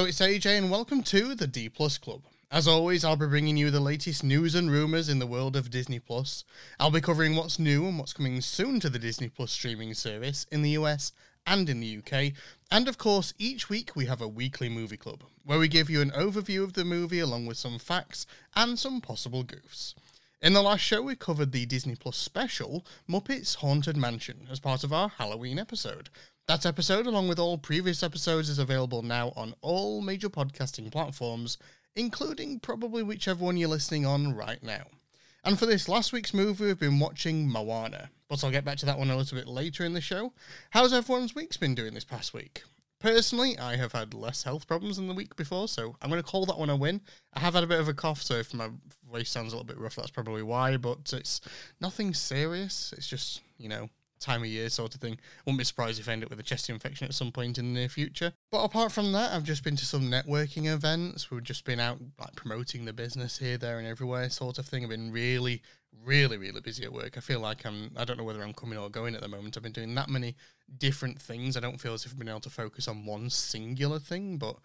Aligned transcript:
Hello, 0.00 0.08
it's 0.08 0.20
AJ, 0.20 0.56
and 0.56 0.70
welcome 0.70 1.02
to 1.02 1.34
the 1.34 1.46
D 1.46 1.68
Plus 1.68 1.98
Club. 1.98 2.22
As 2.50 2.66
always, 2.66 3.04
I'll 3.04 3.16
be 3.16 3.26
bringing 3.26 3.58
you 3.58 3.70
the 3.70 3.80
latest 3.80 4.24
news 4.24 4.54
and 4.54 4.70
rumours 4.70 5.10
in 5.10 5.18
the 5.18 5.26
world 5.26 5.56
of 5.56 5.68
Disney 5.68 5.98
Plus. 5.98 6.42
I'll 6.78 6.90
be 6.90 7.02
covering 7.02 7.36
what's 7.36 7.58
new 7.58 7.86
and 7.86 7.98
what's 7.98 8.14
coming 8.14 8.40
soon 8.40 8.80
to 8.80 8.88
the 8.88 8.98
Disney 8.98 9.28
Plus 9.28 9.52
streaming 9.52 9.92
service 9.92 10.46
in 10.50 10.62
the 10.62 10.70
US 10.70 11.12
and 11.46 11.68
in 11.68 11.80
the 11.80 11.98
UK. 11.98 12.32
And 12.70 12.88
of 12.88 12.96
course, 12.96 13.34
each 13.38 13.68
week 13.68 13.94
we 13.94 14.06
have 14.06 14.22
a 14.22 14.26
weekly 14.26 14.70
movie 14.70 14.96
club 14.96 15.22
where 15.44 15.58
we 15.58 15.68
give 15.68 15.90
you 15.90 16.00
an 16.00 16.12
overview 16.12 16.64
of 16.64 16.72
the 16.72 16.84
movie 16.86 17.20
along 17.20 17.44
with 17.44 17.58
some 17.58 17.78
facts 17.78 18.24
and 18.56 18.78
some 18.78 19.02
possible 19.02 19.44
goofs. 19.44 19.92
In 20.40 20.54
the 20.54 20.62
last 20.62 20.80
show, 20.80 21.02
we 21.02 21.16
covered 21.16 21.52
the 21.52 21.66
Disney 21.66 21.94
Plus 21.94 22.16
special 22.16 22.86
Muppets 23.06 23.56
Haunted 23.56 23.98
Mansion 23.98 24.48
as 24.50 24.60
part 24.60 24.82
of 24.82 24.94
our 24.94 25.10
Halloween 25.10 25.58
episode. 25.58 26.08
That 26.48 26.66
episode, 26.66 27.06
along 27.06 27.28
with 27.28 27.38
all 27.38 27.58
previous 27.58 28.02
episodes, 28.02 28.48
is 28.48 28.58
available 28.58 29.02
now 29.02 29.32
on 29.36 29.54
all 29.60 30.00
major 30.00 30.28
podcasting 30.28 30.90
platforms, 30.90 31.58
including 31.94 32.58
probably 32.58 33.02
whichever 33.02 33.44
one 33.44 33.56
you're 33.56 33.68
listening 33.68 34.04
on 34.04 34.34
right 34.34 34.62
now. 34.62 34.86
And 35.44 35.58
for 35.58 35.66
this 35.66 35.88
last 35.88 36.12
week's 36.12 36.34
movie, 36.34 36.66
we've 36.66 36.78
been 36.78 36.98
watching 36.98 37.48
Moana, 37.48 38.10
but 38.28 38.42
I'll 38.42 38.50
get 38.50 38.64
back 38.64 38.78
to 38.78 38.86
that 38.86 38.98
one 38.98 39.10
a 39.10 39.16
little 39.16 39.38
bit 39.38 39.48
later 39.48 39.84
in 39.84 39.94
the 39.94 40.00
show. 40.00 40.32
How's 40.70 40.92
everyone's 40.92 41.34
week's 41.34 41.56
been 41.56 41.74
doing 41.74 41.94
this 41.94 42.04
past 42.04 42.34
week? 42.34 42.62
Personally, 42.98 43.56
I 43.56 43.76
have 43.76 43.92
had 43.92 44.12
less 44.12 44.42
health 44.42 44.66
problems 44.66 44.96
than 44.96 45.08
the 45.08 45.14
week 45.14 45.34
before, 45.36 45.68
so 45.68 45.96
I'm 46.02 46.10
going 46.10 46.22
to 46.22 46.28
call 46.28 46.44
that 46.46 46.58
one 46.58 46.68
a 46.68 46.76
win. 46.76 47.00
I 47.32 47.40
have 47.40 47.54
had 47.54 47.64
a 47.64 47.68
bit 47.68 47.80
of 47.80 47.88
a 47.88 47.94
cough, 47.94 48.20
so 48.20 48.34
if 48.34 48.52
my 48.52 48.68
voice 49.10 49.30
sounds 49.30 49.52
a 49.52 49.56
little 49.56 49.66
bit 49.66 49.78
rough, 49.78 49.96
that's 49.96 50.10
probably 50.10 50.42
why, 50.42 50.76
but 50.76 51.10
it's 51.14 51.40
nothing 51.80 52.12
serious. 52.12 52.92
It's 52.94 53.08
just, 53.08 53.40
you 53.56 53.70
know, 53.70 53.88
time 54.20 54.42
of 54.42 54.48
year 54.48 54.68
sort 54.68 54.94
of 54.94 55.00
thing. 55.00 55.18
Wouldn't 55.44 55.58
be 55.58 55.64
surprised 55.64 55.98
if 55.98 56.08
I 56.08 56.12
end 56.12 56.22
up 56.22 56.30
with 56.30 56.38
a 56.38 56.44
chest 56.44 56.68
infection 56.68 57.06
at 57.06 57.14
some 57.14 57.32
point 57.32 57.58
in 57.58 57.72
the 57.72 57.80
near 57.80 57.88
future. 57.88 58.32
But 58.50 58.62
apart 58.62 58.92
from 58.92 59.12
that, 59.12 59.32
I've 59.32 59.44
just 59.44 59.64
been 59.64 59.76
to 59.76 59.86
some 59.86 60.02
networking 60.02 60.72
events. 60.72 61.30
We've 61.30 61.42
just 61.42 61.64
been 61.64 61.80
out 61.80 61.98
like 62.18 62.36
promoting 62.36 62.84
the 62.84 62.92
business 62.92 63.38
here, 63.38 63.58
there, 63.58 63.78
and 63.78 63.86
everywhere, 63.86 64.28
sort 64.30 64.58
of 64.58 64.66
thing. 64.66 64.84
I've 64.84 64.90
been 64.90 65.10
really, 65.10 65.62
really, 66.04 66.36
really 66.36 66.60
busy 66.60 66.84
at 66.84 66.92
work. 66.92 67.16
I 67.16 67.20
feel 67.20 67.40
like 67.40 67.64
I'm. 67.66 67.90
I 67.96 68.04
don't 68.04 68.18
know 68.18 68.24
whether 68.24 68.42
I'm 68.42 68.54
coming 68.54 68.78
or 68.78 68.90
going 68.90 69.14
at 69.14 69.22
the 69.22 69.28
moment. 69.28 69.56
I've 69.56 69.62
been 69.62 69.72
doing 69.72 69.94
that 69.94 70.08
many 70.08 70.36
different 70.78 71.20
things. 71.20 71.56
I 71.56 71.60
don't 71.60 71.80
feel 71.80 71.94
as 71.94 72.04
if 72.04 72.12
I've 72.12 72.18
been 72.18 72.28
able 72.28 72.40
to 72.40 72.50
focus 72.50 72.86
on 72.88 73.06
one 73.06 73.30
singular 73.30 73.98
thing, 73.98 74.36
but. 74.38 74.56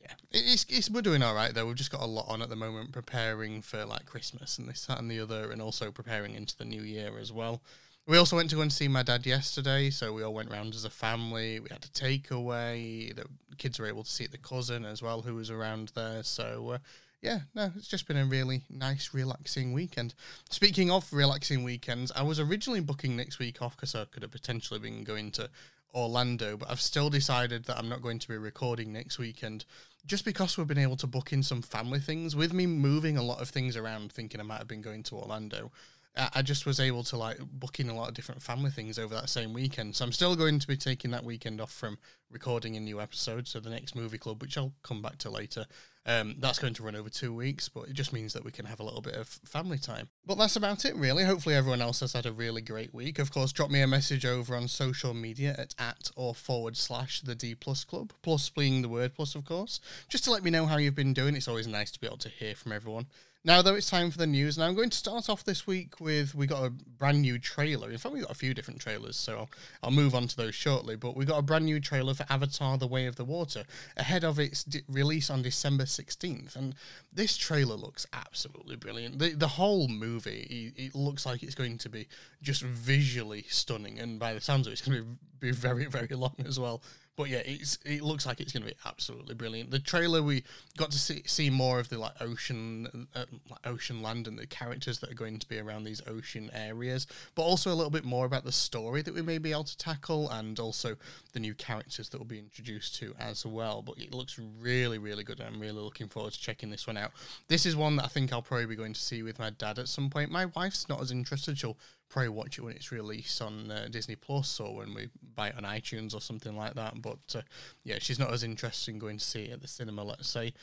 Yeah, 0.00 0.12
it's, 0.30 0.64
it's 0.68 0.88
we're 0.88 1.02
doing 1.02 1.24
all 1.24 1.34
right 1.34 1.52
though. 1.52 1.66
We've 1.66 1.74
just 1.74 1.90
got 1.90 2.02
a 2.02 2.06
lot 2.06 2.26
on 2.28 2.40
at 2.40 2.48
the 2.48 2.54
moment, 2.54 2.92
preparing 2.92 3.62
for 3.62 3.84
like 3.84 4.06
Christmas 4.06 4.56
and 4.56 4.68
this, 4.68 4.86
that, 4.86 5.00
and 5.00 5.10
the 5.10 5.18
other, 5.18 5.50
and 5.50 5.60
also 5.60 5.90
preparing 5.90 6.36
into 6.36 6.56
the 6.56 6.64
new 6.64 6.82
year 6.82 7.18
as 7.18 7.32
well. 7.32 7.62
We 8.08 8.16
also 8.16 8.36
went 8.36 8.48
to 8.50 8.56
go 8.56 8.62
and 8.62 8.72
see 8.72 8.88
my 8.88 9.02
dad 9.02 9.26
yesterday, 9.26 9.90
so 9.90 10.14
we 10.14 10.22
all 10.22 10.32
went 10.32 10.50
round 10.50 10.74
as 10.74 10.86
a 10.86 10.90
family. 10.90 11.60
We 11.60 11.68
had 11.70 11.84
a 11.84 11.88
takeaway. 11.88 13.14
The 13.14 13.26
kids 13.58 13.78
were 13.78 13.86
able 13.86 14.02
to 14.02 14.10
see 14.10 14.26
the 14.26 14.38
cousin 14.38 14.86
as 14.86 15.02
well, 15.02 15.20
who 15.20 15.34
was 15.34 15.50
around 15.50 15.92
there. 15.94 16.22
So, 16.22 16.70
uh, 16.70 16.78
yeah, 17.20 17.40
no, 17.54 17.70
it's 17.76 17.86
just 17.86 18.08
been 18.08 18.16
a 18.16 18.24
really 18.24 18.62
nice, 18.70 19.10
relaxing 19.12 19.74
weekend. 19.74 20.14
Speaking 20.48 20.90
of 20.90 21.12
relaxing 21.12 21.64
weekends, 21.64 22.10
I 22.16 22.22
was 22.22 22.40
originally 22.40 22.80
booking 22.80 23.14
next 23.14 23.38
week 23.38 23.60
off 23.60 23.76
because 23.76 23.94
I 23.94 24.06
could 24.06 24.22
have 24.22 24.32
potentially 24.32 24.80
been 24.80 25.04
going 25.04 25.30
to 25.32 25.50
Orlando, 25.94 26.56
but 26.56 26.70
I've 26.70 26.80
still 26.80 27.10
decided 27.10 27.66
that 27.66 27.76
I'm 27.76 27.90
not 27.90 28.00
going 28.00 28.20
to 28.20 28.28
be 28.28 28.38
recording 28.38 28.90
next 28.90 29.18
weekend 29.18 29.66
just 30.06 30.24
because 30.24 30.56
we've 30.56 30.66
been 30.66 30.78
able 30.78 30.96
to 30.96 31.06
book 31.06 31.34
in 31.34 31.42
some 31.42 31.60
family 31.60 32.00
things. 32.00 32.34
With 32.34 32.54
me 32.54 32.66
moving 32.66 33.18
a 33.18 33.22
lot 33.22 33.42
of 33.42 33.50
things 33.50 33.76
around, 33.76 34.12
thinking 34.12 34.40
I 34.40 34.44
might 34.44 34.58
have 34.58 34.68
been 34.68 34.80
going 34.80 35.02
to 35.04 35.16
Orlando, 35.16 35.70
I 36.16 36.42
just 36.42 36.66
was 36.66 36.80
able 36.80 37.04
to 37.04 37.16
like 37.16 37.38
book 37.38 37.78
in 37.78 37.88
a 37.88 37.94
lot 37.94 38.08
of 38.08 38.14
different 38.14 38.42
family 38.42 38.70
things 38.70 38.98
over 38.98 39.14
that 39.14 39.28
same 39.28 39.52
weekend. 39.52 39.94
So 39.94 40.04
I'm 40.04 40.12
still 40.12 40.34
going 40.34 40.58
to 40.58 40.66
be 40.66 40.76
taking 40.76 41.12
that 41.12 41.24
weekend 41.24 41.60
off 41.60 41.70
from 41.70 41.98
recording 42.30 42.76
a 42.76 42.80
new 42.80 43.00
episode. 43.00 43.46
So 43.46 43.60
the 43.60 43.70
next 43.70 43.94
movie 43.94 44.18
club, 44.18 44.42
which 44.42 44.58
I'll 44.58 44.72
come 44.82 45.00
back 45.00 45.18
to 45.18 45.30
later, 45.30 45.66
um, 46.06 46.36
that's 46.38 46.58
going 46.58 46.72
to 46.74 46.82
run 46.82 46.96
over 46.96 47.10
two 47.10 47.34
weeks, 47.34 47.68
but 47.68 47.88
it 47.88 47.92
just 47.92 48.14
means 48.14 48.32
that 48.32 48.42
we 48.42 48.50
can 48.50 48.64
have 48.64 48.80
a 48.80 48.82
little 48.82 49.02
bit 49.02 49.14
of 49.14 49.28
family 49.44 49.76
time. 49.76 50.08
But 50.24 50.38
that's 50.38 50.56
about 50.56 50.86
it, 50.86 50.96
really. 50.96 51.22
Hopefully, 51.22 51.54
everyone 51.54 51.82
else 51.82 52.00
has 52.00 52.14
had 52.14 52.24
a 52.24 52.32
really 52.32 52.62
great 52.62 52.94
week. 52.94 53.18
Of 53.18 53.30
course, 53.30 53.52
drop 53.52 53.70
me 53.70 53.82
a 53.82 53.86
message 53.86 54.24
over 54.24 54.56
on 54.56 54.68
social 54.68 55.12
media 55.12 55.54
at 55.58 55.74
at 55.78 56.10
or 56.16 56.34
forward 56.34 56.78
slash 56.78 57.20
the 57.20 57.34
D 57.34 57.54
plus 57.54 57.84
club, 57.84 58.14
plus 58.22 58.48
being 58.48 58.80
the 58.80 58.88
word 58.88 59.14
plus, 59.14 59.34
of 59.34 59.44
course, 59.44 59.80
just 60.08 60.24
to 60.24 60.30
let 60.30 60.42
me 60.42 60.50
know 60.50 60.64
how 60.64 60.78
you've 60.78 60.94
been 60.94 61.12
doing. 61.12 61.36
It's 61.36 61.48
always 61.48 61.66
nice 61.66 61.90
to 61.90 62.00
be 62.00 62.06
able 62.06 62.16
to 62.18 62.30
hear 62.30 62.54
from 62.54 62.72
everyone. 62.72 63.06
Now, 63.44 63.62
though, 63.62 63.76
it's 63.76 63.88
time 63.88 64.10
for 64.10 64.18
the 64.18 64.26
news, 64.26 64.56
and 64.56 64.64
I'm 64.64 64.74
going 64.74 64.90
to 64.90 64.96
start 64.96 65.30
off 65.30 65.44
this 65.44 65.64
week 65.64 66.00
with 66.00 66.34
we 66.34 66.46
got 66.46 66.64
a 66.64 66.70
brand 66.70 67.22
new 67.22 67.38
trailer. 67.38 67.88
In 67.88 67.96
fact, 67.96 68.12
we 68.12 68.20
got 68.20 68.32
a 68.32 68.34
few 68.34 68.52
different 68.52 68.80
trailers, 68.80 69.16
so 69.16 69.38
I'll, 69.38 69.50
I'll 69.84 69.90
move 69.92 70.12
on 70.16 70.26
to 70.26 70.36
those 70.36 70.56
shortly. 70.56 70.96
But 70.96 71.16
we 71.16 71.24
got 71.24 71.38
a 71.38 71.42
brand 71.42 71.64
new 71.64 71.78
trailer 71.78 72.14
for 72.14 72.26
Avatar: 72.28 72.76
The 72.76 72.88
Way 72.88 73.06
of 73.06 73.14
the 73.14 73.24
Water 73.24 73.62
ahead 73.96 74.24
of 74.24 74.40
its 74.40 74.64
di- 74.64 74.82
release 74.88 75.30
on 75.30 75.42
December 75.42 75.84
16th, 75.84 76.56
and 76.56 76.74
this 77.12 77.36
trailer 77.36 77.76
looks 77.76 78.06
absolutely 78.12 78.74
brilliant. 78.74 79.20
The 79.20 79.34
the 79.34 79.48
whole 79.48 79.86
movie 79.86 80.74
it, 80.76 80.82
it 80.86 80.94
looks 80.96 81.24
like 81.24 81.44
it's 81.44 81.54
going 81.54 81.78
to 81.78 81.88
be 81.88 82.08
just 82.42 82.62
visually 82.62 83.46
stunning, 83.48 84.00
and 84.00 84.18
by 84.18 84.34
the 84.34 84.40
sounds 84.40 84.66
of 84.66 84.72
it, 84.72 84.80
it's 84.80 84.82
going 84.86 84.98
to 84.98 85.04
be, 85.04 85.48
be 85.48 85.52
very 85.52 85.86
very 85.86 86.08
long 86.08 86.34
as 86.44 86.58
well. 86.58 86.82
But 87.18 87.30
yeah, 87.30 87.42
it's 87.44 87.80
it 87.84 88.02
looks 88.02 88.26
like 88.26 88.38
it's 88.38 88.52
going 88.52 88.62
to 88.62 88.68
be 88.68 88.76
absolutely 88.86 89.34
brilliant. 89.34 89.72
The 89.72 89.80
trailer 89.80 90.22
we 90.22 90.44
got 90.76 90.92
to 90.92 90.98
see, 91.00 91.24
see 91.26 91.50
more 91.50 91.80
of 91.80 91.88
the 91.88 91.98
like 91.98 92.12
ocean 92.20 93.08
uh, 93.12 93.24
like 93.50 93.66
ocean 93.66 94.02
land 94.02 94.28
and 94.28 94.38
the 94.38 94.46
characters 94.46 95.00
that 95.00 95.10
are 95.10 95.16
going 95.16 95.40
to 95.40 95.48
be 95.48 95.58
around 95.58 95.82
these 95.82 96.00
ocean 96.06 96.48
areas, 96.54 97.08
but 97.34 97.42
also 97.42 97.72
a 97.72 97.74
little 97.74 97.90
bit 97.90 98.04
more 98.04 98.24
about 98.24 98.44
the 98.44 98.52
story 98.52 99.02
that 99.02 99.12
we 99.12 99.20
may 99.20 99.38
be 99.38 99.50
able 99.50 99.64
to 99.64 99.76
tackle 99.76 100.30
and 100.30 100.60
also 100.60 100.94
the 101.32 101.40
new 101.40 101.54
characters 101.54 102.08
that 102.10 102.18
will 102.18 102.24
be 102.24 102.38
introduced 102.38 102.94
to 103.00 103.12
as 103.18 103.44
well. 103.44 103.82
But 103.82 103.98
it 103.98 104.14
looks 104.14 104.38
really 104.60 104.98
really 104.98 105.24
good. 105.24 105.40
I'm 105.40 105.58
really 105.58 105.72
looking 105.80 106.06
forward 106.06 106.34
to 106.34 106.40
checking 106.40 106.70
this 106.70 106.86
one 106.86 106.96
out. 106.96 107.10
This 107.48 107.66
is 107.66 107.74
one 107.74 107.96
that 107.96 108.04
I 108.04 108.08
think 108.08 108.32
I'll 108.32 108.42
probably 108.42 108.66
be 108.66 108.76
going 108.76 108.92
to 108.92 109.00
see 109.00 109.24
with 109.24 109.40
my 109.40 109.50
dad 109.50 109.80
at 109.80 109.88
some 109.88 110.08
point. 110.08 110.30
My 110.30 110.46
wife's 110.46 110.88
not 110.88 111.02
as 111.02 111.10
interested. 111.10 111.58
She'll 111.58 111.78
probably 112.08 112.30
watch 112.30 112.58
it 112.58 112.62
when 112.62 112.74
it's 112.74 112.90
released 112.90 113.40
on 113.42 113.70
uh, 113.70 113.88
Disney 113.90 114.16
Plus 114.16 114.60
or 114.60 114.76
when 114.76 114.94
we 114.94 115.08
buy 115.34 115.48
it 115.48 115.56
on 115.56 115.64
iTunes 115.64 116.14
or 116.14 116.20
something 116.20 116.56
like 116.56 116.74
that. 116.74 117.00
But 117.02 117.18
uh, 117.34 117.42
yeah, 117.84 117.98
she's 118.00 118.18
not 118.18 118.32
as 118.32 118.42
interested 118.42 118.92
in 118.92 118.98
going 118.98 119.18
to 119.18 119.24
see 119.24 119.44
it 119.44 119.52
at 119.52 119.60
the 119.60 119.68
cinema, 119.68 120.02
let's 120.02 120.28
say. 120.28 120.54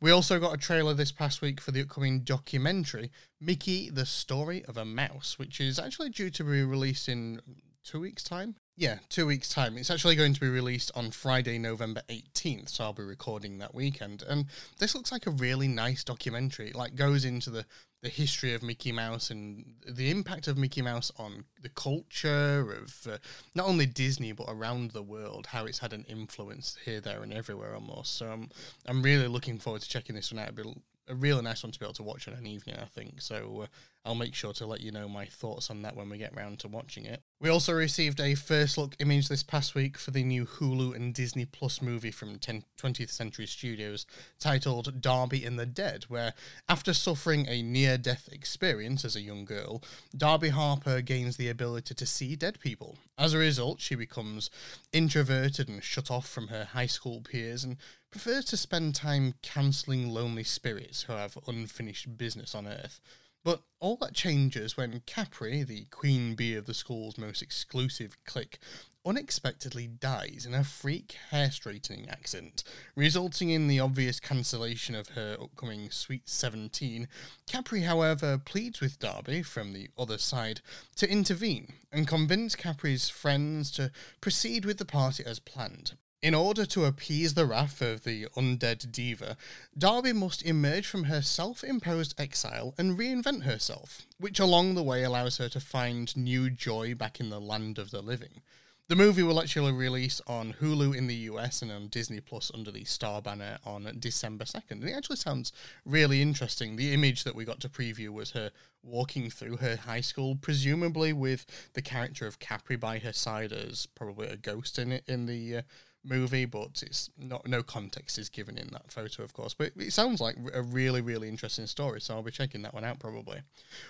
We 0.00 0.10
also 0.10 0.38
got 0.40 0.54
a 0.54 0.58
trailer 0.58 0.94
this 0.94 1.12
past 1.12 1.42
week 1.42 1.60
for 1.60 1.70
the 1.72 1.82
upcoming 1.82 2.20
documentary, 2.20 3.10
Mickey, 3.40 3.90
the 3.90 4.06
Story 4.06 4.64
of 4.64 4.76
a 4.76 4.84
Mouse, 4.84 5.38
which 5.38 5.60
is 5.60 5.78
actually 5.78 6.10
due 6.10 6.30
to 6.30 6.44
be 6.44 6.62
released 6.62 7.08
in 7.08 7.40
two 7.82 8.00
weeks' 8.00 8.22
time. 8.22 8.56
Yeah, 8.76 8.98
two 9.08 9.26
weeks' 9.26 9.48
time. 9.48 9.78
It's 9.78 9.90
actually 9.90 10.16
going 10.16 10.34
to 10.34 10.40
be 10.40 10.48
released 10.48 10.90
on 10.96 11.12
Friday, 11.12 11.58
November 11.58 12.02
18th, 12.08 12.70
so 12.70 12.82
I'll 12.82 12.92
be 12.92 13.04
recording 13.04 13.58
that 13.58 13.72
weekend. 13.72 14.24
And 14.28 14.46
this 14.78 14.96
looks 14.96 15.12
like 15.12 15.28
a 15.28 15.30
really 15.30 15.68
nice 15.68 16.02
documentary. 16.02 16.70
It 16.70 16.74
like 16.74 16.96
goes 16.96 17.24
into 17.24 17.50
the 17.50 17.64
the 18.02 18.10
history 18.10 18.52
of 18.52 18.62
Mickey 18.62 18.92
Mouse 18.92 19.30
and 19.30 19.64
the 19.88 20.10
impact 20.10 20.46
of 20.46 20.58
Mickey 20.58 20.82
Mouse 20.82 21.10
on 21.16 21.44
the 21.62 21.70
culture 21.70 22.60
of 22.82 22.94
uh, 23.10 23.16
not 23.54 23.66
only 23.66 23.86
Disney 23.86 24.32
but 24.32 24.44
around 24.46 24.90
the 24.90 25.02
world, 25.02 25.46
how 25.46 25.64
it's 25.64 25.78
had 25.78 25.94
an 25.94 26.04
influence 26.06 26.76
here, 26.84 27.00
there, 27.00 27.22
and 27.22 27.32
everywhere 27.32 27.74
almost. 27.74 28.16
So 28.16 28.28
I'm 28.28 28.50
I'm 28.86 29.02
really 29.02 29.28
looking 29.28 29.58
forward 29.58 29.82
to 29.82 29.88
checking 29.88 30.16
this 30.16 30.32
one 30.32 30.40
out. 30.40 30.50
It'll 30.50 30.74
be 30.74 30.80
a 31.08 31.14
really 31.14 31.42
nice 31.42 31.62
one 31.62 31.72
to 31.72 31.78
be 31.78 31.84
able 31.84 31.94
to 31.94 32.02
watch 32.02 32.28
on 32.28 32.34
an 32.34 32.46
evening, 32.46 32.76
I 32.80 32.86
think. 32.86 33.20
So 33.20 33.62
uh, 33.62 33.66
I'll 34.04 34.14
make 34.14 34.34
sure 34.34 34.52
to 34.54 34.66
let 34.66 34.80
you 34.80 34.90
know 34.90 35.08
my 35.08 35.26
thoughts 35.26 35.70
on 35.70 35.82
that 35.82 35.96
when 35.96 36.08
we 36.08 36.18
get 36.18 36.36
round 36.36 36.58
to 36.60 36.68
watching 36.68 37.04
it. 37.06 37.22
We 37.40 37.50
also 37.50 37.72
received 37.72 38.20
a 38.20 38.36
first 38.36 38.78
look 38.78 38.94
image 39.00 39.28
this 39.28 39.42
past 39.42 39.74
week 39.74 39.98
for 39.98 40.12
the 40.12 40.22
new 40.22 40.46
Hulu 40.46 40.94
and 40.94 41.12
Disney 41.12 41.44
Plus 41.44 41.82
movie 41.82 42.12
from 42.12 42.38
10, 42.38 42.64
20th 42.78 43.10
Century 43.10 43.46
Studios 43.46 44.06
titled 44.38 45.00
Darby 45.02 45.44
and 45.44 45.58
the 45.58 45.66
Dead, 45.66 46.04
where 46.04 46.32
after 46.68 46.94
suffering 46.94 47.46
a 47.48 47.60
near 47.60 47.98
death 47.98 48.28
experience 48.30 49.04
as 49.04 49.16
a 49.16 49.20
young 49.20 49.44
girl, 49.44 49.82
Darby 50.16 50.50
Harper 50.50 51.00
gains 51.00 51.36
the 51.36 51.48
ability 51.48 51.92
to 51.94 52.06
see 52.06 52.36
dead 52.36 52.60
people. 52.60 52.98
As 53.18 53.34
a 53.34 53.38
result, 53.38 53.80
she 53.80 53.96
becomes 53.96 54.48
introverted 54.92 55.68
and 55.68 55.82
shut 55.82 56.12
off 56.12 56.28
from 56.28 56.48
her 56.48 56.64
high 56.64 56.86
school 56.86 57.20
peers 57.20 57.64
and 57.64 57.76
prefers 58.10 58.44
to 58.46 58.56
spend 58.56 58.94
time 58.94 59.34
counseling 59.42 60.08
lonely 60.08 60.44
spirits 60.44 61.02
who 61.02 61.12
have 61.12 61.36
unfinished 61.48 62.16
business 62.16 62.54
on 62.54 62.68
Earth. 62.68 63.00
But 63.44 63.62
all 63.78 63.96
that 63.96 64.14
changes 64.14 64.76
when 64.76 65.02
Capri, 65.04 65.62
the 65.62 65.84
queen 65.90 66.34
bee 66.34 66.54
of 66.54 66.64
the 66.64 66.72
school's 66.72 67.18
most 67.18 67.42
exclusive 67.42 68.16
clique, 68.24 68.58
unexpectedly 69.04 69.86
dies 69.86 70.46
in 70.46 70.54
a 70.54 70.64
freak 70.64 71.16
hair 71.28 71.50
straightening 71.50 72.08
accident, 72.08 72.64
resulting 72.96 73.50
in 73.50 73.68
the 73.68 73.80
obvious 73.80 74.18
cancellation 74.18 74.94
of 74.94 75.10
her 75.10 75.36
upcoming 75.38 75.90
Sweet 75.90 76.26
17. 76.26 77.06
Capri, 77.46 77.82
however, 77.82 78.38
pleads 78.38 78.80
with 78.80 78.98
Darby 78.98 79.42
from 79.42 79.74
the 79.74 79.90
other 79.98 80.16
side 80.16 80.62
to 80.96 81.10
intervene 81.10 81.74
and 81.92 82.08
convince 82.08 82.56
Capri's 82.56 83.10
friends 83.10 83.70
to 83.72 83.90
proceed 84.22 84.64
with 84.64 84.78
the 84.78 84.86
party 84.86 85.22
as 85.26 85.38
planned. 85.38 85.98
In 86.24 86.32
order 86.32 86.64
to 86.64 86.86
appease 86.86 87.34
the 87.34 87.44
wrath 87.44 87.82
of 87.82 88.04
the 88.04 88.28
undead 88.34 88.90
diva, 88.90 89.36
Darby 89.76 90.14
must 90.14 90.42
emerge 90.42 90.86
from 90.86 91.04
her 91.04 91.20
self 91.20 91.62
imposed 91.62 92.18
exile 92.18 92.72
and 92.78 92.98
reinvent 92.98 93.42
herself, 93.42 94.06
which 94.16 94.40
along 94.40 94.74
the 94.74 94.82
way 94.82 95.04
allows 95.04 95.36
her 95.36 95.50
to 95.50 95.60
find 95.60 96.16
new 96.16 96.48
joy 96.48 96.94
back 96.94 97.20
in 97.20 97.28
the 97.28 97.42
land 97.42 97.76
of 97.76 97.90
the 97.90 98.00
living. 98.00 98.40
The 98.88 98.96
movie 98.96 99.22
will 99.22 99.38
actually 99.38 99.72
release 99.72 100.22
on 100.26 100.54
Hulu 100.54 100.96
in 100.96 101.08
the 101.08 101.28
US 101.28 101.60
and 101.60 101.70
on 101.70 101.88
Disney 101.88 102.20
Plus 102.20 102.50
under 102.54 102.70
the 102.70 102.84
Star 102.84 103.20
banner 103.20 103.58
on 103.66 103.94
December 103.98 104.46
2nd. 104.46 104.70
And 104.70 104.84
it 104.84 104.92
actually 104.92 105.16
sounds 105.16 105.52
really 105.84 106.22
interesting. 106.22 106.76
The 106.76 106.94
image 106.94 107.24
that 107.24 107.34
we 107.34 107.44
got 107.44 107.60
to 107.60 107.68
preview 107.68 108.08
was 108.08 108.30
her 108.30 108.50
walking 108.82 109.28
through 109.28 109.58
her 109.58 109.76
high 109.76 110.00
school, 110.00 110.36
presumably 110.36 111.12
with 111.12 111.44
the 111.74 111.82
character 111.82 112.26
of 112.26 112.38
Capri 112.38 112.76
by 112.76 112.98
her 113.00 113.12
side 113.12 113.52
as 113.52 113.84
probably 113.84 114.28
a 114.28 114.38
ghost 114.38 114.78
in 114.78 114.90
it 114.90 115.04
in 115.06 115.26
the 115.26 115.58
uh, 115.58 115.62
movie, 116.04 116.44
but 116.44 116.82
it's 116.82 117.10
not 117.18 117.46
no 117.46 117.62
context 117.62 118.18
is 118.18 118.28
given 118.28 118.58
in 118.58 118.68
that 118.72 118.92
photo, 118.92 119.22
of 119.22 119.32
course. 119.32 119.54
But 119.54 119.72
it 119.76 119.92
sounds 119.92 120.20
like 120.20 120.36
a 120.52 120.62
really, 120.62 121.00
really 121.00 121.28
interesting 121.28 121.66
story, 121.66 122.00
so 122.00 122.14
I'll 122.14 122.22
be 122.22 122.30
checking 122.30 122.62
that 122.62 122.74
one 122.74 122.84
out 122.84 122.98
probably. 122.98 123.40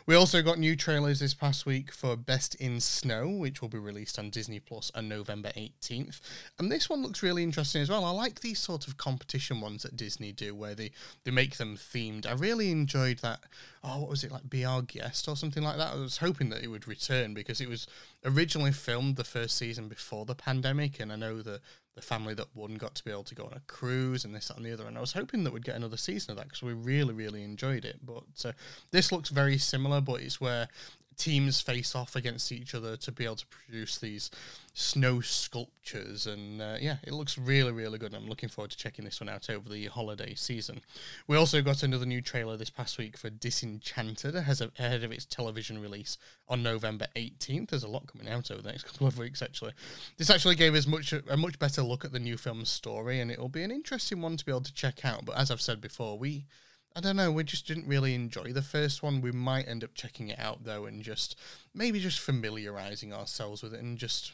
We 0.07 0.15
also 0.15 0.43
got 0.43 0.59
new 0.59 0.77
trailers 0.77 1.21
this 1.21 1.35
past 1.35 1.67
week 1.67 1.93
for 1.93 2.17
Best 2.17 2.55
in 2.57 2.81
Snow, 2.81 3.29
which 3.29 3.61
will 3.61 3.69
be 3.69 3.79
released 3.79 4.19
on 4.19 4.31
Disney 4.31 4.61
Plus 4.61 4.91
on 4.95 5.09
November 5.09 5.51
18th. 5.57 6.21
And 6.59 6.71
this 6.71 6.89
one 6.89 7.03
looks 7.03 7.23
really 7.23 7.43
interesting 7.43 7.83
as 7.83 7.91
well. 7.91 8.05
I 8.05 8.11
like 8.11 8.41
these 8.41 8.59
sort 8.59 8.87
of 8.87 8.97
competition 8.97 9.61
ones 9.61 9.83
that 9.83 9.97
Disney 9.97 10.33
do 10.33 10.55
where 10.55 10.75
they, 10.75 10.93
they 11.25 11.31
make 11.31 11.57
them 11.57 11.77
themed. 11.77 12.27
I 12.27 12.33
really 12.33 12.71
enjoyed 12.71 13.19
that. 13.19 13.41
Oh, 13.83 14.01
what 14.01 14.11
was 14.11 14.25
it 14.25 14.33
like? 14.33 14.49
Be 14.49 14.65
Our 14.65 14.83
Guest 14.83 15.29
or 15.29 15.37
something 15.37 15.63
like 15.63 15.77
that? 15.77 15.93
I 15.93 15.97
was 15.97 16.19
hoping 16.19 16.49
that 16.51 16.63
it 16.63 16.69
would 16.69 16.89
return 16.89 17.35
because 17.35 17.61
it 17.61 17.69
was 17.69 17.87
originally 18.25 18.73
filmed 18.73 19.17
the 19.17 19.25
first 19.25 19.57
season 19.57 19.89
before 19.89 20.25
the 20.25 20.35
pandemic, 20.35 21.01
and 21.01 21.13
I 21.13 21.17
know 21.17 21.43
that 21.43 21.61
the 21.95 22.03
family 22.03 22.35
that 22.35 22.49
won 22.55 22.75
got 22.75 22.95
to 22.97 23.05
be 23.05 23.11
able 23.11 23.25
to 23.25 23.35
go 23.35 23.45
on 23.45 23.53
a 23.53 23.61
cruise 23.67 24.25
and 24.25 24.35
this 24.35 24.49
that, 24.49 24.57
and 24.57 24.67
the 24.67 24.73
other. 24.73 24.87
And 24.87 24.99
I 24.99 25.01
was 25.01 25.13
hoping 25.13 25.45
that 25.45 25.53
we'd 25.53 25.65
get 25.65 25.77
another 25.77 25.97
season 25.97 26.33
of 26.33 26.37
that 26.39 26.45
because 26.45 26.63
we 26.63 26.73
really 26.73 27.15
really 27.15 27.43
enjoyed 27.43 27.85
it. 27.85 28.01
But 28.05 28.25
uh, 28.45 28.53
this 28.91 29.13
looks 29.13 29.31
very 29.31 29.59
similar, 29.59 30.01
but 30.01 30.21
it's 30.21 30.41
where 30.41 30.69
teams 31.17 31.61
face 31.61 31.95
off 31.95 32.17
against 32.17 32.53
each 32.53 32.75
other 32.75 32.97
to 32.97 33.13
be 33.13 33.25
able 33.25 33.37
to 33.37 33.47
produce 33.47 33.99
these 33.99 34.31
snow 34.73 35.21
sculptures. 35.21 36.27
And 36.27 36.61
uh, 36.61 36.77
yeah 36.81 36.97
it 37.05 37.13
looks 37.13 37.39
really 37.39 37.73
really 37.73 37.99
good. 37.99 38.15
I'm 38.15 38.29
looking 38.29 38.49
forward 38.49 38.71
to 38.73 38.77
checking 38.77 39.05
this 39.05 39.21
one 39.21 39.29
out 39.29 39.49
over 39.51 39.69
the 39.69 39.87
holiday 39.87 40.35
season. 40.35 40.81
We 41.27 41.37
also 41.37 41.63
got 41.63 41.83
another 41.83 42.07
new 42.07 42.21
trailer 42.21 42.57
this 42.57 42.71
past 42.71 42.99
week 42.99 43.17
for 43.17 43.31
disenchanted 43.31 44.35
ahead 44.35 45.05
of 45.05 45.13
its 45.13 45.25
television 45.25 45.81
release 45.81 46.19
on 46.49 46.63
november 46.63 47.07
18th 47.17 47.71
there's 47.71 47.85
a 47.85 47.89
lot 47.89 48.07
coming 48.07 48.29
out 48.29 48.51
over 48.51 48.63
the 48.63 48.69
next 48.69 48.83
couple 48.91 49.07
of 49.07 49.19
weeks 49.19 49.43
actually. 49.43 49.73
This 50.17 50.31
actually 50.31 50.57
gave 50.57 50.75
us 50.75 50.87
much 50.87 51.13
a 51.13 51.37
much 51.37 51.59
better 51.59 51.83
look 51.83 52.05
at 52.05 52.13
the 52.13 52.19
new 52.19 52.37
film's 52.37 52.71
story 52.71 53.21
and 53.21 53.31
it'll 53.31 53.49
be 53.49 53.63
an 53.63 53.71
interesting 53.71 54.21
one 54.21 54.37
to 54.37 54.45
be 54.45 54.53
able 54.53 54.63
to 54.63 54.75
check 54.75 55.05
out. 55.05 55.25
But 55.25 55.37
as 55.37 55.51
i've 55.51 55.61
said 55.61 55.81
before 55.81 56.19
we 56.19 56.47
I 56.97 57.01
don't 57.01 57.17
know. 57.17 57.33
We 57.33 57.43
just 57.43 57.67
didn't 57.67 57.89
really 57.89 58.15
enjoy 58.15 58.53
the 58.53 58.63
first 58.63 59.03
one. 59.03 59.21
We 59.21 59.33
might 59.33 59.67
end 59.67 59.83
up 59.83 59.95
checking 59.95 60.29
it 60.29 60.39
out 60.39 60.63
though, 60.63 60.85
and 60.87 61.03
just 61.03 61.37
maybe 61.75 61.99
just 61.99 62.21
familiarizing 62.21 63.13
ourselves 63.13 63.63
with 63.63 63.75
it, 63.75 63.81
and 63.81 63.99
just 63.99 64.33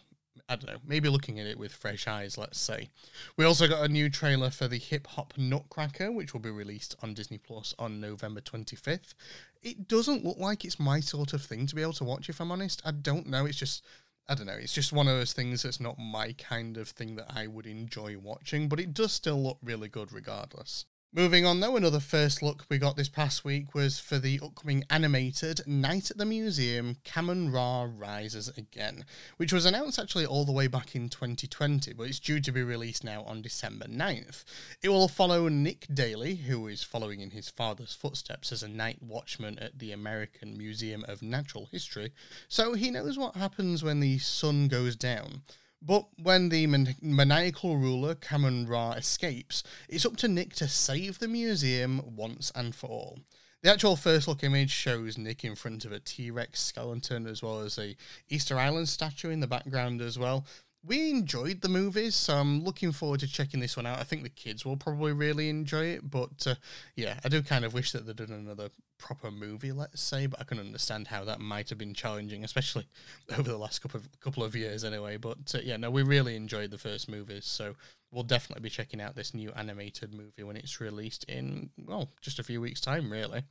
I 0.49 0.57
don't 0.57 0.71
know, 0.71 0.81
maybe 0.87 1.09
looking 1.09 1.41
at 1.41 1.47
it 1.47 1.59
with 1.59 1.73
fresh 1.73 2.07
eyes. 2.07 2.37
Let's 2.37 2.61
say. 2.61 2.89
We 3.37 3.47
also 3.47 3.67
got 3.67 3.85
a 3.85 3.89
new 3.89 4.11
trailer 4.11 4.51
for 4.51 4.69
the 4.69 4.77
Hip 4.77 5.07
Hop 5.09 5.33
Nutcracker, 5.39 6.13
which 6.13 6.35
will 6.35 6.41
be 6.41 6.51
released 6.51 6.97
on 7.03 7.15
Disney 7.15 7.39
Plus 7.39 7.75
on 7.79 8.01
November 8.01 8.43
twenty 8.43 8.77
fifth. 8.77 9.15
It 9.63 9.89
doesn't 9.89 10.25
look 10.25 10.39
like 10.39 10.65
it's 10.65 10.79
my 10.79 11.01
sort 11.01 11.33
of 11.33 11.43
thing 11.43 11.67
to 11.67 11.75
be 11.75 11.83
able 11.83 11.95
to 11.95 12.05
watch. 12.05 12.29
If 12.29 12.41
I'm 12.41 12.53
honest, 12.53 12.83
I 12.85 12.91
don't 12.91 13.27
know. 13.27 13.47
It's 13.47 13.59
just. 13.59 13.85
I 14.29 14.35
don't 14.35 14.47
know. 14.47 14.53
It's 14.53 14.75
just 14.75 14.93
one 14.93 15.09
of 15.09 15.17
those 15.17 15.33
things 15.33 15.63
that's 15.63 15.81
not 15.81 15.99
my 15.99 16.35
kind 16.35 16.77
of 16.77 16.89
thing 16.91 17.17
that 17.17 17.33
I 17.35 17.49
would 17.49 17.67
enjoy 17.67 18.17
watching, 18.17 18.69
but 18.69 18.79
it 18.79 18.95
does 18.95 19.13
still 19.13 19.43
look 19.43 19.59
really 19.61 19.89
good 19.89 20.13
regardless. 20.13 20.85
Moving 21.13 21.45
on 21.45 21.59
though, 21.59 21.75
another 21.75 21.99
first 21.99 22.41
look 22.41 22.67
we 22.69 22.79
got 22.79 22.97
this 22.97 23.09
past 23.09 23.45
week 23.45 23.75
was 23.75 23.99
for 23.99 24.21
the 24.21 24.39
upcoming 24.41 24.85
animated 24.89 25.61
Night 25.67 26.09
at 26.09 26.19
the 26.19 26.25
Museum 26.25 26.99
Kahmunrah 27.05 27.93
Rises 27.99 28.47
Again, 28.57 29.05
which 29.37 29.53
was 29.53 29.67
announced 29.67 29.99
actually 29.99 30.25
all 30.25 30.45
the 30.45 30.53
way 30.53 30.69
back 30.69 30.95
in 30.95 31.09
2020, 31.09 31.95
but 31.95 32.05
it's 32.05 32.21
due 32.21 32.39
to 32.39 32.53
be 32.53 32.63
released 32.63 33.03
now 33.03 33.25
on 33.25 33.43
December 33.43 33.87
9th. 33.87 34.45
It 34.85 34.91
will 34.91 35.09
follow 35.09 35.49
Nick 35.49 35.89
Daley, 35.93 36.37
who 36.37 36.69
is 36.69 36.85
following 36.85 37.19
in 37.19 37.33
his 37.33 37.49
father's 37.49 37.93
footsteps 37.93 38.53
as 38.53 38.63
a 38.63 38.69
night 38.69 39.03
watchman 39.03 39.59
at 39.59 39.81
the 39.81 39.91
American 39.91 40.57
Museum 40.57 41.05
of 41.09 41.23
Natural 41.23 41.69
History, 41.73 42.13
so 42.47 42.75
he 42.75 42.89
knows 42.89 43.19
what 43.19 43.35
happens 43.35 43.83
when 43.83 43.99
the 43.99 44.19
sun 44.19 44.69
goes 44.69 44.95
down. 44.95 45.43
But 45.83 46.07
when 46.23 46.51
the 46.51 46.67
man- 46.67 46.97
maniacal 47.01 47.77
ruler 47.77 48.15
Kahmunrah 48.15 48.99
escapes, 48.99 49.63
it's 49.89 50.05
up 50.05 50.17
to 50.19 50.29
Nick 50.29 50.55
to 50.57 50.69
save 50.69 51.19
the 51.19 51.29
museum 51.29 52.03
once 52.17 52.53
and 52.55 52.75
for 52.75 52.89
all. 52.89 53.19
The 53.63 53.71
actual 53.71 53.97
first 53.97 54.27
look 54.27 54.43
image 54.43 54.71
shows 54.71 55.19
Nick 55.19 55.45
in 55.45 55.55
front 55.55 55.85
of 55.85 55.93
a 55.93 56.01
T 56.01 56.31
Rex 56.31 56.61
skeleton 56.61 57.27
as 57.27 57.43
well 57.43 57.61
as 57.61 57.79
a 57.79 57.97
Easter 58.29 58.59
Island 58.59 58.89
statue 58.89 59.31
in 59.31 59.41
the 59.41 59.47
background 59.47 60.01
as 60.01 60.19
well 60.19 60.47
we 60.85 61.11
enjoyed 61.11 61.61
the 61.61 61.69
movies, 61.69 62.15
so 62.15 62.37
I'm 62.37 62.65
looking 62.65 62.93
forward 62.93 63.21
to 63.21 63.27
checking 63.27 63.61
this 63.61 63.77
one 63.77 63.87
out. 63.87 63.99
I 63.99 64.05
think 64.05 64.23
the 64.23 64.31
kids 64.31 64.65
will 64.65 64.77
probably 64.77 65.13
really 65.13 65.49
enjoy 65.49 65.87
it, 65.87 66.11
but 66.11 66.47
uh, 66.47 66.55
yeah, 66.97 67.19
I 67.25 67.29
do 67.29 67.43
kind 67.43 67.65
of 67.65 67.75
wish 67.75 67.93
that 67.93 68.07
they'd 68.07 68.17
done 68.17 68.33
another 68.33 68.71
proper 69.01 69.31
movie, 69.31 69.73
let's 69.73 70.01
say. 70.01 70.27
But 70.27 70.41
I 70.41 70.45
can 70.45 70.61
understand 70.61 71.09
how 71.09 71.25
that 71.25 71.41
might 71.41 71.69
have 71.71 71.79
been 71.79 71.95
challenging, 71.95 72.45
especially 72.45 72.87
over 73.39 73.51
the 73.51 73.59
last 73.59 73.81
couple 73.81 73.99
of 73.99 74.21
couple 74.21 74.45
of 74.45 74.55
years, 74.55 74.85
anyway. 74.85 75.17
But 75.17 75.55
uh, 75.55 75.59
yeah, 75.65 75.77
no, 75.77 75.91
we 75.91 76.03
really 76.03 76.37
enjoyed 76.37 76.71
the 76.71 76.79
first 76.79 77.09
movies, 77.09 77.47
so 77.47 77.75
we'll 78.13 78.25
definitely 78.25 78.63
be 78.63 78.71
checking 78.71 79.01
out 79.01 79.15
this 79.15 79.35
new 79.35 79.53
animated 79.53 80.13
movie 80.13 80.43
when 80.43 80.57
it's 80.57 80.81
released 80.81 81.25
in, 81.25 81.71
well, 81.87 82.11
just 82.21 82.39
a 82.39 82.43
few 82.43 82.61
weeks' 82.61 82.81
time, 82.81 83.11
really. 83.11 83.43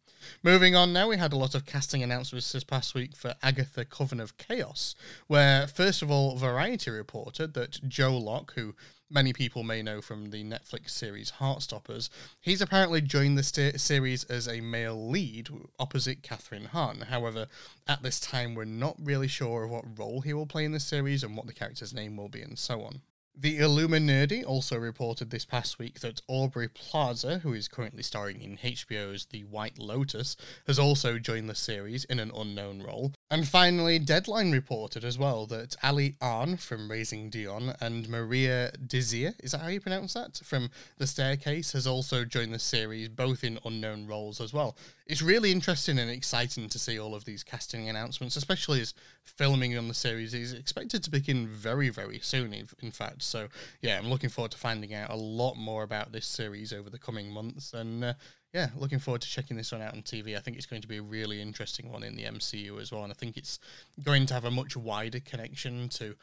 Moving 0.43 0.75
on 0.75 0.91
now, 0.91 1.07
we 1.07 1.17
had 1.17 1.33
a 1.33 1.37
lot 1.37 1.55
of 1.55 1.65
casting 1.65 2.03
announcements 2.03 2.51
this 2.51 2.63
past 2.63 2.93
week 2.93 3.15
for 3.15 3.35
Agatha 3.41 3.85
Coven 3.85 4.19
of 4.19 4.37
Chaos, 4.37 4.95
where, 5.27 5.67
first 5.67 6.01
of 6.01 6.11
all, 6.11 6.35
Variety 6.35 6.91
reported 6.91 7.53
that 7.53 7.87
Joe 7.87 8.17
Locke, 8.17 8.53
who 8.55 8.75
many 9.09 9.33
people 9.33 9.63
may 9.63 9.81
know 9.81 10.01
from 10.01 10.29
the 10.29 10.43
Netflix 10.43 10.91
series 10.91 11.33
Heartstoppers, 11.39 12.09
he's 12.39 12.61
apparently 12.61 13.01
joined 13.01 13.37
the 13.37 13.43
st- 13.43 13.79
series 13.79 14.23
as 14.25 14.47
a 14.47 14.61
male 14.61 15.09
lead 15.09 15.49
opposite 15.79 16.21
Kathryn 16.21 16.67
Hahn. 16.67 17.01
However, 17.09 17.47
at 17.87 18.03
this 18.03 18.19
time, 18.19 18.53
we're 18.53 18.65
not 18.65 18.97
really 18.99 19.27
sure 19.27 19.63
of 19.63 19.71
what 19.71 19.99
role 19.99 20.21
he 20.21 20.33
will 20.33 20.45
play 20.45 20.65
in 20.65 20.71
the 20.71 20.79
series 20.79 21.23
and 21.23 21.35
what 21.35 21.47
the 21.47 21.53
character's 21.53 21.93
name 21.93 22.17
will 22.17 22.29
be, 22.29 22.41
and 22.41 22.57
so 22.57 22.83
on. 22.83 23.01
The 23.35 23.59
Illuminerdi 23.59 24.45
also 24.45 24.77
reported 24.77 25.29
this 25.29 25.45
past 25.45 25.79
week 25.79 26.01
that 26.01 26.21
Aubrey 26.27 26.67
Plaza, 26.67 27.39
who 27.39 27.53
is 27.53 27.69
currently 27.69 28.03
starring 28.03 28.41
in 28.41 28.57
HBO's 28.57 29.27
The 29.27 29.45
White 29.45 29.79
Lotus, 29.79 30.35
has 30.67 30.77
also 30.77 31.17
joined 31.17 31.49
the 31.49 31.55
series 31.55 32.03
in 32.03 32.19
an 32.19 32.31
unknown 32.35 32.83
role. 32.83 33.13
And 33.31 33.47
finally, 33.47 33.99
Deadline 33.99 34.51
reported 34.51 35.03
as 35.03 35.19
well 35.19 35.45
that 35.47 35.75
Ali 35.83 36.15
Ahn 36.19 36.57
from 36.57 36.89
Raising 36.89 37.29
Dion 37.29 37.75
and 37.79 38.09
Maria 38.09 38.71
Dizzia, 38.71 39.35
is 39.43 39.51
that 39.51 39.61
how 39.61 39.67
you 39.67 39.79
pronounce 39.79 40.13
that? 40.15 40.37
From 40.43 40.71
The 40.97 41.05
Staircase, 41.05 41.73
has 41.73 41.85
also 41.85 42.25
joined 42.25 42.55
the 42.55 42.59
series, 42.59 43.07
both 43.07 43.43
in 43.43 43.59
unknown 43.63 44.07
roles 44.07 44.41
as 44.41 44.51
well 44.51 44.75
it's 45.09 45.23
really 45.23 45.51
interesting 45.51 45.97
and 45.97 46.09
exciting 46.09 46.69
to 46.69 46.77
see 46.77 46.99
all 46.99 47.15
of 47.15 47.25
these 47.25 47.43
casting 47.43 47.89
announcements, 47.89 48.35
especially 48.35 48.79
as 48.79 48.93
filming 49.23 49.75
on 49.75 49.87
the 49.87 49.93
series 49.93 50.35
is 50.35 50.53
expected 50.53 51.03
to 51.03 51.09
begin 51.09 51.47
very, 51.47 51.89
very 51.89 52.19
soon, 52.19 52.53
in 52.53 52.91
fact. 52.91 53.23
So, 53.23 53.47
yeah, 53.81 53.97
I'm 53.97 54.09
looking 54.11 54.29
forward 54.29 54.51
to 54.51 54.57
finding 54.59 54.93
out 54.93 55.09
a 55.09 55.15
lot 55.15 55.55
more 55.55 55.81
about 55.81 56.11
this 56.11 56.27
series 56.27 56.71
over 56.71 56.91
the 56.91 56.99
coming 56.99 57.31
months. 57.31 57.73
And, 57.73 58.03
uh, 58.03 58.13
yeah, 58.53 58.69
looking 58.75 58.99
forward 58.99 59.21
to 59.21 59.29
checking 59.29 59.57
this 59.57 59.71
one 59.71 59.81
out 59.81 59.93
on 59.93 60.01
TV. 60.01 60.35
I 60.35 60.39
think 60.39 60.57
it's 60.57 60.65
going 60.65 60.81
to 60.81 60.87
be 60.87 60.97
a 60.97 61.03
really 61.03 61.41
interesting 61.41 61.91
one 61.91 62.03
in 62.03 62.15
the 62.15 62.23
MCU 62.23 62.81
as 62.81 62.91
well. 62.91 63.03
And 63.03 63.11
I 63.11 63.15
think 63.15 63.37
it's 63.37 63.59
going 64.03 64.25
to 64.27 64.33
have 64.33 64.45
a 64.45 64.51
much 64.51 64.75
wider 64.75 65.19
connection 65.19 65.89
to 65.89 66.15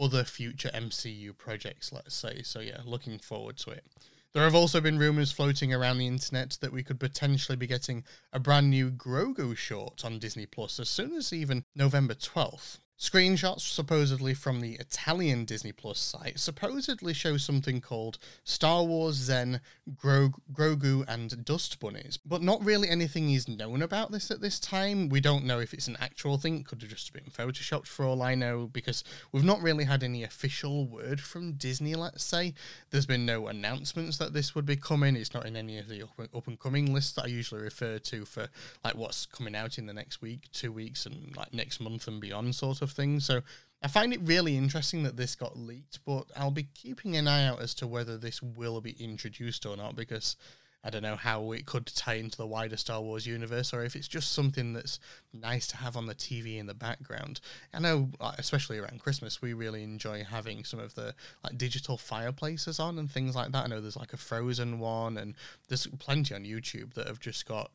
other 0.00 0.24
future 0.24 0.70
MCU 0.74 1.36
projects, 1.36 1.92
let's 1.92 2.14
say. 2.14 2.42
So, 2.42 2.60
yeah, 2.60 2.80
looking 2.84 3.18
forward 3.18 3.58
to 3.58 3.70
it. 3.70 3.84
There 4.32 4.42
have 4.42 4.54
also 4.54 4.80
been 4.80 4.98
rumours 4.98 5.30
floating 5.30 5.72
around 5.72 5.98
the 5.98 6.08
internet 6.08 6.58
that 6.60 6.72
we 6.72 6.82
could 6.82 6.98
potentially 6.98 7.54
be 7.54 7.68
getting 7.68 8.02
a 8.32 8.40
brand 8.40 8.68
new 8.68 8.90
Grogu 8.90 9.56
short 9.56 10.04
on 10.04 10.18
Disney 10.18 10.46
Plus 10.46 10.80
as 10.80 10.88
soon 10.88 11.12
as 11.14 11.32
even 11.32 11.64
November 11.76 12.14
12th. 12.14 12.78
Screenshots 12.96 13.62
supposedly 13.62 14.34
from 14.34 14.60
the 14.60 14.74
Italian 14.74 15.44
Disney 15.44 15.72
Plus 15.72 15.98
site 15.98 16.38
supposedly 16.38 17.12
show 17.12 17.36
something 17.36 17.80
called 17.80 18.18
Star 18.44 18.84
Wars 18.84 19.16
Zen 19.16 19.60
Gro- 19.96 20.34
Grogu 20.52 21.04
and 21.08 21.44
Dust 21.44 21.80
Bunnies, 21.80 22.20
but 22.24 22.40
not 22.40 22.64
really 22.64 22.88
anything 22.88 23.30
is 23.30 23.48
known 23.48 23.82
about 23.82 24.12
this 24.12 24.30
at 24.30 24.40
this 24.40 24.60
time. 24.60 25.08
We 25.08 25.20
don't 25.20 25.44
know 25.44 25.58
if 25.58 25.74
it's 25.74 25.88
an 25.88 25.96
actual 26.00 26.38
thing, 26.38 26.60
it 26.60 26.66
could 26.66 26.82
have 26.82 26.90
just 26.90 27.12
been 27.12 27.24
photoshopped 27.24 27.88
for 27.88 28.04
all 28.04 28.22
I 28.22 28.36
know, 28.36 28.70
because 28.72 29.02
we've 29.32 29.42
not 29.42 29.60
really 29.60 29.84
had 29.84 30.04
any 30.04 30.22
official 30.22 30.86
word 30.86 31.20
from 31.20 31.54
Disney, 31.54 31.96
let's 31.96 32.22
say. 32.22 32.54
There's 32.90 33.06
been 33.06 33.26
no 33.26 33.48
announcements 33.48 34.18
that 34.18 34.32
this 34.32 34.54
would 34.54 34.66
be 34.66 34.76
coming, 34.76 35.16
it's 35.16 35.34
not 35.34 35.46
in 35.46 35.56
any 35.56 35.78
of 35.78 35.88
the 35.88 36.04
up 36.32 36.46
and 36.46 36.60
coming 36.60 36.94
lists 36.94 37.12
that 37.14 37.24
I 37.24 37.28
usually 37.28 37.62
refer 37.62 37.98
to 37.98 38.24
for 38.24 38.48
like 38.84 38.94
what's 38.94 39.26
coming 39.26 39.56
out 39.56 39.78
in 39.78 39.86
the 39.86 39.92
next 39.92 40.22
week, 40.22 40.44
two 40.52 40.70
weeks, 40.70 41.06
and 41.06 41.36
like 41.36 41.52
next 41.52 41.80
month 41.80 42.06
and 42.06 42.20
beyond, 42.20 42.54
sort 42.54 42.82
of 42.82 42.83
of 42.84 42.92
thing. 42.92 43.18
So 43.18 43.40
I 43.82 43.88
find 43.88 44.12
it 44.12 44.20
really 44.22 44.56
interesting 44.56 45.02
that 45.02 45.16
this 45.16 45.34
got 45.34 45.58
leaked, 45.58 45.98
but 46.06 46.26
I'll 46.36 46.50
be 46.50 46.68
keeping 46.74 47.16
an 47.16 47.26
eye 47.26 47.46
out 47.46 47.60
as 47.60 47.74
to 47.74 47.86
whether 47.86 48.16
this 48.16 48.40
will 48.40 48.80
be 48.80 48.96
introduced 48.98 49.66
or 49.66 49.76
not 49.76 49.96
because 49.96 50.36
I 50.84 50.90
don't 50.90 51.02
know 51.02 51.16
how 51.16 51.52
it 51.52 51.64
could 51.64 51.86
tie 51.86 52.14
into 52.14 52.36
the 52.36 52.46
wider 52.46 52.76
Star 52.76 53.00
Wars 53.00 53.26
universe, 53.26 53.72
or 53.72 53.84
if 53.84 53.96
it's 53.96 54.06
just 54.06 54.32
something 54.32 54.74
that's 54.74 55.00
nice 55.32 55.66
to 55.68 55.78
have 55.78 55.96
on 55.96 56.06
the 56.06 56.14
TV 56.14 56.58
in 56.58 56.66
the 56.66 56.74
background. 56.74 57.40
I 57.72 57.80
know, 57.80 58.10
especially 58.38 58.78
around 58.78 59.00
Christmas, 59.00 59.40
we 59.40 59.54
really 59.54 59.82
enjoy 59.82 60.24
having 60.24 60.64
some 60.64 60.78
of 60.80 60.94
the 60.94 61.14
like 61.42 61.56
digital 61.56 61.96
fireplaces 61.96 62.78
on 62.78 62.98
and 62.98 63.10
things 63.10 63.34
like 63.34 63.50
that. 63.52 63.64
I 63.64 63.66
know 63.68 63.80
there's 63.80 63.96
like 63.96 64.12
a 64.12 64.18
Frozen 64.18 64.78
one, 64.78 65.16
and 65.16 65.34
there's 65.68 65.86
plenty 65.98 66.34
on 66.34 66.44
YouTube 66.44 66.94
that 66.94 67.08
have 67.08 67.18
just 67.18 67.46
got 67.46 67.70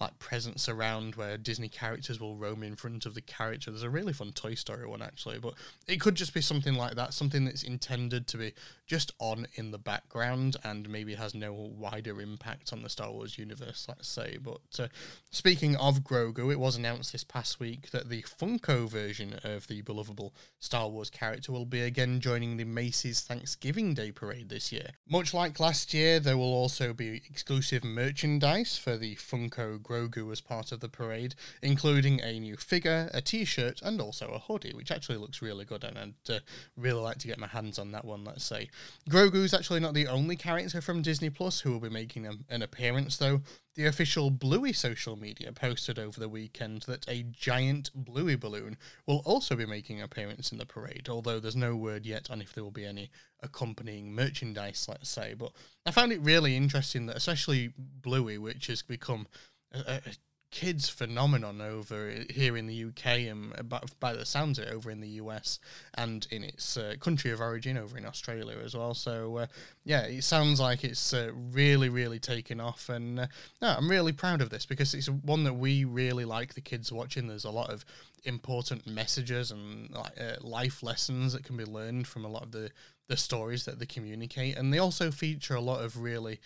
like 0.00 0.18
presents 0.18 0.68
around 0.68 1.16
where 1.16 1.36
Disney 1.36 1.68
characters 1.68 2.20
will 2.20 2.36
roam 2.36 2.62
in 2.62 2.76
front 2.76 3.04
of 3.04 3.14
the 3.14 3.20
character. 3.20 3.70
There's 3.70 3.82
a 3.82 3.90
really 3.90 4.12
fun 4.12 4.32
Toy 4.32 4.54
Story 4.54 4.86
one 4.86 5.02
actually, 5.02 5.38
but 5.38 5.54
it 5.86 6.00
could 6.00 6.14
just 6.14 6.34
be 6.34 6.40
something 6.40 6.74
like 6.74 6.94
that, 6.94 7.14
something 7.14 7.44
that's 7.44 7.62
intended 7.62 8.26
to 8.28 8.36
be 8.36 8.52
just 8.86 9.12
on 9.18 9.46
in 9.56 9.70
the 9.70 9.78
background 9.78 10.56
and 10.64 10.88
maybe 10.88 11.14
has 11.14 11.34
no 11.34 11.52
wider 11.52 12.20
impact 12.28 12.72
on 12.72 12.82
the 12.82 12.88
Star 12.88 13.10
Wars 13.10 13.38
universe, 13.38 13.86
let's 13.88 14.08
say. 14.08 14.38
But 14.42 14.60
uh, 14.78 14.88
speaking 15.30 15.76
of 15.76 16.00
Grogu, 16.00 16.52
it 16.52 16.60
was 16.60 16.76
announced 16.76 17.12
this 17.12 17.24
past 17.24 17.60
week 17.60 17.90
that 17.90 18.08
the 18.08 18.22
Funko 18.22 18.88
version 18.88 19.38
of 19.44 19.66
the 19.66 19.82
belovable 19.82 20.34
Star 20.58 20.88
Wars 20.88 21.10
character 21.10 21.52
will 21.52 21.64
be 21.66 21.82
again 21.82 22.20
joining 22.20 22.56
the 22.56 22.64
Macy's 22.64 23.20
Thanksgiving 23.20 23.94
Day 23.94 24.12
parade 24.12 24.48
this 24.48 24.72
year. 24.72 24.90
Much 25.08 25.32
like 25.32 25.60
last 25.60 25.94
year, 25.94 26.20
there 26.20 26.36
will 26.36 26.54
also 26.54 26.92
be 26.92 27.22
exclusive 27.28 27.84
merchandise 27.84 28.76
for 28.76 28.96
the 28.96 29.16
Funko 29.16 29.78
Grogu 29.78 30.30
as 30.32 30.40
part 30.40 30.72
of 30.72 30.80
the 30.80 30.88
parade, 30.88 31.34
including 31.62 32.20
a 32.20 32.38
new 32.38 32.56
figure, 32.56 33.10
a 33.12 33.20
t 33.20 33.44
shirt, 33.44 33.80
and 33.82 34.00
also 34.00 34.28
a 34.28 34.38
hoodie, 34.38 34.74
which 34.74 34.90
actually 34.90 35.18
looks 35.18 35.42
really 35.42 35.64
good, 35.64 35.84
and 35.84 35.98
I'd 35.98 36.34
uh, 36.34 36.38
really 36.76 37.00
like 37.00 37.18
to 37.18 37.26
get 37.26 37.38
my 37.38 37.46
hands 37.46 37.78
on 37.78 37.92
that 37.92 38.04
one, 38.04 38.24
let's 38.24 38.44
say. 38.44 38.68
Grogu's 39.08 39.54
actually 39.54 39.80
not 39.80 39.94
the 39.94 40.06
only 40.06 40.36
character 40.36 40.80
from 40.80 41.02
Disney 41.02 41.30
Plus 41.30 41.60
who 41.60 41.72
will 41.72 41.80
be 41.80 41.88
making 41.88 42.17
an 42.26 42.62
appearance, 42.62 43.16
though. 43.16 43.42
The 43.74 43.86
official 43.86 44.30
Bluey 44.30 44.72
social 44.72 45.16
media 45.16 45.52
posted 45.52 45.98
over 45.98 46.18
the 46.18 46.28
weekend 46.28 46.82
that 46.82 47.08
a 47.08 47.22
giant 47.22 47.90
Bluey 47.94 48.34
balloon 48.34 48.76
will 49.06 49.22
also 49.24 49.54
be 49.54 49.66
making 49.66 49.98
an 49.98 50.04
appearance 50.04 50.50
in 50.50 50.58
the 50.58 50.66
parade, 50.66 51.08
although 51.08 51.38
there's 51.38 51.54
no 51.54 51.76
word 51.76 52.04
yet 52.04 52.30
on 52.30 52.42
if 52.42 52.52
there 52.52 52.64
will 52.64 52.70
be 52.70 52.84
any 52.84 53.10
accompanying 53.40 54.12
merchandise, 54.12 54.86
let's 54.88 55.08
say. 55.08 55.34
But 55.34 55.52
I 55.86 55.92
found 55.92 56.12
it 56.12 56.20
really 56.20 56.56
interesting 56.56 57.06
that, 57.06 57.16
especially 57.16 57.72
Bluey, 57.76 58.38
which 58.38 58.66
has 58.66 58.82
become 58.82 59.28
a, 59.72 60.00
a 60.06 60.12
kids 60.50 60.88
phenomenon 60.88 61.60
over 61.60 62.10
here 62.30 62.56
in 62.56 62.66
the 62.66 62.84
UK 62.84 63.06
and 63.28 63.52
by, 64.00 64.14
the 64.14 64.24
sounds 64.24 64.58
of 64.58 64.64
it 64.64 64.72
over 64.72 64.90
in 64.90 65.00
the 65.00 65.08
US 65.08 65.58
and 65.94 66.26
in 66.30 66.42
its 66.42 66.76
uh, 66.76 66.94
country 67.00 67.30
of 67.30 67.40
origin 67.40 67.76
over 67.76 67.98
in 67.98 68.06
Australia 68.06 68.56
as 68.64 68.74
well. 68.74 68.94
So 68.94 69.38
uh, 69.38 69.46
yeah, 69.84 70.02
it 70.02 70.24
sounds 70.24 70.58
like 70.58 70.84
it's 70.84 71.12
uh, 71.12 71.30
really 71.34 71.88
really 71.88 72.18
taken 72.18 72.60
off, 72.60 72.88
and 72.88 73.20
uh, 73.20 73.26
no, 73.60 73.68
I'm 73.68 73.90
really 73.90 74.12
proud 74.12 74.40
of 74.40 74.50
this 74.50 74.64
because 74.66 74.94
it's 74.94 75.08
one 75.08 75.44
that 75.44 75.54
we 75.54 75.84
really 75.84 76.24
like 76.24 76.54
the 76.54 76.60
kids 76.60 76.90
watching. 76.90 77.26
There's 77.26 77.44
a 77.44 77.50
lot 77.50 77.70
of 77.70 77.84
important 78.24 78.86
messages 78.86 79.50
and 79.50 79.94
uh, 79.94 80.08
life 80.40 80.82
lessons 80.82 81.32
that 81.32 81.44
can 81.44 81.56
be 81.56 81.64
learned 81.64 82.06
from 82.06 82.24
a 82.24 82.28
lot 82.28 82.42
of 82.42 82.52
the 82.52 82.70
the 83.08 83.16
stories 83.16 83.64
that 83.64 83.78
they 83.78 83.86
communicate 83.86 84.56
and 84.56 84.72
they 84.72 84.78
also 84.78 85.10
feature 85.10 85.54
a 85.54 85.60
lot 85.60 85.82
of 85.82 85.96
really 85.96 86.40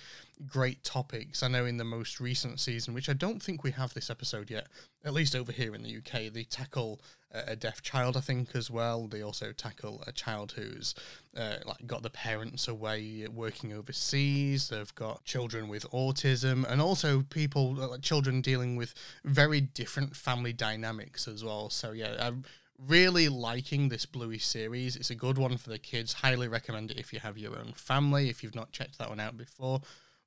great 0.46 0.82
topics. 0.82 1.42
I 1.42 1.48
know 1.48 1.66
in 1.66 1.76
the 1.76 1.84
most 1.84 2.20
recent 2.20 2.60
season 2.60 2.94
which 2.94 3.08
i 3.08 3.12
don't 3.12 3.42
think 3.42 3.62
we 3.62 3.72
have 3.72 3.94
this 3.94 4.10
episode 4.10 4.50
yet 4.50 4.68
at 5.04 5.12
least 5.12 5.34
over 5.36 5.52
here 5.52 5.74
in 5.74 5.82
the 5.82 5.96
uk 5.98 6.32
they 6.32 6.44
tackle 6.44 7.00
a 7.32 7.56
deaf 7.56 7.80
child 7.82 8.16
i 8.16 8.20
think 8.20 8.54
as 8.54 8.70
well. 8.70 9.08
They 9.08 9.22
also 9.22 9.52
tackle 9.52 10.02
a 10.06 10.12
child 10.12 10.52
who's 10.52 10.94
uh, 11.36 11.56
like 11.64 11.86
got 11.86 12.02
the 12.02 12.10
parents 12.10 12.68
away 12.68 13.26
working 13.32 13.72
overseas. 13.72 14.68
They've 14.68 14.94
got 14.94 15.24
children 15.24 15.68
with 15.68 15.90
autism 15.90 16.64
and 16.70 16.80
also 16.80 17.22
people 17.22 17.74
like 17.74 18.02
children 18.02 18.40
dealing 18.40 18.76
with 18.76 18.94
very 19.24 19.60
different 19.60 20.14
family 20.14 20.52
dynamics 20.52 21.26
as 21.26 21.42
well. 21.42 21.70
So 21.70 21.92
yeah 21.92 22.16
i'm 22.20 22.44
really 22.86 23.28
liking 23.28 23.88
this 23.88 24.06
Bluey 24.06 24.38
series. 24.38 24.96
It's 24.96 25.10
a 25.10 25.14
good 25.14 25.38
one 25.38 25.56
for 25.56 25.70
the 25.70 25.78
kids. 25.78 26.12
Highly 26.12 26.48
recommend 26.48 26.90
it 26.90 26.98
if 26.98 27.12
you 27.12 27.20
have 27.20 27.38
your 27.38 27.58
own 27.58 27.72
family, 27.74 28.28
if 28.28 28.42
you've 28.42 28.54
not 28.54 28.72
checked 28.72 28.98
that 28.98 29.08
one 29.08 29.20
out 29.20 29.36
before. 29.36 29.80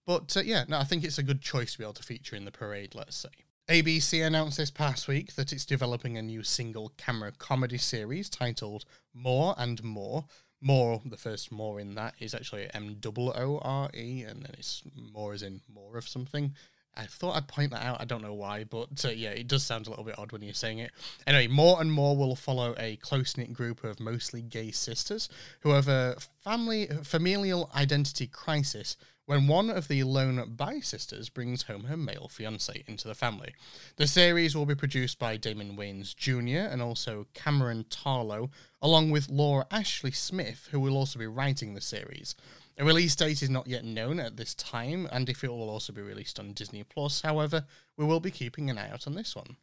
But 0.05 0.35
uh, 0.38 0.41
yeah, 0.41 0.65
no, 0.67 0.77
I 0.77 0.83
think 0.83 1.03
it's 1.03 1.17
a 1.17 1.24
good 1.24 1.41
choice 1.41 1.74
to 1.74 1.77
be 1.79 1.83
able 1.83 1.93
to 1.93 2.03
feature 2.03 2.35
in 2.35 2.45
the 2.45 2.51
parade, 2.51 2.95
let's 2.95 3.17
say. 3.17 3.29
ABC 3.67 4.25
announced 4.25 4.57
this 4.57 4.69
past 4.69 5.07
week 5.07 5.33
that 5.35 5.51
it's 5.51 5.65
developing 5.65 6.17
a 6.17 6.21
new 6.21 6.43
single 6.43 6.91
camera 6.97 7.31
comedy 7.31 7.79
series 7.79 8.29
titled 8.29 8.85
More 9.13 9.55
and 9.57 9.83
More. 9.83 10.25
More, 10.62 11.01
the 11.03 11.17
first 11.17 11.51
more 11.51 11.79
in 11.79 11.95
that 11.95 12.13
is 12.19 12.33
actually 12.33 12.67
M 12.74 13.00
O 13.03 13.33
O 13.35 13.59
R 13.63 13.89
E, 13.93 14.24
and 14.24 14.43
then 14.43 14.51
it's 14.57 14.83
more 14.95 15.33
as 15.33 15.41
in 15.41 15.62
more 15.71 15.97
of 15.97 16.07
something. 16.07 16.53
I 16.97 17.05
thought 17.05 17.35
I'd 17.35 17.47
point 17.47 17.71
that 17.71 17.83
out. 17.83 17.99
I 17.99 18.05
don't 18.05 18.21
know 18.21 18.33
why, 18.33 18.63
but 18.63 19.03
uh, 19.03 19.09
yeah, 19.09 19.31
it 19.31 19.47
does 19.47 19.63
sound 19.63 19.87
a 19.87 19.89
little 19.89 20.05
bit 20.05 20.17
odd 20.17 20.31
when 20.31 20.41
you're 20.41 20.53
saying 20.53 20.79
it. 20.79 20.91
Anyway, 21.27 21.47
more 21.47 21.81
and 21.81 21.91
more 21.91 22.15
will 22.15 22.35
follow 22.35 22.73
a 22.77 22.95
close 22.97 23.37
knit 23.37 23.53
group 23.53 23.83
of 23.83 23.99
mostly 23.99 24.41
gay 24.41 24.71
sisters 24.71 25.29
who 25.61 25.71
have 25.71 25.87
a 25.87 26.15
family 26.43 26.87
familial 27.03 27.69
identity 27.75 28.27
crisis 28.27 28.95
when 29.25 29.47
one 29.47 29.69
of 29.69 29.87
the 29.87 30.03
lone 30.03 30.53
bi 30.55 30.79
sisters 30.79 31.29
brings 31.29 31.63
home 31.63 31.85
her 31.85 31.97
male 31.97 32.29
fiance 32.31 32.83
into 32.87 33.07
the 33.07 33.15
family. 33.15 33.53
The 33.95 34.07
series 34.07 34.55
will 34.55 34.65
be 34.65 34.75
produced 34.75 35.17
by 35.17 35.37
Damon 35.37 35.75
Wayans 35.75 36.15
Jr. 36.15 36.71
and 36.71 36.81
also 36.81 37.25
Cameron 37.33 37.85
Tarlow, 37.89 38.51
along 38.81 39.09
with 39.09 39.29
Laura 39.29 39.65
Ashley 39.71 40.11
Smith, 40.11 40.69
who 40.71 40.79
will 40.79 40.95
also 40.95 41.17
be 41.17 41.27
writing 41.27 41.73
the 41.73 41.81
series. 41.81 42.35
A 42.77 42.84
release 42.84 43.15
date 43.15 43.41
is 43.41 43.50
not 43.50 43.67
yet 43.67 43.86
known 43.86 44.20
at 44.20 44.36
this 44.36 44.53
time, 44.53 45.08
and 45.10 45.29
if 45.29 45.46
it 45.46 45.50
will 45.50 45.70
also 45.70 45.94
be 45.94 46.01
released 46.01 46.38
on 46.39 46.51
Disney 46.51 46.84
Plus, 46.84 47.22
however, 47.22 47.65
we 47.96 48.03
will 48.03 48.20
be 48.20 48.32
keeping 48.32 48.70
an 48.70 48.77
eye 48.77 48.89
out 48.89 49.08
on 49.08 49.15
this 49.15 49.34
one. 49.34 49.55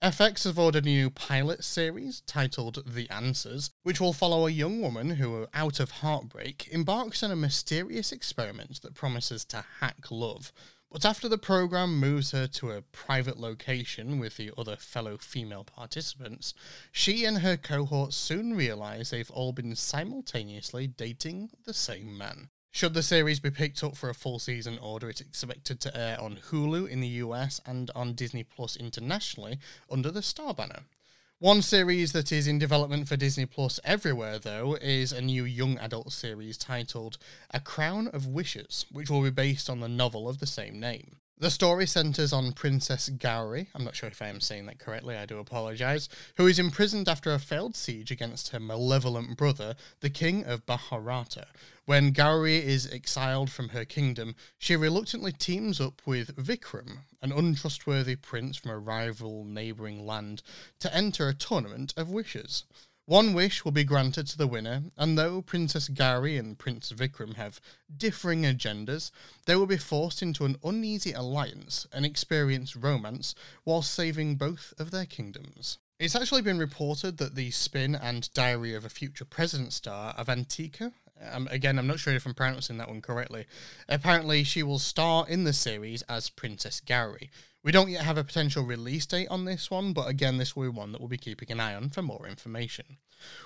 FX 0.00 0.44
have 0.44 0.56
ordered 0.56 0.86
a 0.86 0.88
new 0.88 1.10
pilot 1.10 1.64
series 1.64 2.20
titled 2.22 2.84
The 2.86 3.10
Answers, 3.10 3.72
which 3.82 4.00
will 4.00 4.12
follow 4.12 4.46
a 4.46 4.50
young 4.50 4.80
woman 4.80 5.10
who, 5.10 5.48
out 5.52 5.80
of 5.80 5.90
heartbreak, 5.90 6.68
embarks 6.70 7.24
on 7.24 7.32
a 7.32 7.36
mysterious 7.36 8.12
experiment 8.12 8.80
that 8.82 8.94
promises 8.94 9.44
to 9.46 9.64
hack 9.80 10.10
love. 10.12 10.52
But 10.92 11.04
after 11.04 11.28
the 11.28 11.38
program 11.38 11.98
moves 11.98 12.30
her 12.30 12.46
to 12.46 12.70
a 12.70 12.82
private 12.82 13.38
location 13.38 14.20
with 14.20 14.36
the 14.36 14.52
other 14.56 14.76
fellow 14.76 15.18
female 15.18 15.64
participants, 15.64 16.54
she 16.92 17.24
and 17.24 17.38
her 17.38 17.56
cohort 17.56 18.14
soon 18.14 18.54
realize 18.54 19.10
they've 19.10 19.30
all 19.32 19.52
been 19.52 19.74
simultaneously 19.74 20.86
dating 20.86 21.50
the 21.64 21.74
same 21.74 22.16
man. 22.16 22.48
Should 22.72 22.94
the 22.94 23.02
series 23.02 23.40
be 23.40 23.50
picked 23.50 23.82
up 23.82 23.96
for 23.96 24.08
a 24.08 24.14
full 24.14 24.38
season 24.38 24.78
order, 24.78 25.10
it's 25.10 25.20
expected 25.20 25.80
to 25.80 25.96
air 25.96 26.20
on 26.20 26.36
Hulu 26.36 26.88
in 26.88 27.00
the 27.00 27.08
US 27.08 27.60
and 27.66 27.90
on 27.96 28.14
Disney 28.14 28.44
Plus 28.44 28.76
internationally 28.76 29.58
under 29.90 30.10
the 30.12 30.22
Star 30.22 30.54
banner. 30.54 30.84
One 31.40 31.62
series 31.62 32.12
that 32.12 32.30
is 32.30 32.46
in 32.46 32.58
development 32.58 33.08
for 33.08 33.16
Disney 33.16 33.44
Plus 33.44 33.80
everywhere, 33.82 34.38
though, 34.38 34.76
is 34.76 35.10
a 35.10 35.20
new 35.20 35.44
young 35.44 35.78
adult 35.78 36.12
series 36.12 36.56
titled 36.56 37.18
A 37.50 37.58
Crown 37.58 38.06
of 38.08 38.26
Wishes, 38.26 38.86
which 38.92 39.10
will 39.10 39.22
be 39.22 39.30
based 39.30 39.68
on 39.68 39.80
the 39.80 39.88
novel 39.88 40.28
of 40.28 40.38
the 40.38 40.46
same 40.46 40.78
name. 40.78 41.16
The 41.40 41.50
story 41.50 41.86
centers 41.86 42.34
on 42.34 42.52
Princess 42.52 43.08
Gauri, 43.08 43.70
I'm 43.74 43.82
not 43.82 43.96
sure 43.96 44.10
if 44.10 44.20
I 44.20 44.28
am 44.28 44.42
saying 44.42 44.66
that 44.66 44.78
correctly, 44.78 45.16
I 45.16 45.24
do 45.24 45.38
apologize, 45.38 46.06
who 46.36 46.46
is 46.46 46.58
imprisoned 46.58 47.08
after 47.08 47.32
a 47.32 47.38
failed 47.38 47.74
siege 47.74 48.10
against 48.10 48.50
her 48.50 48.60
malevolent 48.60 49.38
brother, 49.38 49.74
the 50.00 50.10
King 50.10 50.44
of 50.44 50.66
Baharata. 50.66 51.46
When 51.86 52.12
Gauri 52.12 52.56
is 52.56 52.92
exiled 52.92 53.50
from 53.50 53.70
her 53.70 53.86
kingdom, 53.86 54.34
she 54.58 54.76
reluctantly 54.76 55.32
teams 55.32 55.80
up 55.80 56.02
with 56.04 56.36
Vikram, 56.36 57.04
an 57.22 57.32
untrustworthy 57.32 58.16
prince 58.16 58.58
from 58.58 58.72
a 58.72 58.78
rival 58.78 59.42
neighboring 59.42 60.04
land, 60.04 60.42
to 60.80 60.94
enter 60.94 61.26
a 61.26 61.34
tournament 61.34 61.94
of 61.96 62.10
wishes. 62.10 62.64
One 63.10 63.32
wish 63.32 63.64
will 63.64 63.72
be 63.72 63.82
granted 63.82 64.28
to 64.28 64.38
the 64.38 64.46
winner, 64.46 64.84
and 64.96 65.18
though 65.18 65.42
Princess 65.42 65.88
Gauri 65.88 66.36
and 66.36 66.56
Prince 66.56 66.92
Vikram 66.92 67.34
have 67.34 67.60
differing 67.96 68.42
agendas, 68.42 69.10
they 69.46 69.56
will 69.56 69.66
be 69.66 69.78
forced 69.78 70.22
into 70.22 70.44
an 70.44 70.56
uneasy 70.62 71.10
alliance 71.10 71.88
and 71.92 72.06
experience 72.06 72.76
romance 72.76 73.34
while 73.64 73.82
saving 73.82 74.36
both 74.36 74.72
of 74.78 74.92
their 74.92 75.06
kingdoms. 75.06 75.78
It's 75.98 76.14
actually 76.14 76.42
been 76.42 76.60
reported 76.60 77.18
that 77.18 77.34
the 77.34 77.50
spin 77.50 77.96
and 77.96 78.32
Diary 78.32 78.74
of 78.74 78.84
a 78.84 78.88
Future 78.88 79.24
President 79.24 79.72
star 79.72 80.14
Avantika 80.14 80.92
um, 81.32 81.48
again, 81.50 81.78
I'm 81.78 81.86
not 81.86 81.98
sure 81.98 82.14
if 82.14 82.26
I'm 82.26 82.34
pronouncing 82.34 82.78
that 82.78 82.88
one 82.88 83.02
correctly. 83.02 83.46
Apparently, 83.88 84.44
she 84.44 84.62
will 84.62 84.78
star 84.78 85.26
in 85.28 85.44
the 85.44 85.52
series 85.52 86.02
as 86.02 86.30
Princess 86.30 86.80
Gauri, 86.80 87.30
We 87.62 87.72
don't 87.72 87.90
yet 87.90 88.04
have 88.04 88.16
a 88.16 88.24
potential 88.24 88.64
release 88.64 89.04
date 89.04 89.28
on 89.28 89.44
this 89.44 89.70
one, 89.70 89.92
but 89.92 90.08
again, 90.08 90.38
this 90.38 90.56
will 90.56 90.62
be 90.62 90.76
one 90.78 90.92
that 90.92 91.00
we'll 91.00 91.08
be 91.08 91.18
keeping 91.18 91.50
an 91.50 91.60
eye 91.60 91.74
on 91.74 91.90
for 91.90 92.00
more 92.00 92.26
information. 92.26 92.96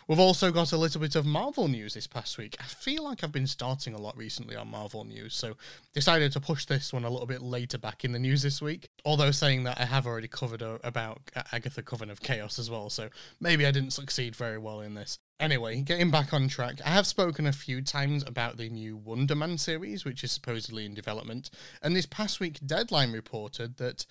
We've 0.06 0.20
also 0.20 0.52
got 0.52 0.70
a 0.70 0.76
little 0.76 1.00
bit 1.00 1.16
of 1.16 1.26
Marvel 1.26 1.66
news 1.66 1.94
this 1.94 2.06
past 2.06 2.38
week. 2.38 2.56
I 2.60 2.62
feel 2.62 3.02
like 3.02 3.24
I've 3.24 3.32
been 3.32 3.48
starting 3.48 3.92
a 3.92 4.00
lot 4.00 4.16
recently 4.16 4.54
on 4.54 4.68
Marvel 4.68 5.02
news, 5.02 5.34
so 5.34 5.56
decided 5.92 6.30
to 6.30 6.40
push 6.40 6.64
this 6.64 6.92
one 6.92 7.04
a 7.04 7.10
little 7.10 7.26
bit 7.26 7.42
later 7.42 7.76
back 7.76 8.04
in 8.04 8.12
the 8.12 8.20
news 8.20 8.42
this 8.42 8.62
week. 8.62 8.88
Although 9.04 9.32
saying 9.32 9.64
that 9.64 9.80
I 9.80 9.84
have 9.84 10.06
already 10.06 10.28
covered 10.28 10.62
about 10.62 11.18
Agatha 11.50 11.82
Coven 11.82 12.08
of 12.08 12.20
Chaos 12.20 12.60
as 12.60 12.70
well, 12.70 12.90
so 12.90 13.08
maybe 13.40 13.66
I 13.66 13.72
didn't 13.72 13.92
succeed 13.92 14.36
very 14.36 14.58
well 14.58 14.80
in 14.80 14.94
this. 14.94 15.18
Anyway, 15.40 15.80
getting 15.80 16.10
back 16.10 16.32
on 16.32 16.48
track, 16.48 16.80
I 16.84 16.90
have 16.90 17.06
spoken 17.06 17.46
a 17.46 17.52
few 17.52 17.82
times 17.82 18.24
about 18.26 18.56
the 18.56 18.68
new 18.68 18.96
Wonder 18.96 19.34
Man 19.34 19.58
series, 19.58 20.04
which 20.04 20.22
is 20.22 20.30
supposedly 20.30 20.86
in 20.86 20.94
development, 20.94 21.50
and 21.82 21.94
this 21.94 22.06
past 22.06 22.40
week, 22.40 22.58
Deadline 22.64 23.12
reported 23.12 23.76
that 23.78 24.06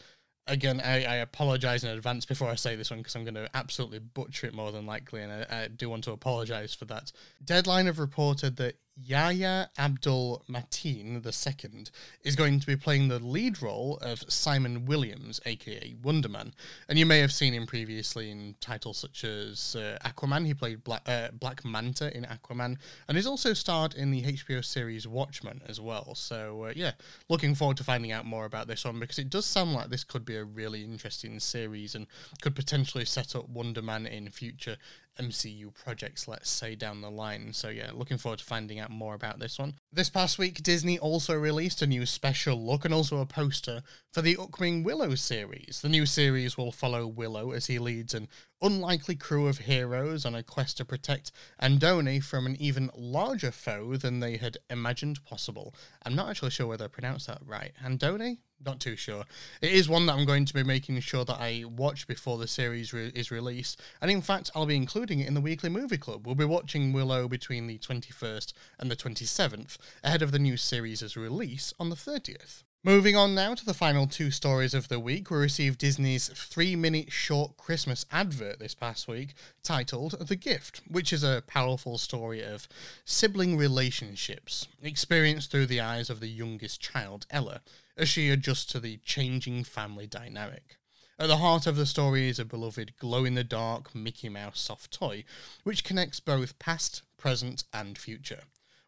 again, 0.48 0.82
I, 0.84 1.06
I 1.06 1.16
apologize 1.16 1.84
in 1.84 1.92
advance 1.92 2.26
before 2.26 2.50
I 2.50 2.56
say 2.56 2.76
this 2.76 2.92
one 2.92 3.00
because 3.00 3.16
I'm 3.16 3.24
going 3.24 3.36
to 3.36 3.50
absolutely 3.54 4.00
butcher 4.00 4.48
it 4.48 4.54
more 4.54 4.72
than 4.72 4.86
likely, 4.86 5.22
and 5.22 5.32
I, 5.32 5.64
I 5.64 5.68
do 5.68 5.90
want 5.90 6.04
to 6.06 6.12
apologize 6.12 6.74
for 6.74 6.86
that. 6.86 7.12
Deadline 7.44 7.86
have 7.86 8.00
reported 8.00 8.58
that 8.58 8.76
Yahya 8.96 9.70
Abdul 9.78 10.44
Mateen 10.48 11.26
II 11.26 11.86
is 12.24 12.36
going 12.36 12.60
to 12.60 12.68
be 12.68 12.76
playing 12.76 13.08
the 13.08 13.20
lead 13.20 13.62
role 13.62 13.98
of 14.02 14.24
Simon 14.32 14.86
Williams, 14.86 15.42
aka 15.46 15.96
Wonderman. 16.02 16.54
And 16.88 17.00
you 17.00 17.06
may 17.06 17.20
have 17.20 17.32
seen 17.32 17.54
him 17.54 17.66
previously 17.66 18.30
in 18.30 18.56
titles 18.60 18.98
such 18.98 19.24
as 19.24 19.76
uh, 19.76 19.98
Aquaman. 20.06 20.46
He 20.46 20.54
played 20.54 20.84
Black, 20.84 21.02
uh, 21.08 21.30
Black 21.32 21.66
Manta 21.66 22.16
in 22.16 22.24
Aquaman, 22.26 22.78
and 23.08 23.18
he's 23.18 23.28
also 23.28 23.54
starred 23.54 23.96
in 23.96 24.12
the 24.12 24.22
HBO 24.22 24.64
series 24.64 25.08
Watchmen 25.08 25.62
as 25.68 25.82
well. 25.82 26.14
So, 26.14 26.66
uh, 26.66 26.74
yeah, 26.76 26.92
looking 27.30 27.56
forward 27.56 27.78
to 27.78 27.84
finding 27.84 28.12
out 28.12 28.26
more 28.26 28.46
about 28.46 28.68
this 28.68 28.86
one 28.86 29.00
because 29.00 29.18
it 29.18 29.30
does 29.30 29.46
sound 29.46 29.74
like 29.74 29.90
this 29.90 30.04
could 30.04 30.24
be 30.24 30.36
a 30.36 30.44
really 30.44 30.84
interesting 30.84 31.40
series 31.40 31.96
and 31.96 32.06
could 32.42 32.56
potentially 32.56 33.06
set 33.06 33.36
up 33.36 33.52
Wonderman 33.52 34.08
in 34.10 34.30
future 34.30 34.78
MCU 35.20 35.74
projects, 35.74 36.28
let's 36.28 36.50
say, 36.50 36.76
down 36.76 37.02
the 37.02 37.12
line. 37.12 37.54
So, 37.54 37.70
yeah, 37.70 37.92
looking 37.94 38.18
forward 38.18 38.40
to 38.40 38.46
finding 38.46 38.80
out 38.80 38.90
more 38.90 39.14
about 39.14 39.40
this 39.40 39.60
one. 39.60 39.76
This 39.92 40.10
past 40.10 40.38
week, 40.38 40.64
Disney 40.64 40.98
also 40.98 41.36
released 41.36 41.82
a 41.82 41.88
new 41.88 42.06
special 42.06 42.64
look 42.66 42.86
and 42.86 42.94
also 42.94 43.18
a 43.20 43.26
poster 43.26 43.82
for 44.12 44.22
the 44.22 44.38
upcoming 44.38 44.84
Willow 44.84 45.16
series. 45.16 45.80
The 45.82 45.90
new 45.90 46.06
series 46.06 46.58
will 46.58 46.72
follow 46.72 47.06
Willow 47.06 47.52
as 47.52 47.68
he 47.68 47.80
leads 47.80 48.14
an 48.14 48.28
unlikely 48.62 49.16
crew 49.16 49.48
of 49.48 49.60
heroes 49.60 50.26
on 50.26 50.34
a 50.34 50.42
quest 50.42 50.78
to 50.78 50.86
protect 50.86 51.32
Andone 51.62 52.24
from 52.24 52.46
an 52.46 52.56
even 52.60 52.90
larger 52.96 53.52
foe 53.52 53.98
than 53.98 54.20
they 54.20 54.38
had 54.38 54.58
imagined 54.70 55.24
possible. 55.26 55.76
I'm 56.06 56.16
not 56.16 56.30
actually 56.30 56.52
sure 56.52 56.68
whether 56.68 56.86
I 56.86 56.88
pronounced 56.88 57.28
that 57.28 57.42
right. 57.46 57.74
Andone? 57.84 58.38
Not 58.66 58.80
too 58.80 58.96
sure. 58.96 59.26
It 59.62 59.72
is 59.72 59.90
one 59.90 60.06
that 60.06 60.14
I'm 60.14 60.26
going 60.26 60.46
to 60.46 60.54
be 60.54 60.64
making 60.64 61.00
sure 61.02 61.26
that 61.26 61.40
I 61.40 61.66
watch 61.66 62.08
before 62.08 62.38
the 62.38 62.48
series 62.48 62.94
re- 62.94 63.12
is 63.14 63.32
released, 63.32 63.82
and 64.02 64.10
in 64.10 64.22
fact, 64.22 64.52
I'll 64.56 64.66
be 64.66 64.76
including 64.76 65.20
it 65.20 65.28
in 65.28 65.34
the 65.34 65.42
weekly 65.42 65.70
movie 65.70 65.98
club. 65.98 66.26
We'll 66.26 66.36
be 66.36 66.46
watching 66.46 66.94
Willow 66.94 67.28
between 67.28 67.68
the 67.68 67.78
21st 67.78 68.54
and 68.80 68.90
the 68.90 68.96
27th, 68.96 69.78
ahead 70.04 70.22
of 70.22 70.32
the 70.32 70.40
new 70.40 70.56
series' 70.56 71.18
release 71.18 71.74
on 71.80 71.90
the 71.90 71.96
30th. 71.96 72.64
Moving 72.86 73.16
on 73.16 73.34
now 73.34 73.56
to 73.56 73.64
the 73.64 73.74
final 73.74 74.08
two 74.08 74.30
stories 74.30 74.74
of 74.74 74.90
the 74.90 75.00
week, 75.00 75.32
we 75.32 75.38
received 75.38 75.80
Disney's 75.80 76.28
three 76.28 76.76
minute 76.76 77.14
short 77.14 77.56
Christmas 77.56 78.06
advert 78.12 78.60
this 78.60 78.76
past 78.76 79.08
week 79.08 79.36
titled 79.64 80.28
The 80.28 80.36
Gift, 80.36 80.82
which 80.90 81.14
is 81.14 81.24
a 81.24 81.44
powerful 81.48 81.98
story 81.98 82.44
of 82.44 82.68
sibling 83.06 83.56
relationships 83.56 84.68
experienced 84.82 85.50
through 85.50 85.68
the 85.68 85.80
eyes 85.80 86.10
of 86.10 86.20
the 86.20 86.28
youngest 86.28 86.82
child, 86.82 87.26
Ella, 87.30 87.62
as 87.96 88.10
she 88.10 88.30
adjusts 88.30 88.66
to 88.74 88.82
the 88.82 88.98
changing 88.98 89.64
family 89.64 90.06
dynamic. 90.06 90.76
At 91.18 91.28
the 91.28 91.38
heart 91.38 91.66
of 91.66 91.78
the 91.78 91.86
story 91.86 92.28
is 92.28 92.38
a 92.38 92.44
beloved 92.44 92.98
glow 92.98 93.24
in 93.24 93.36
the 93.36 93.46
dark 93.46 93.96
Mickey 93.96 94.28
Mouse 94.28 94.60
soft 94.60 94.92
toy, 94.92 95.24
which 95.64 95.86
connects 95.86 96.20
both 96.20 96.60
past, 96.60 97.04
present, 97.16 97.64
and 97.72 97.98
future. 97.98 98.42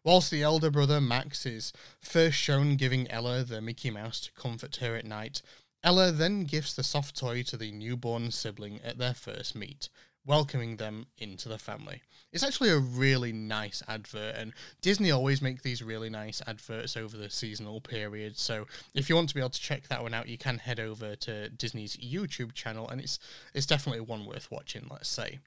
Whilst 0.06 0.30
the 0.30 0.44
elder 0.44 0.70
brother 0.70 1.00
Max 1.00 1.44
is 1.44 1.72
first 2.00 2.36
shown 2.38 2.76
giving 2.76 3.10
Ella 3.10 3.42
the 3.42 3.60
Mickey 3.60 3.90
Mouse 3.90 4.20
to 4.20 4.32
comfort 4.40 4.76
her 4.76 4.94
at 4.94 5.04
night, 5.04 5.42
Ella 5.82 6.12
then 6.12 6.44
gives 6.44 6.76
the 6.76 6.84
soft 6.84 7.16
toy 7.16 7.42
to 7.42 7.56
the 7.56 7.72
newborn 7.72 8.30
sibling 8.30 8.78
at 8.84 8.98
their 8.98 9.14
first 9.14 9.56
meet, 9.56 9.88
welcoming 10.24 10.76
them 10.76 11.06
into 11.18 11.48
the 11.48 11.58
family. 11.58 12.02
It's 12.32 12.44
actually 12.44 12.70
a 12.70 12.78
really 12.78 13.32
nice 13.32 13.82
advert, 13.88 14.36
and 14.36 14.52
Disney 14.80 15.10
always 15.10 15.42
make 15.42 15.62
these 15.62 15.82
really 15.82 16.08
nice 16.08 16.40
adverts 16.46 16.96
over 16.96 17.16
the 17.16 17.28
seasonal 17.28 17.80
period. 17.80 18.38
So 18.38 18.68
if 18.94 19.08
you 19.08 19.16
want 19.16 19.30
to 19.30 19.34
be 19.34 19.40
able 19.40 19.50
to 19.50 19.60
check 19.60 19.88
that 19.88 20.04
one 20.04 20.14
out, 20.14 20.28
you 20.28 20.38
can 20.38 20.58
head 20.58 20.78
over 20.78 21.16
to 21.16 21.48
Disney's 21.48 21.96
YouTube 21.96 22.52
channel, 22.54 22.88
and 22.88 23.00
it's 23.00 23.18
it's 23.54 23.66
definitely 23.66 24.02
one 24.02 24.24
worth 24.24 24.52
watching. 24.52 24.86
Let's 24.88 25.08
say. 25.08 25.40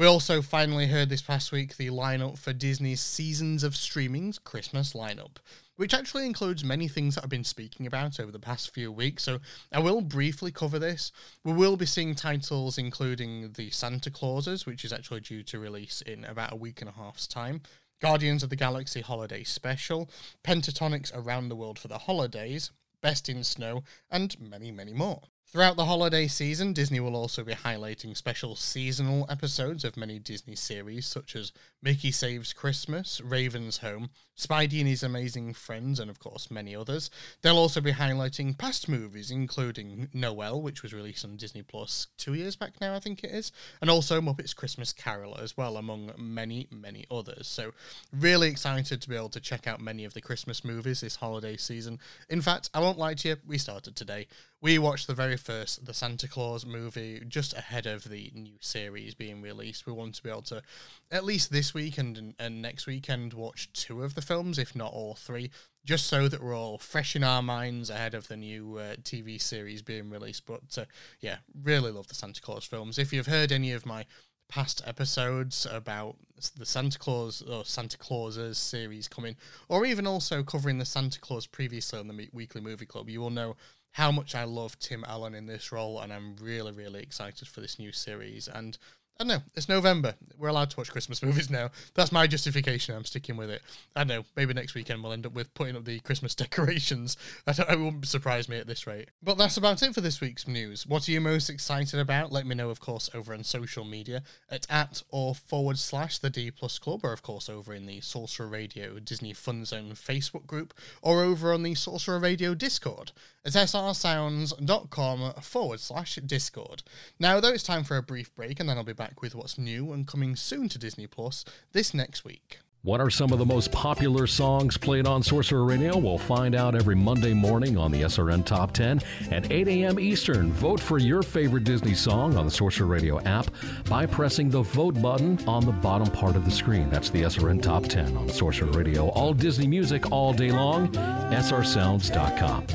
We 0.00 0.06
also 0.06 0.40
finally 0.40 0.86
heard 0.86 1.10
this 1.10 1.20
past 1.20 1.52
week 1.52 1.76
the 1.76 1.88
lineup 1.88 2.38
for 2.38 2.54
Disney's 2.54 3.02
Seasons 3.02 3.62
of 3.62 3.76
Streaming's 3.76 4.38
Christmas 4.38 4.94
lineup, 4.94 5.36
which 5.76 5.92
actually 5.92 6.24
includes 6.24 6.64
many 6.64 6.88
things 6.88 7.14
that 7.14 7.24
I've 7.24 7.28
been 7.28 7.44
speaking 7.44 7.86
about 7.86 8.18
over 8.18 8.32
the 8.32 8.38
past 8.38 8.72
few 8.72 8.90
weeks. 8.90 9.24
So 9.24 9.40
I 9.70 9.78
will 9.78 10.00
briefly 10.00 10.52
cover 10.52 10.78
this. 10.78 11.12
We 11.44 11.52
will 11.52 11.76
be 11.76 11.84
seeing 11.84 12.14
titles 12.14 12.78
including 12.78 13.52
the 13.58 13.68
Santa 13.68 14.10
Clauses, 14.10 14.64
which 14.64 14.86
is 14.86 14.92
actually 14.94 15.20
due 15.20 15.42
to 15.42 15.58
release 15.58 16.00
in 16.00 16.24
about 16.24 16.54
a 16.54 16.56
week 16.56 16.80
and 16.80 16.88
a 16.88 16.94
half's 16.94 17.26
time. 17.26 17.60
Guardians 18.00 18.42
of 18.42 18.48
the 18.48 18.56
Galaxy 18.56 19.02
Holiday 19.02 19.44
Special, 19.44 20.08
Pentatonix 20.42 21.14
Around 21.14 21.50
the 21.50 21.56
World 21.56 21.78
for 21.78 21.88
the 21.88 21.98
Holidays, 21.98 22.70
Best 23.02 23.28
in 23.28 23.44
Snow, 23.44 23.84
and 24.10 24.34
many, 24.40 24.72
many 24.72 24.94
more. 24.94 25.24
Throughout 25.52 25.74
the 25.74 25.86
holiday 25.86 26.28
season, 26.28 26.72
Disney 26.72 27.00
will 27.00 27.16
also 27.16 27.42
be 27.42 27.54
highlighting 27.54 28.16
special 28.16 28.54
seasonal 28.54 29.26
episodes 29.28 29.84
of 29.84 29.96
many 29.96 30.20
Disney 30.20 30.54
series, 30.54 31.08
such 31.08 31.34
as 31.34 31.50
Mickey 31.82 32.12
Saves 32.12 32.52
Christmas, 32.52 33.20
Raven's 33.20 33.78
Home, 33.78 34.10
Spidey 34.38 34.78
and 34.78 34.88
His 34.88 35.02
Amazing 35.02 35.54
Friends, 35.54 35.98
and 35.98 36.08
of 36.08 36.20
course 36.20 36.52
many 36.52 36.76
others. 36.76 37.10
They'll 37.42 37.58
also 37.58 37.80
be 37.80 37.90
highlighting 37.90 38.56
past 38.56 38.88
movies, 38.88 39.32
including 39.32 40.08
Noel, 40.14 40.62
which 40.62 40.84
was 40.84 40.94
released 40.94 41.24
on 41.24 41.36
Disney 41.36 41.62
Plus 41.62 42.06
two 42.16 42.34
years 42.34 42.54
back 42.54 42.80
now, 42.80 42.94
I 42.94 43.00
think 43.00 43.24
it 43.24 43.32
is, 43.32 43.50
and 43.80 43.90
also 43.90 44.20
Muppets 44.20 44.54
Christmas 44.54 44.92
Carol 44.92 45.36
as 45.36 45.56
well, 45.56 45.78
among 45.78 46.12
many, 46.16 46.68
many 46.70 47.06
others. 47.10 47.48
So, 47.48 47.72
really 48.12 48.48
excited 48.48 49.02
to 49.02 49.08
be 49.08 49.16
able 49.16 49.30
to 49.30 49.40
check 49.40 49.66
out 49.66 49.80
many 49.80 50.04
of 50.04 50.14
the 50.14 50.20
Christmas 50.20 50.64
movies 50.64 51.00
this 51.00 51.16
holiday 51.16 51.56
season. 51.56 51.98
In 52.28 52.40
fact, 52.40 52.70
I 52.72 52.78
won't 52.78 52.98
lie 52.98 53.14
to 53.14 53.30
you, 53.30 53.36
we 53.44 53.58
started 53.58 53.96
today. 53.96 54.28
We 54.62 54.78
watched 54.78 55.06
the 55.06 55.14
very 55.14 55.38
first 55.38 55.86
the 55.86 55.94
Santa 55.94 56.28
Claus 56.28 56.66
movie 56.66 57.22
just 57.26 57.54
ahead 57.54 57.86
of 57.86 58.04
the 58.04 58.30
new 58.34 58.58
series 58.60 59.14
being 59.14 59.40
released. 59.40 59.86
We 59.86 59.94
want 59.94 60.16
to 60.16 60.22
be 60.22 60.28
able 60.28 60.42
to, 60.42 60.62
at 61.10 61.24
least 61.24 61.50
this 61.50 61.72
weekend 61.72 62.18
and, 62.18 62.34
and 62.38 62.60
next 62.60 62.86
weekend, 62.86 63.32
watch 63.32 63.72
two 63.72 64.02
of 64.02 64.14
the 64.14 64.20
films, 64.20 64.58
if 64.58 64.76
not 64.76 64.92
all 64.92 65.14
three, 65.14 65.50
just 65.86 66.08
so 66.08 66.28
that 66.28 66.42
we're 66.42 66.54
all 66.54 66.76
fresh 66.76 67.16
in 67.16 67.24
our 67.24 67.40
minds 67.40 67.88
ahead 67.88 68.12
of 68.12 68.28
the 68.28 68.36
new 68.36 68.76
uh, 68.76 68.96
TV 68.96 69.40
series 69.40 69.80
being 69.80 70.10
released. 70.10 70.44
But 70.44 70.76
uh, 70.76 70.84
yeah, 71.20 71.38
really 71.62 71.90
love 71.90 72.08
the 72.08 72.14
Santa 72.14 72.42
Claus 72.42 72.66
films. 72.66 72.98
If 72.98 73.14
you've 73.14 73.28
heard 73.28 73.52
any 73.52 73.72
of 73.72 73.86
my 73.86 74.04
past 74.50 74.82
episodes 74.84 75.66
about 75.70 76.16
the 76.58 76.66
Santa 76.66 76.98
Claus 76.98 77.40
or 77.40 77.64
Santa 77.64 77.96
Clauses 77.96 78.58
series 78.58 79.08
coming, 79.08 79.36
or 79.70 79.86
even 79.86 80.06
also 80.06 80.42
covering 80.42 80.76
the 80.76 80.84
Santa 80.84 81.18
Claus 81.18 81.46
previously 81.46 81.98
on 81.98 82.08
the 82.08 82.28
Weekly 82.34 82.60
Movie 82.60 82.84
Club, 82.84 83.08
you 83.08 83.22
will 83.22 83.30
know 83.30 83.56
how 83.92 84.12
much 84.12 84.34
I 84.34 84.44
love 84.44 84.78
Tim 84.78 85.04
Allen 85.06 85.34
in 85.34 85.46
this 85.46 85.72
role, 85.72 86.00
and 86.00 86.12
I'm 86.12 86.36
really, 86.36 86.72
really 86.72 87.02
excited 87.02 87.48
for 87.48 87.60
this 87.60 87.78
new 87.78 87.92
series. 87.92 88.48
And 88.48 88.78
I 89.20 89.24
know. 89.24 89.42
It's 89.54 89.68
November. 89.68 90.14
We're 90.38 90.48
allowed 90.48 90.70
to 90.70 90.78
watch 90.78 90.90
Christmas 90.90 91.22
movies 91.22 91.50
now. 91.50 91.68
That's 91.94 92.10
my 92.10 92.26
justification. 92.26 92.96
I'm 92.96 93.04
sticking 93.04 93.36
with 93.36 93.50
it. 93.50 93.60
I 93.94 94.02
know. 94.02 94.24
Maybe 94.34 94.54
next 94.54 94.74
weekend 94.74 95.02
we'll 95.02 95.12
end 95.12 95.26
up 95.26 95.34
with 95.34 95.52
putting 95.52 95.76
up 95.76 95.84
the 95.84 96.00
Christmas 96.00 96.34
decorations. 96.46 97.18
I 97.46 97.52
don't, 97.52 97.68
it 97.68 97.78
wouldn't 97.78 98.06
surprise 98.06 98.48
me 98.48 98.56
at 98.56 98.66
this 98.66 98.86
rate. 98.86 99.10
But 99.22 99.36
that's 99.36 99.58
about 99.58 99.82
it 99.82 99.94
for 99.94 100.00
this 100.00 100.22
week's 100.22 100.48
news. 100.48 100.86
What 100.86 101.06
are 101.06 101.12
you 101.12 101.20
most 101.20 101.50
excited 101.50 102.00
about? 102.00 102.32
Let 102.32 102.46
me 102.46 102.54
know, 102.54 102.70
of 102.70 102.80
course, 102.80 103.10
over 103.12 103.34
on 103.34 103.44
social 103.44 103.84
media 103.84 104.22
at 104.50 104.66
at 104.70 105.02
or 105.10 105.34
forward 105.34 105.78
slash 105.78 106.16
the 106.16 106.30
D 106.30 106.50
Plus 106.50 106.78
Club, 106.78 107.00
or 107.04 107.12
of 107.12 107.22
course 107.22 107.50
over 107.50 107.74
in 107.74 107.84
the 107.84 108.00
Sorcerer 108.00 108.48
Radio 108.48 108.98
Disney 109.00 109.34
Fun 109.34 109.66
Zone 109.66 109.90
Facebook 109.92 110.46
group, 110.46 110.72
or 111.02 111.22
over 111.22 111.52
on 111.52 111.62
the 111.62 111.74
Sorcerer 111.74 112.18
Radio 112.18 112.54
Discord 112.54 113.12
at 113.44 113.52
srsounds.com 113.52 115.32
forward 115.42 115.80
slash 115.80 116.16
Discord. 116.16 116.82
Now, 117.18 117.40
though, 117.40 117.52
it's 117.52 117.62
time 117.62 117.84
for 117.84 117.96
a 117.96 118.02
brief 118.02 118.34
break, 118.34 118.60
and 118.60 118.68
then 118.68 118.76
I'll 118.76 118.84
be 118.84 118.92
back 118.92 119.09
back 119.10 119.22
with 119.22 119.34
what's 119.34 119.58
new 119.58 119.92
and 119.92 120.06
coming 120.06 120.36
soon 120.36 120.68
to 120.68 120.78
Disney 120.78 121.06
Plus 121.06 121.44
this 121.72 121.92
next 121.92 122.24
week. 122.24 122.60
What 122.82 123.00
are 123.00 123.10
some 123.10 123.32
of 123.32 123.40
the 123.40 123.44
most 123.44 123.72
popular 123.72 124.26
songs 124.28 124.78
played 124.78 125.06
on 125.06 125.22
Sorcerer 125.22 125.64
Radio? 125.64 125.98
We'll 125.98 126.16
find 126.16 126.54
out 126.54 126.76
every 126.76 126.94
Monday 126.94 127.34
morning 127.34 127.76
on 127.76 127.90
the 127.90 128.02
SRN 128.02 128.46
Top 128.46 128.72
10 128.72 129.02
at 129.32 129.50
8 129.50 129.66
a.m. 129.68 129.98
Eastern. 129.98 130.52
Vote 130.52 130.78
for 130.80 130.98
your 130.98 131.22
favorite 131.22 131.64
Disney 131.64 131.92
song 131.92 132.36
on 132.36 132.44
the 132.46 132.50
Sorcerer 132.50 132.86
Radio 132.86 133.20
app 133.22 133.50
by 133.88 134.06
pressing 134.06 134.48
the 134.48 134.62
vote 134.62 135.02
button 135.02 135.38
on 135.46 135.66
the 135.66 135.72
bottom 135.72 136.08
part 136.10 136.36
of 136.36 136.44
the 136.44 136.50
screen. 136.50 136.88
That's 136.88 137.10
the 137.10 137.22
SRN 137.22 137.60
Top 137.60 137.82
10 137.84 138.16
on 138.16 138.28
Sorcerer 138.28 138.70
Radio. 138.70 139.08
All 139.08 139.34
Disney 139.34 139.66
music 139.66 140.10
all 140.12 140.32
day 140.32 140.52
long. 140.52 140.88
srsounds.com. 140.92 142.66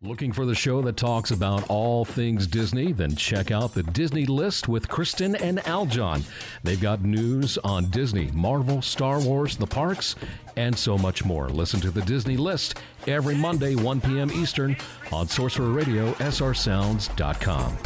Looking 0.00 0.32
for 0.32 0.46
the 0.46 0.54
show 0.54 0.80
that 0.82 0.96
talks 0.96 1.32
about 1.32 1.68
all 1.68 2.04
things 2.04 2.46
Disney? 2.46 2.92
Then 2.92 3.16
check 3.16 3.50
out 3.50 3.74
the 3.74 3.82
Disney 3.82 4.26
List 4.26 4.68
with 4.68 4.88
Kristen 4.88 5.34
and 5.34 5.58
Aljon. 5.58 6.22
They've 6.62 6.80
got 6.80 7.02
news 7.02 7.58
on 7.64 7.90
Disney, 7.90 8.30
Marvel, 8.32 8.80
Star 8.80 9.18
Wars, 9.18 9.56
the 9.56 9.66
parks, 9.66 10.14
and 10.54 10.78
so 10.78 10.96
much 10.96 11.24
more. 11.24 11.48
Listen 11.48 11.80
to 11.80 11.90
the 11.90 12.02
Disney 12.02 12.36
List 12.36 12.78
every 13.08 13.34
Monday, 13.34 13.74
1 13.74 14.00
p.m. 14.00 14.30
Eastern 14.30 14.76
on 15.10 15.26
Sorcerer 15.26 15.70
Radio, 15.70 16.12
srsounds.com. 16.12 17.76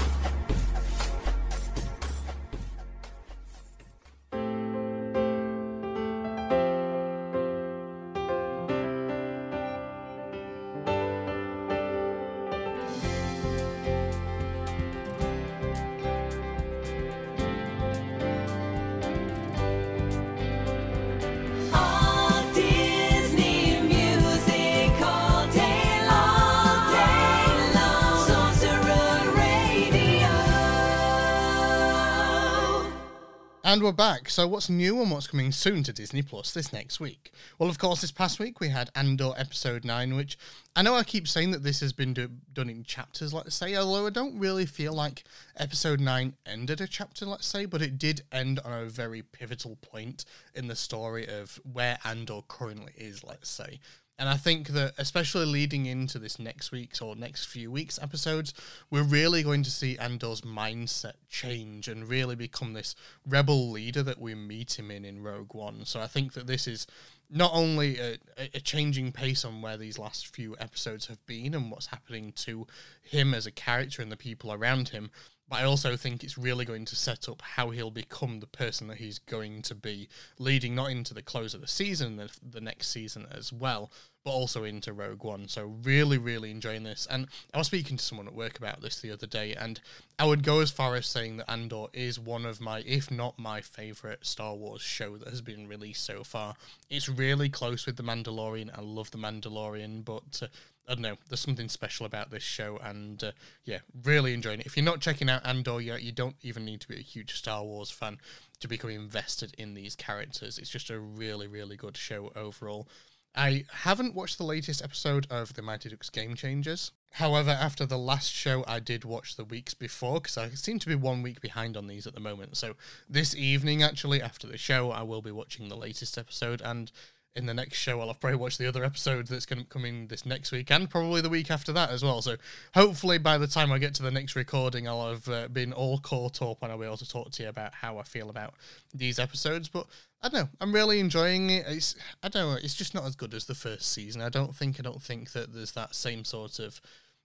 And 33.72 33.82
we're 33.82 33.90
back. 33.90 34.28
So, 34.28 34.46
what's 34.46 34.68
new 34.68 35.00
and 35.00 35.10
what's 35.10 35.28
coming 35.28 35.50
soon 35.50 35.82
to 35.84 35.94
Disney 35.94 36.20
Plus 36.20 36.52
this 36.52 36.74
next 36.74 37.00
week? 37.00 37.32
Well, 37.58 37.70
of 37.70 37.78
course, 37.78 38.02
this 38.02 38.12
past 38.12 38.38
week 38.38 38.60
we 38.60 38.68
had 38.68 38.90
Andor 38.94 39.32
episode 39.34 39.82
9, 39.82 40.14
which 40.14 40.36
I 40.76 40.82
know 40.82 40.94
I 40.94 41.04
keep 41.04 41.26
saying 41.26 41.52
that 41.52 41.62
this 41.62 41.80
has 41.80 41.94
been 41.94 42.12
do- 42.12 42.28
done 42.52 42.68
in 42.68 42.84
chapters, 42.84 43.32
let's 43.32 43.54
say, 43.54 43.74
although 43.74 44.06
I 44.06 44.10
don't 44.10 44.38
really 44.38 44.66
feel 44.66 44.92
like 44.92 45.24
episode 45.56 46.00
9 46.00 46.34
ended 46.44 46.82
a 46.82 46.86
chapter, 46.86 47.24
let's 47.24 47.46
say, 47.46 47.64
but 47.64 47.80
it 47.80 47.96
did 47.96 48.20
end 48.30 48.60
on 48.62 48.74
a 48.74 48.84
very 48.90 49.22
pivotal 49.22 49.76
point 49.76 50.26
in 50.54 50.66
the 50.68 50.76
story 50.76 51.26
of 51.26 51.58
where 51.72 51.98
Andor 52.04 52.42
currently 52.48 52.92
is, 52.98 53.24
let's 53.24 53.48
say. 53.48 53.80
And 54.18 54.28
I 54.28 54.36
think 54.36 54.68
that, 54.68 54.92
especially 54.98 55.46
leading 55.46 55.86
into 55.86 56.18
this 56.18 56.38
next 56.38 56.70
week's 56.70 57.00
or 57.00 57.16
next 57.16 57.46
few 57.46 57.70
weeks' 57.70 57.98
episodes, 58.00 58.54
we're 58.90 59.02
really 59.02 59.42
going 59.42 59.62
to 59.62 59.70
see 59.70 59.98
Andor's 59.98 60.42
mindset 60.42 61.14
change 61.28 61.88
and 61.88 62.08
really 62.08 62.36
become 62.36 62.74
this 62.74 62.94
rebel 63.26 63.70
leader 63.70 64.02
that 64.02 64.20
we 64.20 64.34
meet 64.34 64.78
him 64.78 64.90
in 64.90 65.04
in 65.04 65.22
Rogue 65.22 65.54
One. 65.54 65.84
So 65.86 66.00
I 66.00 66.06
think 66.06 66.34
that 66.34 66.46
this 66.46 66.66
is 66.66 66.86
not 67.30 67.50
only 67.54 67.98
a, 67.98 68.18
a 68.36 68.60
changing 68.60 69.10
pace 69.10 69.44
on 69.44 69.62
where 69.62 69.78
these 69.78 69.98
last 69.98 70.26
few 70.26 70.54
episodes 70.60 71.06
have 71.06 71.24
been 71.26 71.54
and 71.54 71.70
what's 71.70 71.86
happening 71.86 72.32
to 72.32 72.66
him 73.02 73.32
as 73.32 73.46
a 73.46 73.50
character 73.50 74.02
and 74.02 74.12
the 74.12 74.16
people 74.16 74.52
around 74.52 74.90
him, 74.90 75.10
but 75.52 75.60
I 75.60 75.64
also 75.64 75.98
think 75.98 76.24
it's 76.24 76.38
really 76.38 76.64
going 76.64 76.86
to 76.86 76.96
set 76.96 77.28
up 77.28 77.42
how 77.42 77.68
he'll 77.68 77.90
become 77.90 78.40
the 78.40 78.46
person 78.46 78.86
that 78.86 78.96
he's 78.96 79.18
going 79.18 79.60
to 79.60 79.74
be, 79.74 80.08
leading 80.38 80.74
not 80.74 80.90
into 80.90 81.12
the 81.12 81.20
close 81.20 81.52
of 81.52 81.60
the 81.60 81.68
season, 81.68 82.16
the, 82.16 82.30
the 82.42 82.62
next 82.62 82.88
season 82.88 83.26
as 83.30 83.52
well, 83.52 83.92
but 84.24 84.30
also 84.30 84.64
into 84.64 84.94
Rogue 84.94 85.24
One. 85.24 85.48
So 85.48 85.74
really, 85.82 86.16
really 86.16 86.50
enjoying 86.50 86.84
this. 86.84 87.06
And 87.10 87.26
I 87.52 87.58
was 87.58 87.66
speaking 87.66 87.98
to 87.98 88.02
someone 88.02 88.28
at 88.28 88.34
work 88.34 88.56
about 88.56 88.80
this 88.80 89.02
the 89.02 89.10
other 89.10 89.26
day, 89.26 89.54
and 89.54 89.78
I 90.18 90.24
would 90.24 90.42
go 90.42 90.60
as 90.60 90.70
far 90.70 90.94
as 90.94 91.06
saying 91.06 91.36
that 91.36 91.50
Andor 91.50 91.88
is 91.92 92.18
one 92.18 92.46
of 92.46 92.58
my, 92.58 92.82
if 92.86 93.10
not 93.10 93.38
my 93.38 93.60
favorite 93.60 94.24
Star 94.24 94.54
Wars 94.54 94.80
show 94.80 95.18
that 95.18 95.28
has 95.28 95.42
been 95.42 95.68
released 95.68 96.06
so 96.06 96.24
far. 96.24 96.54
It's 96.88 97.10
really 97.10 97.50
close 97.50 97.84
with 97.84 97.96
The 97.96 98.02
Mandalorian. 98.02 98.70
I 98.74 98.80
love 98.80 99.10
The 99.10 99.18
Mandalorian, 99.18 100.02
but 100.02 100.40
uh, 100.44 100.46
I 100.88 100.94
don't 100.94 101.02
know. 101.02 101.16
There's 101.28 101.40
something 101.40 101.68
special 101.68 102.06
about 102.06 102.30
this 102.30 102.42
show, 102.42 102.78
and 102.82 103.22
uh, 103.22 103.32
yeah, 103.64 103.78
really 104.04 104.34
enjoying 104.34 104.60
it. 104.60 104.66
If 104.66 104.76
you're 104.76 104.84
not 104.84 105.00
checking 105.00 105.30
out 105.30 105.46
Andor 105.46 105.80
yet, 105.80 106.02
you 106.02 106.12
don't 106.12 106.36
even 106.42 106.64
need 106.64 106.80
to 106.80 106.88
be 106.88 106.96
a 106.96 107.02
huge 107.02 107.34
Star 107.34 107.62
Wars 107.62 107.90
fan 107.90 108.18
to 108.60 108.68
become 108.68 108.90
invested 108.90 109.54
in 109.58 109.74
these 109.74 109.94
characters. 109.94 110.58
It's 110.58 110.70
just 110.70 110.90
a 110.90 110.98
really, 110.98 111.46
really 111.46 111.76
good 111.76 111.96
show 111.96 112.32
overall. 112.34 112.88
I 113.34 113.64
haven't 113.70 114.14
watched 114.14 114.36
the 114.36 114.44
latest 114.44 114.82
episode 114.82 115.26
of 115.30 115.54
The 115.54 115.62
Mighty 115.62 115.88
Ducks 115.88 116.10
Game 116.10 116.34
Changers. 116.34 116.92
However, 117.12 117.50
after 117.50 117.86
the 117.86 117.98
last 117.98 118.30
show, 118.30 118.64
I 118.66 118.78
did 118.78 119.04
watch 119.04 119.36
the 119.36 119.44
weeks 119.44 119.72
before 119.74 120.20
because 120.20 120.36
I 120.36 120.50
seem 120.50 120.78
to 120.80 120.88
be 120.88 120.94
one 120.94 121.22
week 121.22 121.40
behind 121.40 121.76
on 121.76 121.86
these 121.86 122.06
at 122.06 122.14
the 122.14 122.20
moment. 122.20 122.56
So 122.56 122.74
this 123.08 123.34
evening, 123.34 123.82
actually, 123.82 124.20
after 124.20 124.46
the 124.46 124.58
show, 124.58 124.90
I 124.90 125.02
will 125.02 125.22
be 125.22 125.30
watching 125.30 125.68
the 125.68 125.76
latest 125.76 126.18
episode 126.18 126.60
and 126.62 126.90
in 127.34 127.46
the 127.46 127.54
next 127.54 127.78
show, 127.78 128.00
I'll 128.00 128.08
have 128.08 128.20
probably 128.20 128.36
watched 128.36 128.58
the 128.58 128.66
other 128.66 128.84
episode 128.84 129.26
that's 129.26 129.46
going 129.46 129.60
to 129.60 129.68
come 129.68 129.84
in 129.84 130.06
this 130.08 130.26
next 130.26 130.52
week 130.52 130.70
and 130.70 130.88
probably 130.88 131.20
the 131.20 131.30
week 131.30 131.50
after 131.50 131.72
that 131.72 131.90
as 131.90 132.02
well. 132.02 132.20
So 132.20 132.36
hopefully, 132.74 133.18
by 133.18 133.38
the 133.38 133.46
time 133.46 133.72
I 133.72 133.78
get 133.78 133.94
to 133.94 134.02
the 134.02 134.10
next 134.10 134.36
recording, 134.36 134.86
I'll 134.86 135.10
have 135.10 135.28
uh, 135.28 135.48
been 135.48 135.72
all 135.72 135.98
caught 135.98 136.42
up 136.42 136.62
and 136.62 136.70
I'll 136.70 136.78
be 136.78 136.84
able 136.84 136.98
to 136.98 137.08
talk 137.08 137.30
to 137.32 137.42
you 137.42 137.48
about 137.48 137.72
how 137.74 137.98
I 137.98 138.02
feel 138.02 138.28
about 138.28 138.54
these 138.92 139.18
episodes. 139.18 139.68
But 139.68 139.86
I 140.22 140.28
don't 140.28 140.42
know, 140.42 140.48
I'm 140.60 140.74
really 140.74 141.00
enjoying 141.00 141.50
it. 141.50 141.64
It's 141.66 141.94
I 142.22 142.28
don't 142.28 142.52
know, 142.52 142.58
it's 142.62 142.74
just 142.74 142.94
not 142.94 143.04
as 143.04 143.16
good 143.16 143.32
as 143.34 143.46
the 143.46 143.54
first 143.54 143.90
season. 143.92 144.20
I 144.20 144.28
don't 144.28 144.54
think 144.54 144.78
I 144.78 144.82
don't 144.82 145.02
think 145.02 145.32
that 145.32 145.54
there's 145.54 145.72
that 145.72 145.94
same 145.94 146.24
sort 146.24 146.58
of 146.58 146.80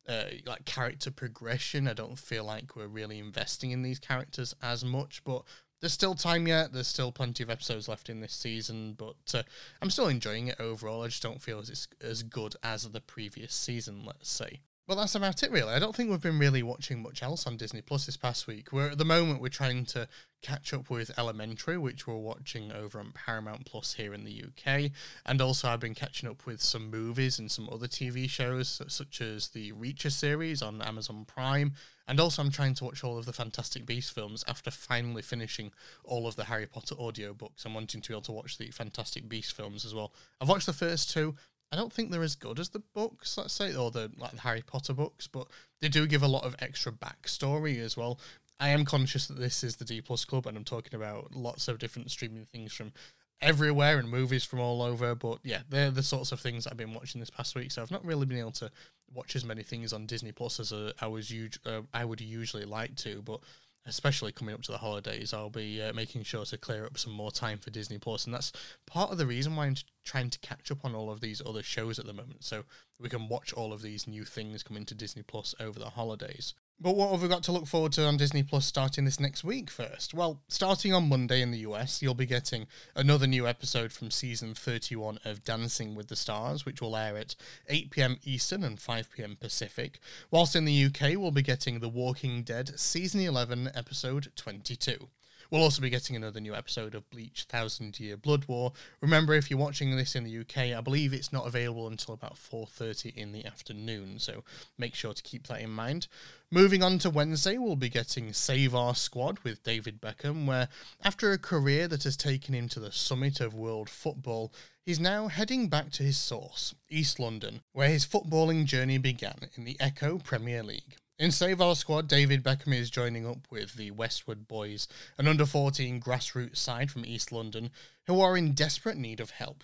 uh, 0.08 0.24
like 0.46 0.63
character 0.63 1.12
progression. 1.12 1.88
I 1.88 1.93
don't 1.93 2.17
feel 2.17 2.46
like 2.46 2.76
we're 2.76 2.88
really 2.88 3.20
investing 3.20 3.72
in 3.72 3.82
these 3.82 4.00
characters 4.00 4.56
as 4.62 4.86
much, 4.86 5.22
but 5.26 5.43
there's 5.80 5.94
still 5.94 6.16
time 6.16 6.48
yet. 6.48 6.74
There's 6.74 6.88
still 6.88 7.12
plenty 7.12 7.44
of 7.44 7.50
episodes 7.50 7.88
left 7.88 8.10
in 8.10 8.20
this 8.20 8.34
season, 8.34 8.94
but 8.98 9.16
uh, 9.34 9.44
I'm 9.82 9.90
still 9.90 10.08
enjoying 10.08 10.48
it 10.48 10.60
overall. 10.60 11.04
I 11.04 11.08
just 11.08 11.24
don't 11.24 11.42
feel 11.42 11.60
as 11.60 11.88
as 12.02 12.24
good 12.24 12.56
as 12.63 12.84
the 12.84 13.02
previous 13.02 13.54
season, 13.54 14.04
let's 14.06 14.30
say. 14.30 14.62
Well, 14.88 14.98
that's 14.98 15.16
about 15.16 15.44
it, 15.44 15.52
really. 15.52 15.74
I 15.74 15.80
don't 15.80 15.94
think 15.94 16.10
we've 16.10 16.22
been 16.22 16.40
really 16.40 16.63
watching 16.63 17.04
much 17.04 17.22
else 17.22 17.46
on 17.46 17.58
Disney 17.58 17.82
Plus 17.82 18.06
this 18.06 18.16
past 18.16 18.48
week. 18.48 18.72
We're 18.72 18.92
at 18.92 18.98
the 18.98 19.04
moment 19.04 19.42
we're 19.42 19.50
trying 19.50 19.84
to 19.88 20.08
catch 20.42 20.74
up 20.74 20.90
with 20.90 21.12
Elementary, 21.20 21.78
which 21.78 22.08
we're 22.08 22.16
watching 22.16 22.72
over 22.72 22.98
on 22.98 23.12
Paramount 23.12 23.66
Plus 23.66 23.96
here 23.96 24.13
in 24.13 24.24
the 24.24 24.46
UK, 24.46 24.92
and 25.26 25.42
also 25.42 25.68
I've 25.68 25.82
been 25.82 25.94
catching 25.94 26.30
up 26.30 26.46
with 26.46 26.62
some 26.62 26.90
movies 26.90 27.38
and 27.38 27.52
some 27.52 27.68
other 27.70 27.88
TV 27.88 28.30
shows, 28.30 28.82
such 28.88 29.20
as 29.20 29.50
the 29.50 29.74
Reacher 29.74 30.12
series 30.12 30.62
on 30.62 30.82
Amazon 30.82 31.26
Prime, 31.26 31.74
and 32.08 32.20
also 32.20 32.41
I'm 32.41 32.52
trying 32.52 32.74
to 32.76 32.86
watch 32.86 33.04
all 33.04 33.17
of 33.17 33.26
the 33.26 33.34
Fantastic 33.34 33.86
Beasts 33.86 34.12
films 34.12 34.43
after 34.48 34.72
finally 34.72 35.22
finishing 35.22 35.72
all 36.04 36.28
of 36.28 36.36
the 36.36 36.46
Harry 36.46 36.65
Potter 36.65 36.96
audiobooks. 36.96 37.65
I'm 37.65 37.74
wanting 37.74 38.02
to 38.02 38.10
be 38.10 38.13
able 38.13 38.22
to 38.24 38.32
watch 38.32 38.58
the 38.58 38.72
Fantastic 38.72 39.28
Beasts 39.28 39.52
films 39.52 39.86
as 39.86 39.93
well. 39.93 40.13
I've 40.39 40.50
watched 40.50 40.65
the 40.65 40.74
first 40.74 41.12
two. 41.12 41.36
I 41.72 41.76
don't 41.76 41.91
think 41.91 42.12
they're 42.12 42.24
as 42.24 42.36
good 42.36 42.60
as 42.60 42.70
the 42.70 42.80
books, 42.80 43.38
let's 43.38 43.54
say, 43.54 43.76
or 43.76 43.91
the 43.91 44.10
like 44.17 44.32
the 44.32 44.41
Harry 44.41 44.63
Potter 44.65 44.93
books, 44.93 45.28
but 45.28 45.48
they 45.82 45.89
do 45.89 46.08
give 46.08 46.24
a 46.24 46.28
lot 46.28 46.46
of 46.46 46.56
extra 46.60 46.91
backstory 46.91 47.80
as 47.80 47.98
well. 47.98 48.20
I 48.60 48.70
am 48.70 48.86
conscious 48.86 49.28
that 49.28 49.38
this 49.38 49.63
is 49.63 49.76
the 49.76 49.86
D 49.86 50.02
Plus 50.02 50.26
Club, 50.26 50.48
and 50.48 50.58
I'm 50.58 50.63
talking 50.63 50.96
about 50.96 51.36
lots 51.36 51.67
of 51.67 51.78
different 51.78 52.10
streaming 52.10 52.46
things 52.46 52.74
from 52.74 52.93
everywhere 53.41 54.00
and 54.00 54.10
movies 54.10 54.43
from 54.43 54.60
all 54.60 54.82
over. 54.82 55.15
But 55.15 55.39
yeah, 55.43 55.62
they're 55.69 55.91
the 55.91 56.04
sorts 56.04 56.32
of 56.32 56.39
things 56.39 56.67
I've 56.67 56.78
been 56.78 56.93
watching 56.93 57.19
this 57.19 57.30
past 57.30 57.56
week. 57.56 57.71
So 57.71 57.82
I've 57.82 57.91
not 57.91 58.06
really 58.06 58.26
been 58.26 58.39
able 58.39 58.52
to 58.52 58.71
watch 59.13 59.36
as 59.36 59.45
many 59.45 59.63
things 59.63 59.93
on 59.93 60.06
Disney 60.06 60.32
Plus 60.32 60.60
as 60.60 60.73
uh, 60.73 60.91
I 61.00 61.08
was 61.08 61.32
us- 61.32 61.60
uh, 61.65 61.82
I 61.93 62.06
would 62.06 62.21
usually 62.21 62.65
like 62.65 62.95
to, 62.97 63.21
but 63.21 63.39
especially 63.86 64.34
coming 64.34 64.54
up 64.54 64.62
to 64.63 64.71
the 64.71 64.78
holidays, 64.78 65.34
I'll 65.34 65.50
be 65.50 65.82
uh, 65.82 65.93
making 65.93 66.23
sure 66.23 66.43
to 66.45 66.58
clear 66.58 66.86
up 66.86 66.97
some 66.97 67.13
more 67.13 67.32
time 67.32 67.58
for 67.58 67.69
Disney 67.69 67.97
Plus, 67.97 68.26
and 68.26 68.34
that's 68.34 68.52
part 68.86 69.12
of 69.12 69.17
the 69.17 69.26
reason 69.26 69.56
why 69.56 69.65
I'm 69.67 69.76
trying 70.04 70.30
to 70.30 70.39
catch 70.39 70.69
up 70.71 70.84
on 70.84 70.93
all 70.93 71.10
of 71.10 71.21
these 71.21 71.41
other 71.45 71.63
shows 71.63 71.97
at 71.97 72.06
the 72.06 72.13
moment, 72.13 72.43
so 72.43 72.65
we 73.00 73.08
can 73.10 73.30
watch 73.30 73.54
all 73.54 73.71
of 73.71 73.82
these 73.82 74.06
new 74.08 74.26
things 74.26 74.62
coming 74.62 74.84
to 74.86 74.95
Disney 74.95 75.23
Plus 75.23 75.56
over 75.60 75.80
the 75.80 75.91
holidays. 75.91 76.54
But 76.80 76.96
what 76.96 77.12
have 77.12 77.24
we 77.24 77.28
got 77.28 77.42
to 77.44 77.52
look 77.52 77.66
forward 77.66 77.92
to 77.94 78.06
on 78.06 78.18
Disney 78.18 78.44
Plus 78.44 78.63
starting 78.63 79.06
this 79.06 79.20
next 79.20 79.44
week 79.44 79.72
first? 79.72 80.13
Well, 80.13 80.44
starting 80.48 80.94
on 80.94 81.10
Monday 81.10 81.42
in 81.42 81.50
the 81.50 81.58
US, 81.60 82.04
you'll 82.04 82.13
be 82.13 82.28
getting 82.28 82.68
another 82.96 83.26
new 83.26 83.48
episode 83.48 83.92
from 83.92 84.12
season 84.12 84.54
31 84.54 85.18
of 85.26 85.44
Dancing 85.44 85.96
with 85.96 86.08
the 86.08 86.16
Stars, 86.16 86.68
which 86.68 86.80
will 86.80 86.96
air 86.96 87.18
at 87.18 87.36
8 87.68 87.90
pm 87.90 88.20
Eastern 88.24 88.63
and 88.63 88.80
5 88.80 89.10
pm 89.12 89.38
Pacific. 89.38 90.00
Whilst 90.30 90.56
in 90.56 90.66
the 90.66 90.86
UK, 90.86 91.18
we'll 91.18 91.32
be 91.32 91.42
getting 91.42 91.80
The 91.80 91.90
Walking 91.90 92.44
Dead 92.44 92.80
season 92.80 93.22
11, 93.22 93.72
episode 93.74 94.32
22. 94.36 95.08
We'll 95.50 95.64
also 95.64 95.82
be 95.82 95.90
getting 95.90 96.16
another 96.16 96.42
new 96.42 96.54
episode 96.54 96.94
of 96.94 97.10
Bleach 97.10 97.44
Thousand 97.44 98.00
Year 98.00 98.18
Blood 98.18 98.46
War. 98.48 98.74
Remember, 99.02 99.34
if 99.34 99.50
you're 99.50 99.60
watching 99.60 99.96
this 99.96 100.16
in 100.16 100.26
the 100.26 100.40
UK, 100.40 100.78
I 100.78 100.82
believe 100.82 101.14
it's 101.14 101.32
not 101.32 101.48
available 101.48 101.88
until 101.88 102.14
about 102.14 102.36
4.30 102.36 103.16
in 103.16 103.32
the 103.32 103.46
afternoon, 103.46 104.20
so 104.20 104.44
make 104.78 104.94
sure 104.94 105.14
to 105.14 105.24
keep 105.24 105.48
that 105.48 105.62
in 105.62 105.70
mind. 105.70 106.08
Moving 106.52 106.84
on 106.84 107.00
to 107.00 107.10
Wednesday, 107.10 107.58
we'll 107.58 107.78
be 107.78 107.90
getting 107.90 108.34
Save 108.34 108.76
Our 108.76 108.96
Squad 108.96 109.40
with 109.40 109.64
David 109.64 110.02
Beckham, 110.02 110.46
where 110.46 110.68
after 111.04 111.32
a 111.32 111.38
career 111.38 111.88
that 111.88 112.04
has 112.04 112.18
taken 112.18 112.54
him 112.54 112.68
to 112.70 112.80
the 112.80 112.92
summit 112.92 113.40
of 113.40 113.54
world 113.54 113.90
football, 113.90 114.52
he's 114.86 115.00
now 115.00 115.28
heading 115.28 115.70
back 115.70 115.92
to 115.92 116.04
his 116.04 116.18
source, 116.18 116.76
East 116.90 117.20
London, 117.20 117.62
where 117.72 117.90
his 117.90 118.06
footballing 118.06 118.66
journey 118.66 118.98
began 118.98 119.50
in 119.56 119.64
the 119.64 119.78
Echo 119.80 120.18
Premier 120.18 120.64
League. 120.64 120.98
In 121.19 121.32
Save 121.32 121.62
Our 121.62 121.75
Squad, 121.75 122.08
David 122.08 122.43
Beckham 122.43 122.75
is 122.75 122.91
joining 122.91 123.25
up 123.25 123.47
with 123.49 123.73
the 123.73 123.89
Westwood 123.89 124.47
Boys, 124.47 124.88
an 125.17 125.27
under 125.27 125.47
14 125.47 125.99
grassroots 125.99 126.58
side 126.58 126.91
from 126.91 127.08
East 127.08 127.32
London, 127.32 127.71
who 128.06 128.21
are 128.21 128.38
in 128.38 128.53
desperate 128.53 128.97
need 128.97 129.19
of 129.19 129.32
help. 129.32 129.63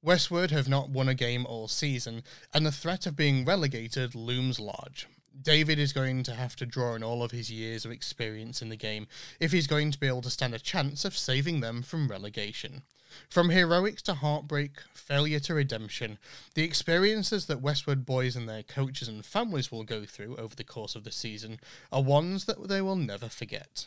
Westwood 0.00 0.52
have 0.52 0.68
not 0.68 0.90
won 0.90 1.08
a 1.08 1.14
game 1.14 1.44
all 1.44 1.66
season, 1.66 2.22
and 2.54 2.64
the 2.64 2.70
threat 2.70 3.04
of 3.04 3.16
being 3.16 3.44
relegated 3.44 4.14
looms 4.14 4.60
large. 4.60 5.08
David 5.42 5.80
is 5.80 5.92
going 5.92 6.22
to 6.22 6.34
have 6.34 6.54
to 6.54 6.66
draw 6.66 6.92
on 6.92 7.02
all 7.02 7.24
of 7.24 7.32
his 7.32 7.50
years 7.50 7.84
of 7.84 7.90
experience 7.90 8.62
in 8.62 8.68
the 8.68 8.76
game 8.76 9.08
if 9.40 9.50
he's 9.50 9.66
going 9.66 9.90
to 9.90 9.98
be 9.98 10.06
able 10.06 10.22
to 10.22 10.30
stand 10.30 10.54
a 10.54 10.58
chance 10.60 11.04
of 11.04 11.18
saving 11.18 11.58
them 11.58 11.82
from 11.82 12.06
relegation. 12.06 12.82
From 13.28 13.50
heroics 13.50 14.02
to 14.02 14.14
heartbreak, 14.14 14.72
failure 14.94 15.40
to 15.40 15.54
redemption, 15.54 16.18
the 16.54 16.62
experiences 16.62 17.46
that 17.46 17.60
Westwood 17.60 18.04
boys 18.06 18.36
and 18.36 18.48
their 18.48 18.62
coaches 18.62 19.08
and 19.08 19.24
families 19.24 19.70
will 19.70 19.84
go 19.84 20.04
through 20.04 20.36
over 20.36 20.54
the 20.54 20.64
course 20.64 20.94
of 20.94 21.04
the 21.04 21.12
season 21.12 21.60
are 21.90 22.02
ones 22.02 22.44
that 22.46 22.68
they 22.68 22.80
will 22.80 22.96
never 22.96 23.28
forget. 23.28 23.86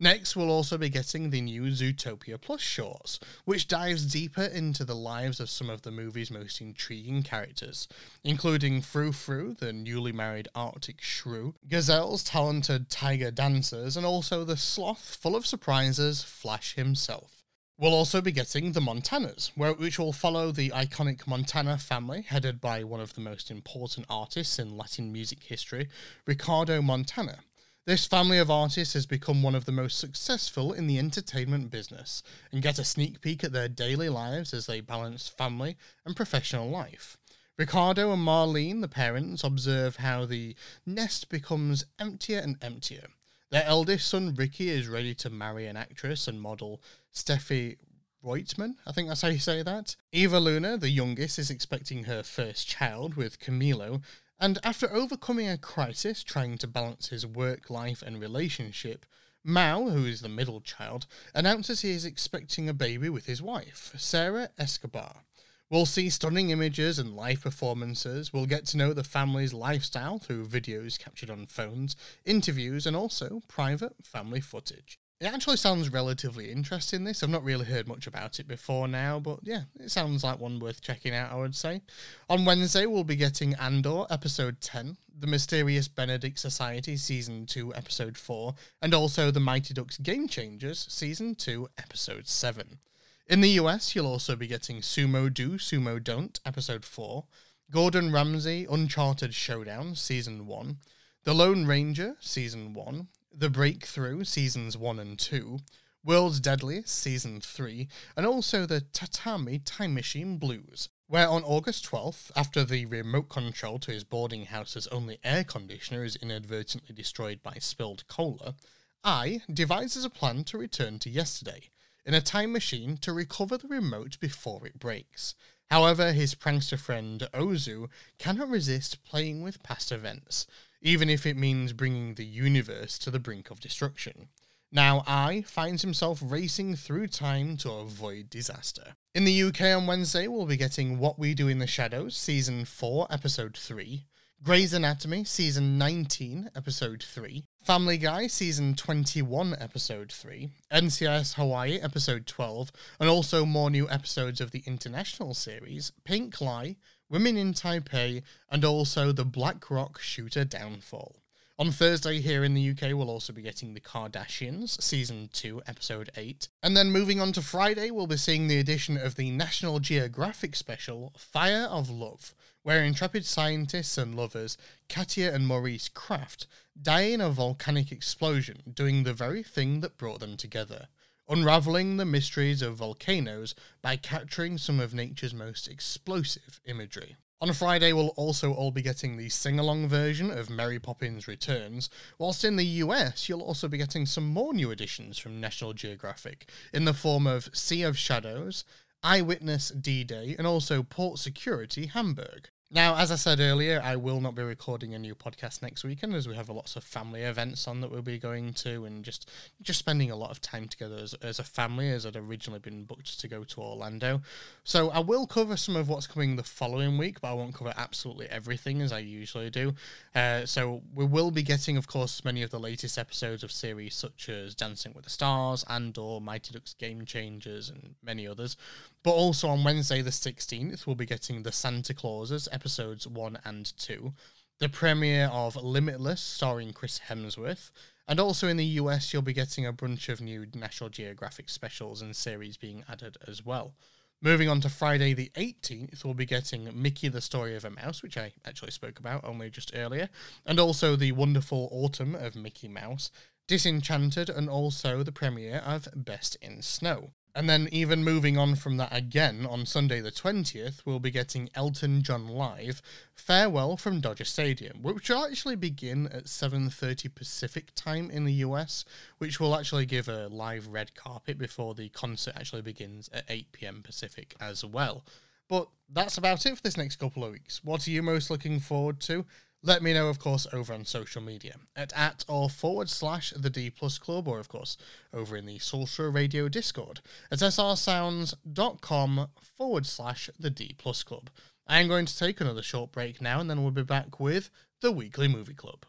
Next, 0.00 0.34
we'll 0.34 0.50
also 0.50 0.76
be 0.76 0.88
getting 0.88 1.30
the 1.30 1.40
new 1.40 1.62
Zootopia 1.70 2.40
Plus 2.40 2.60
shorts, 2.60 3.20
which 3.44 3.68
dives 3.68 4.12
deeper 4.12 4.42
into 4.42 4.84
the 4.84 4.96
lives 4.96 5.38
of 5.38 5.48
some 5.48 5.70
of 5.70 5.82
the 5.82 5.92
movie's 5.92 6.32
most 6.32 6.60
intriguing 6.60 7.22
characters, 7.22 7.86
including 8.24 8.82
Fru 8.82 9.12
Fru, 9.12 9.54
the 9.54 9.72
newly 9.72 10.10
married 10.10 10.48
Arctic 10.52 11.00
shrew, 11.00 11.54
Gazelle's 11.68 12.24
talented 12.24 12.90
tiger 12.90 13.30
dancers, 13.30 13.96
and 13.96 14.04
also 14.04 14.44
the 14.44 14.56
sloth 14.56 15.14
full 15.14 15.36
of 15.36 15.46
surprises, 15.46 16.24
Flash 16.24 16.74
himself. 16.74 17.33
We'll 17.76 17.92
also 17.92 18.20
be 18.20 18.30
getting 18.30 18.70
the 18.70 18.80
Montaners, 18.80 19.50
which 19.56 19.98
will 19.98 20.12
follow 20.12 20.52
the 20.52 20.70
iconic 20.70 21.26
Montaner 21.26 21.76
family, 21.76 22.22
headed 22.22 22.60
by 22.60 22.84
one 22.84 23.00
of 23.00 23.14
the 23.14 23.20
most 23.20 23.50
important 23.50 24.06
artists 24.08 24.60
in 24.60 24.76
Latin 24.76 25.12
music 25.12 25.42
history, 25.42 25.88
Ricardo 26.24 26.80
Montaner. 26.80 27.40
This 27.84 28.06
family 28.06 28.38
of 28.38 28.48
artists 28.48 28.94
has 28.94 29.06
become 29.06 29.42
one 29.42 29.56
of 29.56 29.64
the 29.64 29.72
most 29.72 29.98
successful 29.98 30.72
in 30.72 30.86
the 30.86 31.00
entertainment 31.00 31.72
business, 31.72 32.22
and 32.52 32.62
get 32.62 32.78
a 32.78 32.84
sneak 32.84 33.20
peek 33.20 33.42
at 33.42 33.52
their 33.52 33.68
daily 33.68 34.08
lives 34.08 34.54
as 34.54 34.66
they 34.66 34.80
balance 34.80 35.26
family 35.26 35.76
and 36.06 36.14
professional 36.14 36.70
life. 36.70 37.16
Ricardo 37.58 38.12
and 38.12 38.24
Marlene, 38.24 38.82
the 38.82 38.88
parents, 38.88 39.42
observe 39.42 39.96
how 39.96 40.26
the 40.26 40.54
nest 40.86 41.28
becomes 41.28 41.86
emptier 41.98 42.38
and 42.38 42.56
emptier. 42.62 43.08
Their 43.50 43.64
eldest 43.64 44.08
son, 44.08 44.34
Ricky, 44.34 44.70
is 44.70 44.88
ready 44.88 45.14
to 45.16 45.30
marry 45.30 45.66
an 45.66 45.76
actress 45.76 46.26
and 46.26 46.40
model, 46.40 46.80
Stefi 47.14 47.76
Roitman. 48.24 48.74
I 48.86 48.92
think 48.92 49.08
that's 49.08 49.22
how 49.22 49.28
you 49.28 49.38
say 49.38 49.62
that. 49.62 49.96
Eva 50.12 50.40
Luna, 50.40 50.76
the 50.78 50.90
youngest, 50.90 51.38
is 51.38 51.50
expecting 51.50 52.04
her 52.04 52.22
first 52.22 52.66
child 52.66 53.14
with 53.14 53.38
Camilo, 53.38 54.02
and 54.40 54.58
after 54.64 54.92
overcoming 54.92 55.48
a 55.48 55.56
crisis 55.56 56.24
trying 56.24 56.58
to 56.58 56.66
balance 56.66 57.08
his 57.08 57.26
work 57.26 57.70
life 57.70 58.02
and 58.02 58.20
relationship, 58.20 59.06
Mau, 59.44 59.90
who 59.90 60.06
is 60.06 60.22
the 60.22 60.28
middle 60.28 60.60
child, 60.60 61.06
announces 61.34 61.82
he 61.82 61.90
is 61.90 62.06
expecting 62.06 62.68
a 62.68 62.74
baby 62.74 63.10
with 63.10 63.26
his 63.26 63.42
wife, 63.42 63.92
Sarah 63.96 64.48
Escobar. 64.58 65.24
We'll 65.70 65.86
see 65.86 66.08
stunning 66.08 66.50
images 66.50 66.98
and 66.98 67.14
live 67.14 67.42
performances. 67.42 68.32
We'll 68.32 68.46
get 68.46 68.64
to 68.66 68.76
know 68.76 68.92
the 68.92 69.04
family's 69.04 69.52
lifestyle 69.52 70.18
through 70.18 70.46
videos 70.46 70.98
captured 70.98 71.30
on 71.30 71.46
phones, 71.46 71.94
interviews, 72.24 72.86
and 72.86 72.96
also 72.96 73.42
private 73.48 73.94
family 74.02 74.40
footage. 74.40 74.98
It 75.24 75.32
actually 75.32 75.56
sounds 75.56 75.90
relatively 75.90 76.52
interesting, 76.52 77.04
this. 77.04 77.22
I've 77.22 77.30
not 77.30 77.44
really 77.44 77.64
heard 77.64 77.88
much 77.88 78.06
about 78.06 78.38
it 78.38 78.46
before 78.46 78.86
now, 78.86 79.18
but 79.18 79.38
yeah, 79.42 79.62
it 79.80 79.90
sounds 79.90 80.22
like 80.22 80.38
one 80.38 80.58
worth 80.58 80.82
checking 80.82 81.14
out, 81.14 81.32
I 81.32 81.36
would 81.36 81.56
say. 81.56 81.80
On 82.28 82.44
Wednesday, 82.44 82.84
we'll 82.84 83.04
be 83.04 83.16
getting 83.16 83.54
Andor, 83.54 84.04
Episode 84.10 84.60
10, 84.60 84.98
The 85.18 85.26
Mysterious 85.26 85.88
Benedict 85.88 86.38
Society, 86.38 86.98
Season 86.98 87.46
2, 87.46 87.74
Episode 87.74 88.18
4, 88.18 88.54
and 88.82 88.92
also 88.92 89.30
The 89.30 89.40
Mighty 89.40 89.72
Ducks 89.72 89.96
Game 89.96 90.28
Changers, 90.28 90.84
Season 90.90 91.34
2, 91.34 91.68
Episode 91.78 92.28
7. 92.28 92.78
In 93.26 93.40
the 93.40 93.60
US, 93.60 93.96
you'll 93.96 94.06
also 94.06 94.36
be 94.36 94.46
getting 94.46 94.82
Sumo 94.82 95.32
Do, 95.32 95.52
Sumo 95.52 96.04
Don't, 96.04 96.38
Episode 96.44 96.84
4, 96.84 97.24
Gordon 97.70 98.12
Ramsay, 98.12 98.66
Uncharted 98.70 99.32
Showdown, 99.32 99.94
Season 99.94 100.46
1, 100.46 100.76
The 101.22 101.32
Lone 101.32 101.64
Ranger, 101.64 102.16
Season 102.20 102.74
1, 102.74 103.08
The 103.36 103.50
Breakthrough, 103.50 104.22
Seasons 104.22 104.76
1 104.76 105.00
and 105.00 105.18
2, 105.18 105.58
World's 106.04 106.38
Deadliest, 106.38 106.88
Season 106.88 107.40
3, 107.40 107.88
and 108.16 108.24
also 108.24 108.64
the 108.64 108.80
Tatami 108.80 109.58
Time 109.58 109.92
Machine 109.92 110.38
Blues, 110.38 110.88
where 111.08 111.28
on 111.28 111.42
August 111.42 111.84
12th, 111.90 112.30
after 112.36 112.62
the 112.62 112.86
remote 112.86 113.28
control 113.28 113.80
to 113.80 113.90
his 113.90 114.04
boarding 114.04 114.46
house's 114.46 114.86
only 114.88 115.18
air 115.24 115.42
conditioner 115.42 116.04
is 116.04 116.14
inadvertently 116.14 116.94
destroyed 116.94 117.42
by 117.42 117.54
spilled 117.58 118.06
cola, 118.06 118.54
I 119.02 119.40
devises 119.52 120.04
a 120.04 120.10
plan 120.10 120.44
to 120.44 120.58
return 120.58 121.00
to 121.00 121.10
yesterday 121.10 121.70
in 122.06 122.14
a 122.14 122.20
time 122.20 122.52
machine 122.52 122.96
to 122.98 123.12
recover 123.12 123.58
the 123.58 123.66
remote 123.66 124.20
before 124.20 124.64
it 124.64 124.78
breaks. 124.78 125.34
However, 125.70 126.12
his 126.12 126.36
prankster 126.36 126.78
friend 126.78 127.26
Ozu 127.32 127.88
cannot 128.18 128.48
resist 128.48 129.02
playing 129.02 129.42
with 129.42 129.62
past 129.64 129.90
events, 129.90 130.46
even 130.84 131.10
if 131.10 131.26
it 131.26 131.36
means 131.36 131.72
bringing 131.72 132.14
the 132.14 132.24
universe 132.24 132.98
to 132.98 133.10
the 133.10 133.18
brink 133.18 133.50
of 133.50 133.58
destruction. 133.58 134.28
Now 134.70 135.02
I 135.06 135.42
finds 135.42 135.82
himself 135.82 136.20
racing 136.22 136.76
through 136.76 137.06
time 137.06 137.56
to 137.58 137.70
avoid 137.70 138.28
disaster. 138.28 138.94
In 139.14 139.24
the 139.24 139.42
UK 139.44 139.62
on 139.62 139.86
Wednesday, 139.86 140.28
we'll 140.28 140.46
be 140.46 140.56
getting 140.56 140.98
What 140.98 141.18
We 141.18 141.32
Do 141.32 141.48
in 141.48 141.58
the 141.58 141.66
Shadows, 141.66 142.16
Season 142.16 142.64
4, 142.64 143.06
Episode 143.10 143.56
3, 143.56 144.04
Grey's 144.42 144.74
Anatomy, 144.74 145.24
Season 145.24 145.78
19, 145.78 146.50
Episode 146.54 147.02
3, 147.02 147.46
Family 147.62 147.96
Guy, 147.96 148.26
Season 148.26 148.74
21, 148.74 149.56
Episode 149.58 150.12
3, 150.12 150.50
NCIS 150.70 151.34
Hawaii, 151.36 151.78
Episode 151.80 152.26
12, 152.26 152.70
and 153.00 153.08
also 153.08 153.46
more 153.46 153.70
new 153.70 153.88
episodes 153.88 154.42
of 154.42 154.50
the 154.50 154.62
international 154.66 155.32
series, 155.32 155.92
Pink 156.04 156.42
Lie, 156.42 156.76
Women 157.10 157.36
in 157.36 157.52
Taipei, 157.52 158.22
and 158.50 158.64
also 158.64 159.12
the 159.12 159.24
Black 159.24 159.70
Rock 159.70 160.00
Shooter 160.00 160.44
Downfall. 160.44 161.16
On 161.56 161.70
Thursday 161.70 162.20
here 162.20 162.42
in 162.42 162.54
the 162.54 162.70
UK, 162.70 162.94
we'll 162.94 163.10
also 163.10 163.32
be 163.32 163.42
getting 163.42 163.74
The 163.74 163.80
Kardashians, 163.80 164.82
Season 164.82 165.28
2, 165.32 165.62
Episode 165.68 166.10
8. 166.16 166.48
And 166.64 166.76
then 166.76 166.90
moving 166.90 167.20
on 167.20 167.30
to 167.32 167.42
Friday, 167.42 167.92
we'll 167.92 168.08
be 168.08 168.16
seeing 168.16 168.48
the 168.48 168.58
edition 168.58 168.96
of 168.96 169.14
the 169.14 169.30
National 169.30 169.78
Geographic 169.78 170.56
special, 170.56 171.12
Fire 171.16 171.68
of 171.70 171.88
Love, 171.88 172.34
where 172.64 172.82
intrepid 172.82 173.24
scientists 173.24 173.96
and 173.96 174.16
lovers, 174.16 174.58
Katia 174.88 175.32
and 175.32 175.46
Maurice 175.46 175.88
Krafft, 175.88 176.46
die 176.80 177.02
in 177.02 177.20
a 177.20 177.30
volcanic 177.30 177.92
explosion, 177.92 178.62
doing 178.74 179.04
the 179.04 179.12
very 179.12 179.44
thing 179.44 179.78
that 179.80 179.96
brought 179.96 180.18
them 180.18 180.36
together. 180.36 180.88
Unraveling 181.26 181.96
the 181.96 182.04
mysteries 182.04 182.60
of 182.60 182.76
volcanoes 182.76 183.54
by 183.80 183.96
capturing 183.96 184.58
some 184.58 184.78
of 184.78 184.92
nature's 184.92 185.32
most 185.32 185.66
explosive 185.66 186.60
imagery. 186.66 187.16
On 187.40 187.50
Friday, 187.54 187.94
we'll 187.94 188.08
also 188.08 188.52
all 188.52 188.70
be 188.70 188.82
getting 188.82 189.16
the 189.16 189.30
sing 189.30 189.58
along 189.58 189.88
version 189.88 190.30
of 190.30 190.50
Mary 190.50 190.78
Poppins 190.78 191.26
Returns, 191.26 191.88
whilst 192.18 192.44
in 192.44 192.56
the 192.56 192.64
US, 192.64 193.26
you'll 193.26 193.40
also 193.40 193.68
be 193.68 193.78
getting 193.78 194.04
some 194.04 194.26
more 194.26 194.52
new 194.52 194.70
additions 194.70 195.18
from 195.18 195.40
National 195.40 195.72
Geographic 195.72 196.50
in 196.74 196.84
the 196.84 196.92
form 196.92 197.26
of 197.26 197.48
Sea 197.56 197.84
of 197.84 197.96
Shadows, 197.96 198.64
Eyewitness 199.02 199.70
D 199.70 200.04
Day, 200.04 200.34
and 200.36 200.46
also 200.46 200.82
Port 200.82 201.18
Security 201.18 201.86
Hamburg. 201.86 202.50
Now, 202.70 202.96
as 202.96 203.12
I 203.12 203.16
said 203.16 203.40
earlier, 203.40 203.80
I 203.84 203.94
will 203.96 204.20
not 204.20 204.34
be 204.34 204.42
recording 204.42 204.94
a 204.94 204.98
new 204.98 205.14
podcast 205.14 205.62
next 205.62 205.84
weekend 205.84 206.14
as 206.14 206.26
we 206.26 206.34
have 206.34 206.48
lots 206.48 206.76
of 206.76 206.82
family 206.82 207.20
events 207.20 207.68
on 207.68 207.80
that 207.82 207.90
we'll 207.90 208.02
be 208.02 208.18
going 208.18 208.52
to 208.54 208.84
and 208.86 209.04
just 209.04 209.30
just 209.62 209.78
spending 209.78 210.10
a 210.10 210.16
lot 210.16 210.30
of 210.30 210.40
time 210.40 210.66
together 210.66 210.96
as, 210.96 211.14
as 211.14 211.38
a 211.38 211.44
family 211.44 211.90
as 211.90 212.06
I'd 212.06 212.16
originally 212.16 212.58
been 212.58 212.84
booked 212.84 213.20
to 213.20 213.28
go 213.28 213.44
to 213.44 213.60
Orlando. 213.60 214.22
So 214.64 214.90
I 214.90 215.00
will 215.00 215.26
cover 215.26 215.56
some 215.56 215.76
of 215.76 215.88
what's 215.88 216.06
coming 216.06 216.36
the 216.36 216.42
following 216.42 216.96
week, 216.96 217.20
but 217.20 217.28
I 217.28 217.34
won't 217.34 217.54
cover 217.54 217.74
absolutely 217.76 218.26
everything 218.28 218.80
as 218.80 218.92
I 218.92 219.00
usually 219.00 219.50
do. 219.50 219.74
Uh, 220.14 220.46
so 220.46 220.82
we 220.94 221.04
will 221.04 221.30
be 221.30 221.42
getting, 221.42 221.76
of 221.76 221.86
course, 221.86 222.24
many 222.24 222.42
of 222.42 222.50
the 222.50 222.58
latest 222.58 222.98
episodes 222.98 223.44
of 223.44 223.52
series 223.52 223.94
such 223.94 224.28
as 224.30 224.54
Dancing 224.54 224.94
with 224.94 225.04
the 225.04 225.10
Stars, 225.10 225.64
Andor, 225.68 226.18
Mighty 226.18 226.54
Ducks 226.54 226.74
Game 226.74 227.04
Changers, 227.04 227.68
and 227.68 227.94
many 228.02 228.26
others. 228.26 228.56
But 229.04 229.12
also 229.12 229.48
on 229.48 229.64
Wednesday 229.64 230.00
the 230.00 230.08
16th, 230.08 230.86
we'll 230.86 230.96
be 230.96 231.04
getting 231.04 231.42
the 231.42 231.52
Santa 231.52 231.92
Clauses 231.92 232.48
episodes 232.50 233.06
1 233.06 233.38
and 233.44 233.70
2, 233.76 234.14
the 234.60 234.68
premiere 234.70 235.28
of 235.30 235.56
Limitless 235.56 236.22
starring 236.22 236.72
Chris 236.72 237.02
Hemsworth, 237.10 237.70
and 238.08 238.18
also 238.18 238.48
in 238.48 238.56
the 238.56 238.64
US, 238.64 239.12
you'll 239.12 239.20
be 239.20 239.34
getting 239.34 239.66
a 239.66 239.74
bunch 239.74 240.08
of 240.08 240.22
new 240.22 240.46
National 240.54 240.88
Geographic 240.88 241.50
specials 241.50 242.00
and 242.00 242.16
series 242.16 242.56
being 242.56 242.82
added 242.88 243.18
as 243.28 243.44
well. 243.44 243.74
Moving 244.22 244.48
on 244.48 244.62
to 244.62 244.70
Friday 244.70 245.12
the 245.12 245.30
18th, 245.34 246.02
we'll 246.02 246.14
be 246.14 246.24
getting 246.24 246.70
Mickey 246.72 247.08
the 247.08 247.20
Story 247.20 247.54
of 247.56 247.66
a 247.66 247.70
Mouse, 247.70 248.02
which 248.02 248.16
I 248.16 248.32
actually 248.46 248.70
spoke 248.70 248.98
about 248.98 249.22
only 249.22 249.50
just 249.50 249.72
earlier, 249.76 250.08
and 250.46 250.58
also 250.58 250.96
the 250.96 251.12
wonderful 251.12 251.68
Autumn 251.70 252.14
of 252.14 252.34
Mickey 252.34 252.68
Mouse, 252.68 253.10
Disenchanted, 253.48 254.30
and 254.30 254.48
also 254.48 255.02
the 255.02 255.12
premiere 255.12 255.58
of 255.58 255.88
Best 255.94 256.38
in 256.40 256.62
Snow. 256.62 257.10
And 257.36 257.50
then 257.50 257.68
even 257.72 258.04
moving 258.04 258.38
on 258.38 258.54
from 258.54 258.76
that 258.76 258.96
again 258.96 259.44
on 259.44 259.66
Sunday 259.66 260.00
the 260.00 260.12
20th, 260.12 260.82
we'll 260.84 261.00
be 261.00 261.10
getting 261.10 261.50
Elton 261.56 262.02
John 262.02 262.28
live 262.28 262.80
Farewell 263.12 263.76
from 263.76 264.00
Dodger 264.00 264.24
Stadium, 264.24 264.82
which 264.82 265.08
will 265.08 265.24
actually 265.24 265.56
begin 265.56 266.06
at 266.06 266.26
7:30 266.26 267.12
Pacific 267.12 267.74
time 267.74 268.08
in 268.08 268.24
the 268.24 268.34
US, 268.34 268.84
which 269.18 269.40
will 269.40 269.56
actually 269.56 269.84
give 269.84 270.08
a 270.08 270.28
live 270.28 270.68
red 270.68 270.94
carpet 270.94 271.36
before 271.36 271.74
the 271.74 271.88
concert 271.88 272.34
actually 272.36 272.62
begins 272.62 273.10
at 273.12 273.24
8 273.28 273.50
p.m. 273.50 273.82
Pacific 273.82 274.36
as 274.40 274.64
well. 274.64 275.04
But 275.48 275.68
that's 275.92 276.16
about 276.16 276.46
it 276.46 276.56
for 276.56 276.62
this 276.62 276.76
next 276.76 276.96
couple 276.96 277.24
of 277.24 277.32
weeks. 277.32 277.64
What 277.64 277.86
are 277.86 277.90
you 277.90 278.02
most 278.02 278.30
looking 278.30 278.60
forward 278.60 279.00
to? 279.00 279.26
Let 279.66 279.82
me 279.82 279.94
know, 279.94 280.08
of 280.08 280.18
course, 280.18 280.46
over 280.52 280.74
on 280.74 280.84
social 280.84 281.22
media 281.22 281.54
at 281.74 281.90
at 281.96 282.22
or 282.28 282.50
forward 282.50 282.90
slash 282.90 283.32
the 283.34 283.48
D 283.48 283.70
Plus 283.70 283.96
Club, 283.96 284.28
or 284.28 284.38
of 284.38 284.46
course 284.46 284.76
over 285.10 285.38
in 285.38 285.46
the 285.46 285.58
Sorcerer 285.58 286.10
Radio 286.10 286.50
Discord 286.50 287.00
at 287.30 287.38
srsounds.com 287.38 289.28
forward 289.56 289.86
slash 289.86 290.28
the 290.38 290.50
D 290.50 290.74
Plus 290.76 291.02
Club. 291.02 291.30
I 291.66 291.80
am 291.80 291.88
going 291.88 292.04
to 292.04 292.18
take 292.18 292.42
another 292.42 292.60
short 292.60 292.92
break 292.92 293.22
now, 293.22 293.40
and 293.40 293.48
then 293.48 293.62
we'll 293.62 293.72
be 293.72 293.82
back 293.82 294.20
with 294.20 294.50
the 294.82 294.92
Weekly 294.92 295.28
Movie 295.28 295.54
Club. 295.54 295.86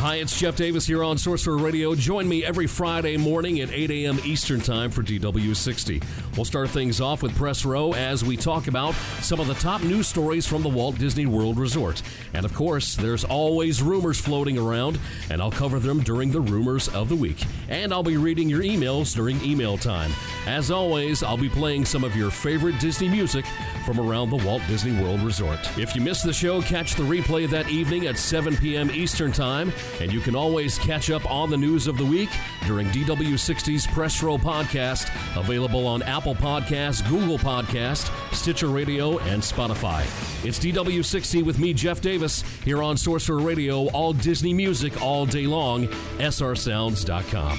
Hi, 0.00 0.16
it's 0.16 0.38
Jeff 0.38 0.56
Davis 0.56 0.86
here 0.86 1.02
on 1.02 1.16
Sorcerer 1.16 1.56
Radio. 1.56 1.94
Join 1.94 2.28
me 2.28 2.44
every 2.44 2.66
Friday 2.66 3.16
morning 3.16 3.60
at 3.60 3.70
8 3.70 3.90
a.m. 3.90 4.20
Eastern 4.24 4.60
Time 4.60 4.90
for 4.90 5.02
DW60. 5.02 6.04
We'll 6.36 6.44
start 6.44 6.68
things 6.68 7.00
off 7.00 7.22
with 7.22 7.34
Press 7.34 7.64
Row 7.64 7.94
as 7.94 8.22
we 8.22 8.36
talk 8.36 8.68
about 8.68 8.94
some 9.22 9.40
of 9.40 9.46
the 9.46 9.54
top 9.54 9.82
news 9.82 10.06
stories 10.06 10.46
from 10.46 10.62
the 10.62 10.68
Walt 10.68 10.98
Disney 10.98 11.24
World 11.24 11.58
Resort. 11.58 12.02
And 12.34 12.44
of 12.44 12.52
course, 12.54 12.94
there's 12.94 13.24
always 13.24 13.80
rumors 13.80 14.20
floating 14.20 14.58
around, 14.58 15.00
and 15.30 15.40
I'll 15.40 15.50
cover 15.50 15.80
them 15.80 16.02
during 16.02 16.30
the 16.30 16.42
Rumors 16.42 16.88
of 16.88 17.08
the 17.08 17.16
Week. 17.16 17.42
And 17.70 17.90
I'll 17.90 18.02
be 18.02 18.18
reading 18.18 18.50
your 18.50 18.62
emails 18.62 19.16
during 19.16 19.42
email 19.42 19.78
time. 19.78 20.12
As 20.46 20.70
always, 20.70 21.22
I'll 21.22 21.38
be 21.38 21.48
playing 21.48 21.86
some 21.86 22.04
of 22.04 22.14
your 22.14 22.30
favorite 22.30 22.78
Disney 22.80 23.08
music 23.08 23.46
from 23.86 23.98
around 23.98 24.28
the 24.28 24.44
Walt 24.44 24.62
Disney 24.68 25.00
World 25.02 25.22
Resort. 25.22 25.58
If 25.78 25.96
you 25.96 26.02
missed 26.02 26.24
the 26.24 26.34
show, 26.34 26.60
catch 26.60 26.96
the 26.96 27.02
replay 27.02 27.48
that 27.48 27.70
evening 27.70 28.06
at 28.06 28.18
7 28.18 28.56
p.m. 28.58 28.90
Eastern 28.90 29.32
Time. 29.32 29.72
And 30.00 30.12
you 30.12 30.20
can 30.20 30.36
always 30.36 30.78
catch 30.78 31.10
up 31.10 31.28
on 31.30 31.50
the 31.50 31.56
news 31.56 31.86
of 31.86 31.96
the 31.96 32.04
week 32.04 32.28
during 32.66 32.86
DW60's 32.88 33.86
Press 33.86 34.22
Row 34.22 34.38
podcast, 34.38 35.08
available 35.36 35.86
on 35.86 36.02
Apple 36.02 36.34
Podcasts, 36.34 37.06
Google 37.08 37.38
Podcast, 37.38 38.10
Stitcher 38.34 38.68
Radio, 38.68 39.18
and 39.20 39.42
Spotify. 39.42 40.02
It's 40.44 40.58
DW60 40.58 41.44
with 41.44 41.58
me, 41.58 41.72
Jeff 41.72 42.00
Davis, 42.00 42.42
here 42.64 42.82
on 42.82 42.96
Sorcerer 42.96 43.38
Radio, 43.38 43.88
all 43.90 44.12
Disney 44.12 44.52
music 44.54 45.00
all 45.02 45.26
day 45.26 45.46
long, 45.46 45.86
srsounds.com. 46.18 47.58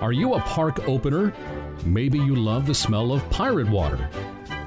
Are 0.00 0.12
you 0.12 0.34
a 0.34 0.40
park 0.40 0.86
opener? 0.88 1.32
Maybe 1.84 2.18
you 2.18 2.34
love 2.34 2.66
the 2.66 2.74
smell 2.74 3.12
of 3.12 3.28
pirate 3.30 3.68
water. 3.68 4.10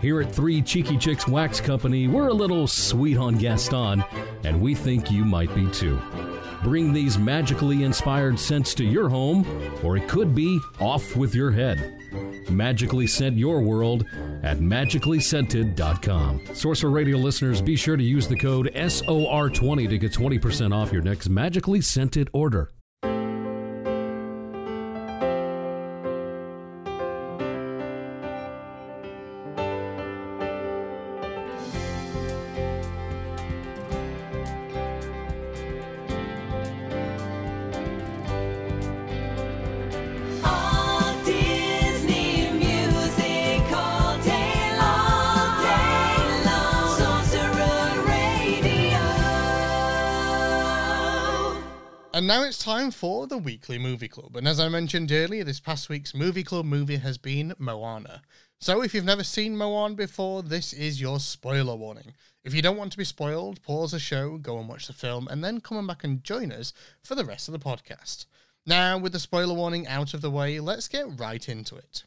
Here 0.02 0.22
at 0.22 0.34
Three 0.34 0.62
Cheeky 0.62 0.98
Chicks 0.98 1.28
Wax 1.28 1.60
Company, 1.60 2.08
we're 2.08 2.30
a 2.30 2.34
little 2.34 2.68
sweet 2.68 3.18
on 3.18 3.38
Gaston, 3.38 4.04
and 4.46 4.62
we 4.62 4.74
think 4.74 5.12
you 5.12 5.26
might 5.26 5.54
be 5.54 5.70
too. 5.72 6.00
Bring 6.64 6.94
these 6.94 7.18
magically 7.18 7.84
inspired 7.84 8.40
scents 8.40 8.74
to 8.76 8.86
your 8.86 9.10
home, 9.10 9.46
or 9.84 9.98
it 9.98 10.08
could 10.08 10.34
be 10.34 10.60
off 10.80 11.18
with 11.18 11.36
your 11.36 11.52
head. 11.52 12.00
Magically 12.50 13.08
scent 13.08 13.38
your 13.38 13.62
world 13.62 14.06
at 14.42 14.60
magicallyscented.com. 14.60 16.42
Sorcerer 16.54 16.90
Radio 16.90 17.18
listeners, 17.18 17.62
be 17.62 17.76
sure 17.76 17.98
to 17.98 18.04
use 18.04 18.28
the 18.28 18.38
code 18.38 18.72
SOR20 18.74 19.90
to 19.90 19.98
get 19.98 20.14
20% 20.14 20.74
off 20.74 20.94
your 20.94 21.02
next 21.02 21.28
magically 21.28 21.82
scented 21.82 22.30
order. 22.32 22.72
For 53.00 53.28
the 53.28 53.38
weekly 53.38 53.78
movie 53.78 54.10
club. 54.10 54.36
And 54.36 54.46
as 54.46 54.60
I 54.60 54.68
mentioned 54.68 55.10
earlier, 55.10 55.46
this 55.46 55.62
past 55.62 55.88
week's 55.88 56.14
movie 56.14 56.44
club 56.44 56.66
movie 56.66 56.98
has 56.98 57.18
been 57.18 57.54
Moana. 57.58 58.22
So 58.60 58.84
if 58.84 58.94
you've 58.94 59.06
never 59.06 59.24
seen 59.24 59.56
Moana 59.56 59.96
before, 59.96 60.44
this 60.44 60.74
is 60.74 61.00
your 61.00 61.22
spoiler 61.22 61.78
warning. 61.78 62.14
If 62.44 62.54
you 62.54 62.62
don't 62.62 62.76
want 62.76 62.92
to 62.92 62.98
be 62.98 63.06
spoiled, 63.06 63.64
pause 63.64 63.92
the 63.92 64.00
show, 64.00 64.38
go 64.38 64.60
and 64.60 64.68
watch 64.68 64.88
the 64.88 64.92
film, 64.92 65.30
and 65.30 65.42
then 65.42 65.62
come 65.62 65.78
on 65.78 65.88
back 65.88 66.04
and 66.04 66.22
join 66.26 66.52
us 66.52 66.74
for 67.02 67.16
the 67.16 67.24
rest 67.24 67.48
of 67.48 67.54
the 67.54 67.60
podcast. 67.60 68.26
Now, 68.66 68.98
with 68.98 69.14
the 69.14 69.20
spoiler 69.20 69.54
warning 69.54 69.88
out 69.88 70.14
of 70.14 70.20
the 70.20 70.30
way, 70.30 70.60
let's 70.60 70.90
get 70.90 71.18
right 71.18 71.48
into 71.48 71.78
it. 71.78 72.04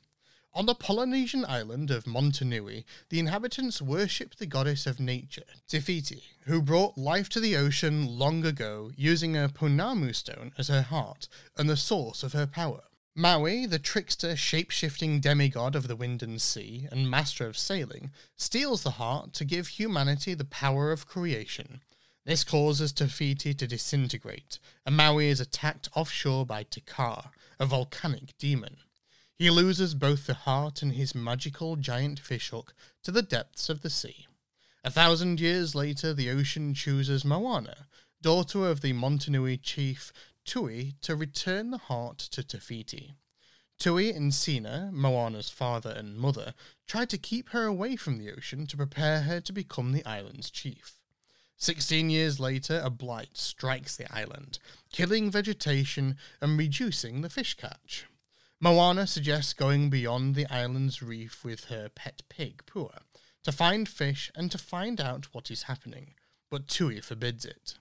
On 0.54 0.66
the 0.66 0.74
Polynesian 0.74 1.46
island 1.46 1.90
of 1.90 2.04
Motunui, 2.04 2.84
the 3.08 3.18
inhabitants 3.18 3.80
worship 3.80 4.34
the 4.34 4.44
goddess 4.44 4.86
of 4.86 5.00
nature, 5.00 5.46
Te 5.66 5.80
Fiti, 5.80 6.24
who 6.44 6.60
brought 6.60 6.98
life 6.98 7.30
to 7.30 7.40
the 7.40 7.56
ocean 7.56 8.18
long 8.18 8.44
ago 8.44 8.90
using 8.94 9.34
a 9.34 9.48
Pounamu 9.48 10.14
stone 10.14 10.52
as 10.58 10.68
her 10.68 10.82
heart 10.82 11.26
and 11.56 11.70
the 11.70 11.76
source 11.76 12.22
of 12.22 12.34
her 12.34 12.46
power. 12.46 12.82
Maui, 13.14 13.64
the 13.64 13.78
trickster, 13.78 14.36
shape 14.36 14.70
shifting 14.70 15.20
demigod 15.20 15.74
of 15.74 15.88
the 15.88 15.96
wind 15.96 16.22
and 16.22 16.42
sea 16.42 16.86
and 16.92 17.10
master 17.10 17.46
of 17.46 17.56
sailing, 17.56 18.10
steals 18.36 18.82
the 18.82 18.92
heart 18.92 19.32
to 19.32 19.46
give 19.46 19.68
humanity 19.68 20.34
the 20.34 20.44
power 20.44 20.92
of 20.92 21.06
creation. 21.06 21.80
This 22.26 22.44
causes 22.44 22.92
Te 22.92 23.06
Fiti 23.06 23.54
to 23.54 23.66
disintegrate, 23.66 24.58
and 24.84 24.98
Maui 24.98 25.28
is 25.28 25.40
attacked 25.40 25.88
offshore 25.94 26.44
by 26.44 26.64
Te 26.64 26.82
Kā, 26.82 27.30
a 27.58 27.64
volcanic 27.64 28.36
demon. 28.36 28.76
He 29.42 29.50
loses 29.50 29.96
both 29.96 30.28
the 30.28 30.34
heart 30.34 30.82
and 30.82 30.92
his 30.92 31.16
magical 31.16 31.74
giant 31.74 32.20
fishhook 32.20 32.74
to 33.02 33.10
the 33.10 33.22
depths 33.22 33.68
of 33.68 33.82
the 33.82 33.90
sea. 33.90 34.28
A 34.84 34.90
thousand 34.90 35.40
years 35.40 35.74
later, 35.74 36.14
the 36.14 36.30
ocean 36.30 36.74
chooses 36.74 37.24
Moana, 37.24 37.88
daughter 38.20 38.68
of 38.68 38.82
the 38.82 38.92
Motunui 38.92 39.60
chief 39.60 40.12
Tui, 40.44 40.94
to 41.00 41.16
return 41.16 41.72
the 41.72 41.78
heart 41.78 42.18
to 42.18 42.44
Te 42.44 42.58
Fiti. 42.58 43.14
Tui 43.80 44.10
and 44.10 44.32
Sina, 44.32 44.90
Moana's 44.92 45.50
father 45.50 45.90
and 45.90 46.16
mother, 46.16 46.54
try 46.86 47.04
to 47.04 47.18
keep 47.18 47.48
her 47.48 47.64
away 47.64 47.96
from 47.96 48.18
the 48.18 48.30
ocean 48.30 48.68
to 48.68 48.76
prepare 48.76 49.22
her 49.22 49.40
to 49.40 49.52
become 49.52 49.90
the 49.90 50.06
island's 50.06 50.50
chief. 50.50 51.00
Sixteen 51.56 52.10
years 52.10 52.38
later, 52.38 52.80
a 52.84 52.90
blight 52.90 53.36
strikes 53.36 53.96
the 53.96 54.06
island, 54.16 54.60
killing 54.92 55.32
vegetation 55.32 56.16
and 56.40 56.56
reducing 56.56 57.22
the 57.22 57.28
fish 57.28 57.54
catch. 57.54 58.06
Moana 58.64 59.08
suggests 59.08 59.54
going 59.54 59.90
beyond 59.90 60.36
the 60.36 60.46
island's 60.46 61.02
reef 61.02 61.44
with 61.44 61.64
her 61.64 61.88
pet 61.88 62.22
pig, 62.28 62.62
Pua, 62.64 63.00
to 63.42 63.50
find 63.50 63.88
fish 63.88 64.30
and 64.36 64.52
to 64.52 64.56
find 64.56 65.00
out 65.00 65.26
what 65.32 65.50
is 65.50 65.64
happening, 65.64 66.14
but 66.48 66.68
Tui 66.68 67.00
forbids 67.00 67.44
it. 67.44 67.74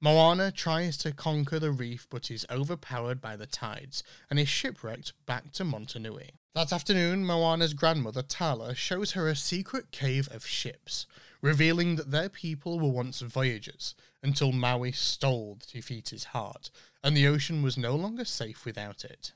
Moana 0.00 0.52
tries 0.52 0.96
to 0.98 1.10
conquer 1.10 1.58
the 1.58 1.72
reef 1.72 2.06
but 2.08 2.30
is 2.30 2.46
overpowered 2.48 3.20
by 3.20 3.34
the 3.34 3.48
tides 3.48 4.04
and 4.30 4.38
is 4.38 4.48
shipwrecked 4.48 5.12
back 5.26 5.50
to 5.54 5.64
Motunui. 5.64 6.30
That 6.54 6.72
afternoon, 6.72 7.24
Moana's 7.24 7.74
grandmother 7.74 8.22
Tala 8.22 8.76
shows 8.76 9.12
her 9.12 9.26
a 9.26 9.34
secret 9.34 9.90
cave 9.90 10.28
of 10.30 10.46
ships, 10.46 11.04
revealing 11.40 11.96
that 11.96 12.12
their 12.12 12.28
people 12.28 12.78
were 12.78 12.92
once 12.92 13.22
voyagers 13.22 13.96
until 14.22 14.52
Maui 14.52 14.92
stole 14.92 15.58
Te 15.66 15.80
Fiti's 15.80 16.26
heart 16.26 16.70
and 17.02 17.16
the 17.16 17.26
ocean 17.26 17.60
was 17.60 17.76
no 17.76 17.96
longer 17.96 18.24
safe 18.24 18.64
without 18.64 19.04
it. 19.04 19.32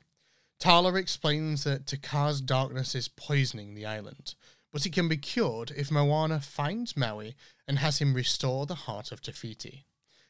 Tala 0.58 0.94
explains 0.94 1.64
that 1.64 1.86
Te 1.86 1.98
Kā's 1.98 2.40
darkness 2.40 2.94
is 2.94 3.08
poisoning 3.08 3.74
the 3.74 3.84
island, 3.84 4.34
but 4.72 4.86
it 4.86 4.92
can 4.92 5.06
be 5.06 5.18
cured 5.18 5.70
if 5.76 5.90
Moana 5.90 6.40
finds 6.40 6.96
Maui 6.96 7.36
and 7.68 7.78
has 7.78 7.98
him 7.98 8.14
restore 8.14 8.64
the 8.64 8.74
heart 8.74 9.12
of 9.12 9.20
Te 9.20 9.32
Fiti. 9.32 9.84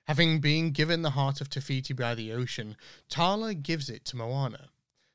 Having 0.09 0.41
been 0.41 0.73
given 0.73 1.03
the 1.03 1.11
heart 1.11 1.41
of 1.41 1.49
Te 1.49 1.61
Fiti 1.61 1.95
by 1.95 2.15
the 2.15 2.33
ocean, 2.33 2.77
Tala 3.09 3.55
gives 3.55 3.89
it 3.89 4.05
to 4.07 4.17
Moana. 4.17 4.71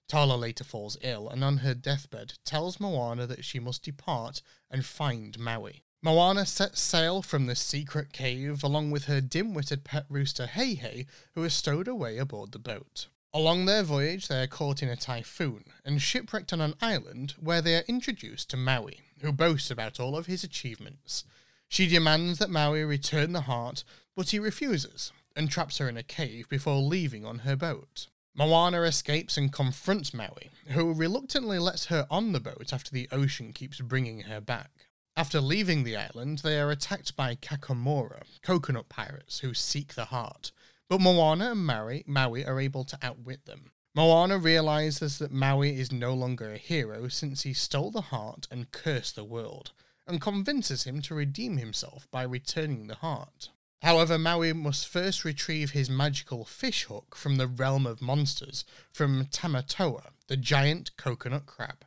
Tala 0.07 0.35
later 0.35 0.63
falls 0.63 0.97
ill 1.01 1.29
and 1.29 1.43
on 1.43 1.57
her 1.57 1.73
deathbed 1.73 2.33
tells 2.45 2.79
Moana 2.79 3.27
that 3.27 3.45
she 3.45 3.59
must 3.59 3.83
depart 3.83 4.41
and 4.69 4.85
find 4.85 5.37
Maui. 5.37 5.83
Moana 6.01 6.45
sets 6.45 6.81
sail 6.81 7.21
from 7.21 7.45
the 7.45 7.55
secret 7.55 8.11
cave 8.11 8.63
along 8.63 8.91
with 8.91 9.05
her 9.05 9.21
dim-witted 9.21 9.83
pet 9.83 10.05
rooster 10.09 10.47
Heihei, 10.47 11.05
who 11.33 11.43
is 11.43 11.53
stowed 11.53 11.87
away 11.87 12.17
aboard 12.17 12.53
the 12.53 12.59
boat. 12.59 13.07
Along 13.33 13.65
their 13.65 13.83
voyage, 13.83 14.27
they 14.27 14.43
are 14.43 14.47
caught 14.47 14.83
in 14.83 14.89
a 14.89 14.97
typhoon 14.97 15.63
and 15.85 16.01
shipwrecked 16.01 16.51
on 16.51 16.59
an 16.59 16.75
island 16.81 17.35
where 17.39 17.61
they 17.61 17.77
are 17.77 17.85
introduced 17.87 18.49
to 18.49 18.57
Maui, 18.57 18.99
who 19.21 19.31
boasts 19.31 19.71
about 19.71 20.01
all 20.01 20.17
of 20.17 20.25
his 20.25 20.43
achievements. 20.43 21.23
She 21.69 21.87
demands 21.87 22.39
that 22.39 22.49
Maui 22.49 22.83
return 22.83 23.31
the 23.31 23.41
heart, 23.41 23.85
but 24.17 24.31
he 24.31 24.39
refuses 24.39 25.13
and 25.33 25.49
traps 25.49 25.77
her 25.77 25.87
in 25.87 25.95
a 25.95 26.03
cave 26.03 26.49
before 26.49 26.79
leaving 26.79 27.25
on 27.25 27.39
her 27.39 27.55
boat. 27.55 28.07
Moana 28.35 28.81
escapes 28.81 29.37
and 29.37 29.51
confronts 29.51 30.13
Maui, 30.13 30.51
who 30.67 30.93
reluctantly 30.93 31.57
lets 31.57 31.85
her 31.85 32.05
on 32.11 32.33
the 32.33 32.41
boat 32.41 32.73
after 32.73 32.91
the 32.91 33.07
ocean 33.13 33.53
keeps 33.53 33.79
bringing 33.79 34.21
her 34.21 34.41
back. 34.41 34.71
After 35.15 35.39
leaving 35.39 35.83
the 35.83 35.95
island, 35.95 36.39
they 36.39 36.59
are 36.59 36.71
attacked 36.71 37.15
by 37.15 37.35
Kakamora, 37.35 38.23
coconut 38.41 38.89
pirates 38.89 39.39
who 39.39 39.53
seek 39.53 39.93
the 39.93 40.05
heart, 40.05 40.51
but 40.91 40.99
Moana 40.99 41.51
and 41.51 41.65
Maui, 41.65 42.03
Maui 42.05 42.43
are 42.43 42.59
able 42.59 42.83
to 42.83 42.99
outwit 43.01 43.45
them. 43.45 43.71
Moana 43.95 44.37
realizes 44.37 45.19
that 45.19 45.31
Maui 45.31 45.79
is 45.79 45.89
no 45.89 46.13
longer 46.13 46.51
a 46.51 46.57
hero 46.57 47.07
since 47.07 47.43
he 47.43 47.53
stole 47.53 47.91
the 47.91 48.01
heart 48.01 48.45
and 48.51 48.71
cursed 48.71 49.15
the 49.15 49.23
world, 49.23 49.71
and 50.05 50.19
convinces 50.19 50.83
him 50.83 51.01
to 51.03 51.15
redeem 51.15 51.55
himself 51.55 52.09
by 52.11 52.23
returning 52.23 52.87
the 52.87 52.95
heart. 52.95 53.51
However, 53.81 54.19
Maui 54.19 54.51
must 54.51 54.85
first 54.85 55.23
retrieve 55.23 55.71
his 55.71 55.89
magical 55.89 56.43
fish 56.43 56.83
hook 56.83 57.15
from 57.15 57.37
the 57.37 57.47
realm 57.47 57.87
of 57.87 58.01
monsters 58.01 58.65
from 58.91 59.27
Tamatoa, 59.27 60.09
the 60.27 60.35
giant 60.35 60.97
coconut 60.97 61.45
crab. 61.45 61.85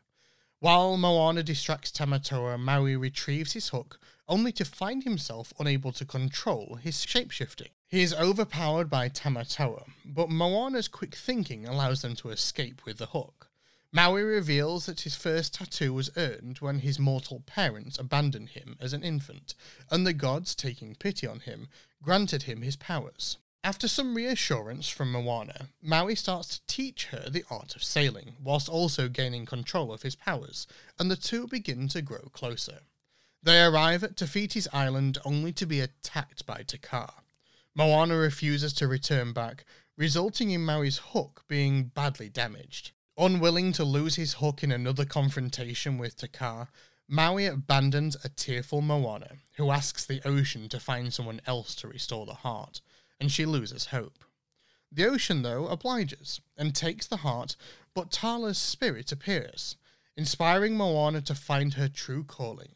While 0.60 0.96
Moana 0.96 1.42
distracts 1.42 1.92
Tamatoa, 1.92 2.58
Maui 2.58 2.96
retrieves 2.96 3.52
his 3.52 3.68
hook 3.68 4.00
only 4.28 4.52
to 4.52 4.64
find 4.64 5.04
himself 5.04 5.52
unable 5.58 5.92
to 5.92 6.04
control 6.04 6.78
his 6.82 7.04
shapeshifting. 7.04 7.70
He 7.88 8.02
is 8.02 8.14
overpowered 8.14 8.90
by 8.90 9.08
Tamatoa, 9.08 9.84
but 10.04 10.30
Moana's 10.30 10.88
quick 10.88 11.14
thinking 11.14 11.66
allows 11.66 12.02
them 12.02 12.16
to 12.16 12.30
escape 12.30 12.84
with 12.84 12.98
the 12.98 13.06
hook. 13.06 13.50
Maui 13.92 14.22
reveals 14.22 14.86
that 14.86 15.02
his 15.02 15.14
first 15.14 15.54
tattoo 15.54 15.92
was 15.92 16.10
earned 16.16 16.58
when 16.58 16.80
his 16.80 16.98
mortal 16.98 17.44
parents 17.46 17.96
abandoned 17.96 18.48
him 18.48 18.76
as 18.80 18.92
an 18.92 19.04
infant, 19.04 19.54
and 19.88 20.04
the 20.04 20.12
gods, 20.12 20.56
taking 20.56 20.96
pity 20.96 21.28
on 21.28 21.38
him, 21.38 21.68
granted 22.02 22.42
him 22.42 22.62
his 22.62 22.74
powers. 22.74 23.38
After 23.62 23.86
some 23.86 24.14
reassurance 24.16 24.88
from 24.88 25.12
Moana, 25.12 25.68
Maui 25.80 26.16
starts 26.16 26.58
to 26.58 26.66
teach 26.66 27.06
her 27.06 27.30
the 27.30 27.44
art 27.48 27.76
of 27.76 27.84
sailing, 27.84 28.34
whilst 28.42 28.68
also 28.68 29.08
gaining 29.08 29.46
control 29.46 29.92
of 29.92 30.02
his 30.02 30.16
powers, 30.16 30.66
and 30.98 31.08
the 31.10 31.16
two 31.16 31.46
begin 31.46 31.86
to 31.88 32.02
grow 32.02 32.28
closer. 32.32 32.80
They 33.44 33.62
arrive 33.62 34.02
at 34.02 34.16
Te 34.16 34.24
Fiti's 34.24 34.68
island 34.72 35.18
only 35.22 35.52
to 35.52 35.66
be 35.66 35.80
attacked 35.80 36.46
by 36.46 36.62
Te 36.62 36.78
Kā. 36.78 37.12
Moana 37.74 38.16
refuses 38.16 38.72
to 38.72 38.88
return 38.88 39.34
back, 39.34 39.66
resulting 39.98 40.50
in 40.50 40.64
Maui's 40.64 40.96
hook 41.12 41.44
being 41.46 41.90
badly 41.94 42.30
damaged. 42.30 42.92
Unwilling 43.18 43.72
to 43.72 43.84
lose 43.84 44.14
his 44.14 44.34
hook 44.34 44.62
in 44.62 44.72
another 44.72 45.04
confrontation 45.04 45.98
with 45.98 46.16
Te 46.16 46.26
Kā, 46.26 46.68
Maui 47.06 47.44
abandons 47.44 48.16
a 48.24 48.30
tearful 48.30 48.80
Moana, 48.80 49.32
who 49.58 49.70
asks 49.70 50.06
the 50.06 50.26
ocean 50.26 50.70
to 50.70 50.80
find 50.80 51.12
someone 51.12 51.42
else 51.46 51.74
to 51.74 51.86
restore 51.86 52.24
the 52.24 52.32
heart, 52.32 52.80
and 53.20 53.30
she 53.30 53.44
loses 53.44 53.88
hope. 53.88 54.24
The 54.90 55.04
ocean, 55.04 55.42
though, 55.42 55.66
obliges 55.66 56.40
and 56.56 56.74
takes 56.74 57.06
the 57.06 57.18
heart, 57.18 57.56
but 57.92 58.10
Tala's 58.10 58.56
spirit 58.56 59.12
appears, 59.12 59.76
inspiring 60.16 60.78
Moana 60.78 61.20
to 61.20 61.34
find 61.34 61.74
her 61.74 61.88
true 61.88 62.24
calling. 62.24 62.70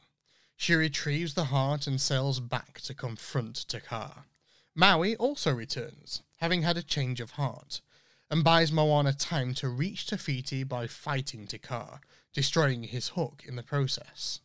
She 0.60 0.74
retrieves 0.74 1.34
the 1.34 1.46
heart 1.46 1.86
and 1.86 2.00
sails 2.00 2.40
back 2.40 2.80
to 2.80 2.92
confront 2.92 3.68
Te 3.68 3.78
Kā. 3.78 4.24
Maui 4.74 5.14
also 5.14 5.52
returns, 5.54 6.22
having 6.38 6.62
had 6.62 6.76
a 6.76 6.82
change 6.82 7.20
of 7.20 7.30
heart, 7.30 7.80
and 8.28 8.42
buys 8.42 8.72
Moana 8.72 9.12
time 9.12 9.54
to 9.54 9.68
reach 9.68 10.06
Te 10.06 10.16
Fiti 10.16 10.64
by 10.64 10.88
fighting 10.88 11.46
Te 11.46 11.58
Kā, 11.58 12.00
destroying 12.34 12.82
his 12.82 13.10
hook 13.10 13.44
in 13.46 13.54
the 13.54 13.62
process. 13.62 14.40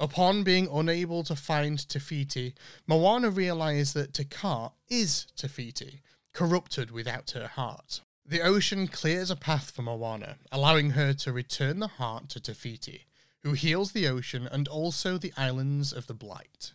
Upon 0.00 0.42
being 0.42 0.68
unable 0.72 1.22
to 1.24 1.36
find 1.36 1.86
Te 1.86 1.98
Fiti, 1.98 2.54
Moana 2.86 3.28
realizes 3.28 3.92
that 3.92 4.14
Te 4.14 4.24
Kā 4.24 4.72
is 4.88 5.26
Te 5.36 5.48
Fiti, 5.48 6.00
corrupted 6.32 6.90
without 6.90 7.32
her 7.32 7.46
heart. 7.46 8.00
The 8.24 8.40
ocean 8.40 8.88
clears 8.88 9.30
a 9.30 9.36
path 9.36 9.70
for 9.70 9.82
Moana, 9.82 10.38
allowing 10.50 10.90
her 10.92 11.12
to 11.12 11.30
return 11.30 11.78
the 11.78 11.88
heart 11.88 12.30
to 12.30 12.40
Te 12.40 12.54
Fiti, 12.54 13.04
who 13.42 13.52
heals 13.52 13.92
the 13.92 14.06
ocean 14.06 14.48
and 14.50 14.68
also 14.68 15.18
the 15.18 15.32
islands 15.36 15.92
of 15.92 16.06
the 16.06 16.14
Blight. 16.14 16.72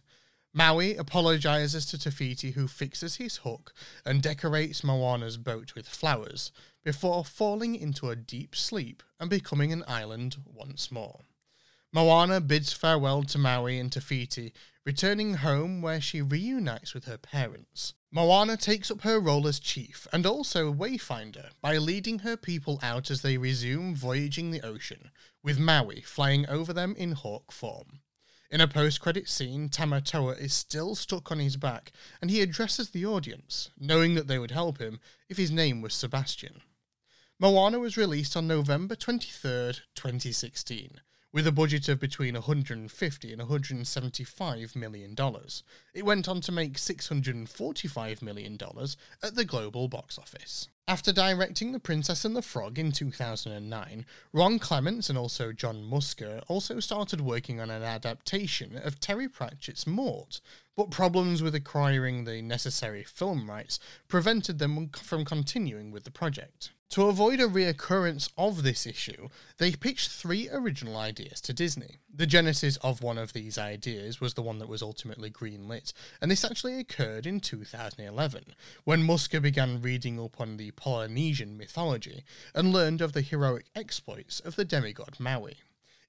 Maui 0.54 0.96
apologizes 0.96 1.86
to 1.86 2.00
Te 2.00 2.10
Fiti, 2.10 2.52
who 2.52 2.68
fixes 2.68 3.18
his 3.18 3.38
hook 3.38 3.74
and 4.06 4.22
decorates 4.22 4.84
Moana's 4.84 5.38
boat 5.38 5.76
with 5.76 5.88
flowers 5.88 6.52
before 6.84 7.24
falling 7.24 7.76
into 7.76 8.10
a 8.10 8.16
deep 8.16 8.56
sleep 8.56 9.04
and 9.20 9.30
becoming 9.30 9.72
an 9.72 9.84
island 9.88 10.38
once 10.46 10.92
more. 10.92 11.20
Moana 11.94 12.42
bids 12.42 12.74
farewell 12.74 13.24
to 13.24 13.38
Maui 13.38 13.80
and 13.80 13.92
Te 13.92 14.00
Fiti, 14.00 14.54
returning 14.86 15.36
home 15.36 15.82
where 15.82 16.02
she 16.02 16.22
reunites 16.22 16.94
with 16.94 17.06
her 17.06 17.18
parents. 17.18 17.94
Moana 18.10 18.56
takes 18.56 18.90
up 18.90 19.02
her 19.02 19.20
role 19.20 19.48
as 19.48 19.60
chief 19.60 20.08
and 20.14 20.26
also 20.26 20.74
wayfinder 20.74 21.50
by 21.62 21.78
leading 21.78 22.20
her 22.20 22.38
people 22.38 22.80
out 22.82 23.12
as 23.12 23.22
they 23.22 23.38
resume 23.38 23.94
voyaging 23.94 24.52
the 24.52 24.66
ocean, 24.66 25.12
with 25.44 25.60
Maui 25.60 26.02
flying 26.02 26.48
over 26.48 26.72
them 26.72 26.96
in 26.98 27.12
hawk 27.12 27.52
form. 27.52 28.00
In 28.50 28.62
a 28.62 28.68
post 28.68 29.02
credit 29.02 29.28
scene, 29.28 29.68
Tamatoa 29.68 30.40
is 30.40 30.54
still 30.54 30.96
stuck 30.96 31.32
on 31.32 31.40
his 31.40 31.58
back 31.58 31.92
and 32.22 32.32
he 32.32 32.42
addresses 32.42 32.92
the 32.92 33.06
audience, 33.06 33.72
knowing 33.78 34.16
that 34.16 34.28
they 34.28 34.40
would 34.40 34.52
help 34.52 34.78
him 34.78 35.02
if 35.28 35.36
his 35.36 35.52
name 35.52 35.82
was 35.82 35.94
Sebastian. 35.94 36.62
Moana 37.40 37.78
was 37.78 37.98
released 37.98 38.38
on 38.38 38.48
November 38.48 38.96
23rd, 38.96 39.82
2016, 39.96 41.02
with 41.34 41.46
a 41.48 41.52
budget 41.52 41.90
of 41.90 42.00
between 42.00 42.34
150 42.34 43.32
and 43.32 43.40
175 43.42 44.76
million 44.76 45.16
dollars. 45.16 45.64
It 45.94 46.06
went 46.06 46.28
on 46.28 46.42
to 46.42 46.52
make 46.52 46.78
645 46.78 48.22
million 48.22 48.58
dollars 48.58 48.98
at 49.22 49.36
the 49.36 49.46
global 49.46 49.88
box 49.88 50.18
office. 50.18 50.70
After 50.90 51.12
directing 51.12 51.74
The 51.74 51.82
Princess 51.82 52.24
and 52.24 52.34
the 52.34 52.42
Frog 52.42 52.80
in 52.80 52.94
2009, 52.94 54.06
Ron 54.32 54.58
Clements 54.58 55.10
and 55.10 55.18
also 55.18 55.52
John 55.52 55.84
Musker 55.84 56.42
also 56.48 56.80
started 56.80 57.20
working 57.20 57.60
on 57.60 57.70
an 57.70 57.84
adaptation 57.84 58.78
of 58.78 59.02
Terry 59.02 59.28
Pratchett's 59.28 59.86
Mort, 59.86 60.40
but 60.78 60.90
problems 60.90 61.44
with 61.44 61.54
acquiring 61.54 62.24
the 62.24 62.42
necessary 62.42 63.04
film 63.04 63.50
rights 63.50 63.82
prevented 64.08 64.60
them 64.60 64.90
from 64.96 65.26
continuing 65.26 65.92
with 65.92 66.06
the 66.06 66.12
project. 66.12 66.72
To 66.92 67.08
avoid 67.08 67.42
a 67.42 67.48
reoccurrence 67.48 68.32
of 68.38 68.64
this 68.64 68.88
issue, 68.88 69.28
they 69.58 69.74
pitched 69.74 70.10
three 70.10 70.48
original 70.50 70.96
ideas 70.96 71.42
to 71.42 71.54
Disney. 71.54 71.98
The 72.18 72.26
genesis 72.26 72.78
of 72.78 73.04
one 73.04 73.20
of 73.20 73.34
these 73.34 73.60
ideas 73.60 74.20
was 74.20 74.34
the 74.34 74.42
one 74.42 74.58
that 74.58 74.68
was 74.68 74.82
ultimately 74.82 75.30
greenlit, 75.30 75.94
and 76.20 76.32
this 76.32 76.44
actually 76.44 76.80
occurred 76.80 77.28
in 77.28 77.40
2011, 77.40 78.56
when 78.86 79.04
Musker 79.04 79.40
began 79.40 79.84
reading 79.84 80.20
up 80.20 80.42
on 80.42 80.58
the 80.58 80.72
Polynesian 80.72 81.56
mythology 81.60 82.24
and 82.56 82.74
learned 82.74 83.02
of 83.02 83.14
the 83.14 83.22
heroic 83.22 83.68
exploits 83.76 84.40
of 84.40 84.56
the 84.56 84.66
demigod 84.66 85.20
Maui. 85.20 85.58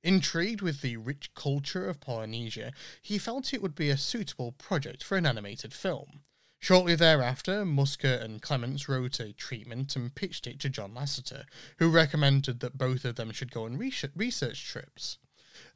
Intrigued 0.03 0.63
with 0.63 0.81
the 0.81 0.97
rich 0.97 1.35
culture 1.35 1.87
of 1.87 2.01
Polynesia, 2.01 2.73
he 3.03 3.19
felt 3.19 3.53
it 3.53 3.61
would 3.61 3.75
be 3.75 3.91
a 3.91 3.99
suitable 3.99 4.53
project 4.53 5.05
for 5.05 5.19
an 5.19 5.27
animated 5.27 5.75
film. 5.75 6.21
Shortly 6.59 6.95
thereafter, 6.95 7.67
Musker 7.67 8.19
and 8.19 8.41
Clements 8.41 8.89
wrote 8.89 9.21
a 9.21 9.35
treatment 9.35 9.95
and 9.95 10.15
pitched 10.15 10.47
it 10.47 10.59
to 10.61 10.71
John 10.71 10.95
Lasseter, 10.95 11.45
who 11.77 11.91
recommended 11.91 12.61
that 12.61 12.79
both 12.79 13.05
of 13.05 13.17
them 13.17 13.31
should 13.31 13.53
go 13.53 13.67
on 13.67 13.77
research 13.77 14.13
research 14.17 14.65
trips. 14.65 15.19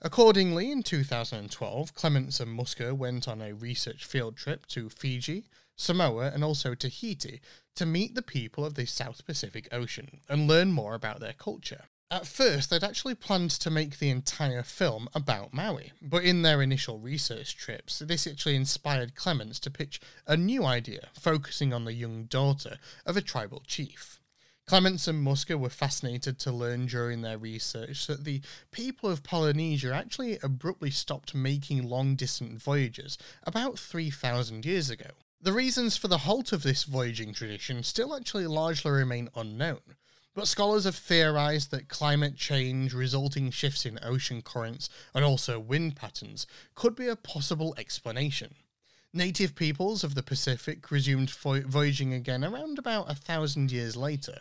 Accordingly, 0.04 0.72
in 0.72 0.82
2012, 0.82 1.94
Clements 1.94 2.40
and 2.40 2.58
Musker 2.58 2.92
went 2.92 3.28
on 3.28 3.40
a 3.40 3.54
research 3.54 4.04
field 4.04 4.36
trip 4.36 4.66
to 4.66 4.88
Fiji, 4.88 5.44
Samoa, 5.76 6.32
and 6.34 6.42
also 6.42 6.74
Tahiti 6.74 7.40
to 7.76 7.86
meet 7.86 8.16
the 8.16 8.20
people 8.22 8.64
of 8.64 8.74
the 8.74 8.84
South 8.84 9.24
Pacific 9.24 9.68
Ocean 9.70 10.20
and 10.28 10.48
learn 10.48 10.72
more 10.72 10.94
about 10.94 11.20
their 11.20 11.34
culture. 11.34 11.84
At 12.10 12.26
first, 12.26 12.68
they'd 12.68 12.82
actually 12.82 13.14
planned 13.14 13.52
to 13.52 13.70
make 13.70 14.00
the 14.00 14.10
entire 14.10 14.64
film 14.64 15.08
about 15.14 15.54
Maui, 15.54 15.92
but 16.02 16.24
in 16.24 16.42
their 16.42 16.60
initial 16.60 16.98
research 16.98 17.56
trips, 17.56 18.00
this 18.00 18.26
actually 18.26 18.56
inspired 18.56 19.14
Clements 19.14 19.60
to 19.60 19.70
pitch 19.70 20.00
a 20.26 20.36
new 20.36 20.64
idea 20.64 21.10
focusing 21.14 21.72
on 21.72 21.84
the 21.84 21.94
young 21.94 22.24
daughter 22.24 22.78
of 23.06 23.16
a 23.16 23.22
tribal 23.22 23.62
chief. 23.68 24.18
Clements 24.72 25.06
and 25.06 25.22
Musker 25.22 25.60
were 25.60 25.68
fascinated 25.68 26.38
to 26.38 26.50
learn 26.50 26.86
during 26.86 27.20
their 27.20 27.36
research 27.36 28.06
that 28.06 28.24
the 28.24 28.40
people 28.70 29.10
of 29.10 29.22
Polynesia 29.22 29.92
actually 29.92 30.38
abruptly 30.42 30.90
stopped 30.90 31.34
making 31.34 31.86
long 31.86 32.14
distance 32.14 32.62
voyages 32.62 33.18
about 33.42 33.78
3,000 33.78 34.64
years 34.64 34.88
ago. 34.88 35.10
The 35.42 35.52
reasons 35.52 35.98
for 35.98 36.08
the 36.08 36.16
halt 36.24 36.52
of 36.52 36.62
this 36.62 36.84
voyaging 36.84 37.34
tradition 37.34 37.82
still 37.82 38.16
actually 38.16 38.46
largely 38.46 38.92
remain 38.92 39.28
unknown, 39.36 39.82
but 40.34 40.48
scholars 40.48 40.84
have 40.84 40.96
theorized 40.96 41.70
that 41.72 41.88
climate 41.88 42.36
change, 42.36 42.94
resulting 42.94 43.50
shifts 43.50 43.84
in 43.84 43.98
ocean 44.02 44.40
currents, 44.40 44.88
and 45.14 45.22
also 45.22 45.60
wind 45.60 45.96
patterns 45.96 46.46
could 46.74 46.96
be 46.96 47.08
a 47.08 47.16
possible 47.16 47.74
explanation. 47.76 48.54
Native 49.12 49.54
peoples 49.54 50.02
of 50.02 50.14
the 50.14 50.22
Pacific 50.22 50.90
resumed 50.90 51.28
vo- 51.28 51.60
voyaging 51.60 52.14
again 52.14 52.42
around 52.42 52.78
about 52.78 53.10
a 53.10 53.14
thousand 53.14 53.70
years 53.70 53.94
later. 53.94 54.38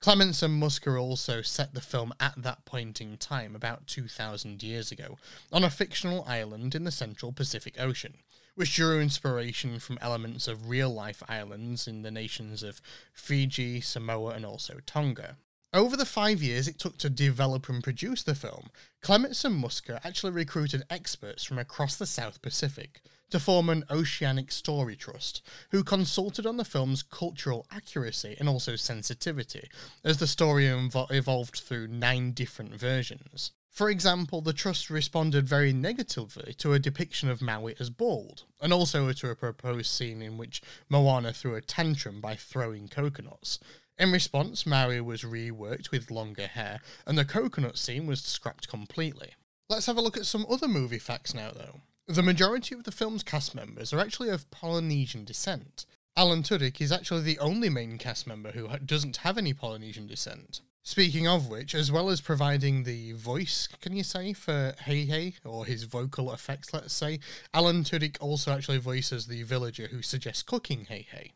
Clements 0.00 0.44
and 0.44 0.62
Musker 0.62 1.00
also 1.00 1.42
set 1.42 1.74
the 1.74 1.80
film 1.80 2.14
at 2.20 2.34
that 2.36 2.64
point 2.64 3.00
in 3.00 3.16
time, 3.16 3.56
about 3.56 3.88
2,000 3.88 4.62
years 4.62 4.92
ago, 4.92 5.18
on 5.52 5.64
a 5.64 5.70
fictional 5.70 6.24
island 6.24 6.76
in 6.76 6.84
the 6.84 6.92
central 6.92 7.32
Pacific 7.32 7.74
Ocean, 7.80 8.18
which 8.54 8.76
drew 8.76 9.00
inspiration 9.00 9.80
from 9.80 9.98
elements 10.00 10.46
of 10.46 10.68
real 10.68 10.88
life 10.88 11.20
islands 11.28 11.88
in 11.88 12.02
the 12.02 12.12
nations 12.12 12.62
of 12.62 12.80
Fiji, 13.12 13.80
Samoa, 13.80 14.34
and 14.34 14.46
also 14.46 14.78
Tonga. 14.86 15.36
Over 15.74 15.96
the 15.96 16.06
five 16.06 16.40
years 16.42 16.68
it 16.68 16.78
took 16.78 16.96
to 16.98 17.10
develop 17.10 17.68
and 17.68 17.82
produce 17.82 18.22
the 18.22 18.36
film, 18.36 18.70
Clements 19.02 19.44
and 19.44 19.62
Musker 19.62 19.98
actually 20.04 20.32
recruited 20.32 20.84
experts 20.88 21.42
from 21.42 21.58
across 21.58 21.96
the 21.96 22.06
South 22.06 22.40
Pacific 22.40 23.02
to 23.30 23.40
form 23.40 23.68
an 23.68 23.84
oceanic 23.90 24.50
story 24.50 24.96
trust, 24.96 25.42
who 25.70 25.84
consulted 25.84 26.46
on 26.46 26.56
the 26.56 26.64
film's 26.64 27.02
cultural 27.02 27.66
accuracy 27.70 28.36
and 28.38 28.48
also 28.48 28.76
sensitivity, 28.76 29.68
as 30.04 30.18
the 30.18 30.26
story 30.26 30.64
invo- 30.64 31.10
evolved 31.10 31.58
through 31.58 31.88
nine 31.88 32.32
different 32.32 32.74
versions. 32.74 33.52
For 33.70 33.90
example, 33.90 34.40
the 34.40 34.52
trust 34.52 34.90
responded 34.90 35.48
very 35.48 35.72
negatively 35.72 36.52
to 36.54 36.72
a 36.72 36.80
depiction 36.80 37.28
of 37.28 37.40
Maui 37.40 37.76
as 37.78 37.90
bald, 37.90 38.42
and 38.60 38.72
also 38.72 39.12
to 39.12 39.30
a 39.30 39.36
proposed 39.36 39.86
scene 39.86 40.20
in 40.20 40.36
which 40.36 40.60
Moana 40.88 41.32
threw 41.32 41.54
a 41.54 41.60
tantrum 41.60 42.20
by 42.20 42.34
throwing 42.34 42.88
coconuts. 42.88 43.60
In 43.96 44.10
response, 44.10 44.66
Maui 44.66 45.00
was 45.00 45.22
reworked 45.22 45.90
with 45.90 46.10
longer 46.10 46.46
hair, 46.46 46.80
and 47.06 47.16
the 47.16 47.24
coconut 47.24 47.78
scene 47.78 48.06
was 48.06 48.20
scrapped 48.20 48.66
completely. 48.68 49.34
Let's 49.68 49.86
have 49.86 49.96
a 49.96 50.02
look 50.02 50.16
at 50.16 50.26
some 50.26 50.46
other 50.48 50.66
movie 50.66 50.98
facts 50.98 51.34
now, 51.34 51.52
though. 51.52 51.80
The 52.10 52.22
majority 52.22 52.74
of 52.74 52.84
the 52.84 52.90
film's 52.90 53.22
cast 53.22 53.54
members 53.54 53.92
are 53.92 54.00
actually 54.00 54.30
of 54.30 54.50
Polynesian 54.50 55.26
descent. 55.26 55.84
Alan 56.16 56.42
Tudyk 56.42 56.80
is 56.80 56.90
actually 56.90 57.20
the 57.20 57.38
only 57.38 57.68
main 57.68 57.98
cast 57.98 58.26
member 58.26 58.52
who 58.52 58.66
doesn't 58.78 59.18
have 59.18 59.36
any 59.36 59.52
Polynesian 59.52 60.06
descent. 60.06 60.62
Speaking 60.82 61.28
of 61.28 61.50
which, 61.50 61.74
as 61.74 61.92
well 61.92 62.08
as 62.08 62.22
providing 62.22 62.84
the 62.84 63.12
voice, 63.12 63.68
can 63.82 63.94
you 63.94 64.02
say, 64.02 64.32
for 64.32 64.74
Heihei, 64.86 65.34
or 65.44 65.66
his 65.66 65.84
vocal 65.84 66.32
effects, 66.32 66.72
let's 66.72 66.94
say, 66.94 67.20
Alan 67.52 67.84
Tudyk 67.84 68.16
also 68.20 68.52
actually 68.52 68.78
voices 68.78 69.26
the 69.26 69.42
villager 69.42 69.88
who 69.88 70.00
suggests 70.00 70.42
cooking 70.42 70.86
Heihei. 70.86 71.32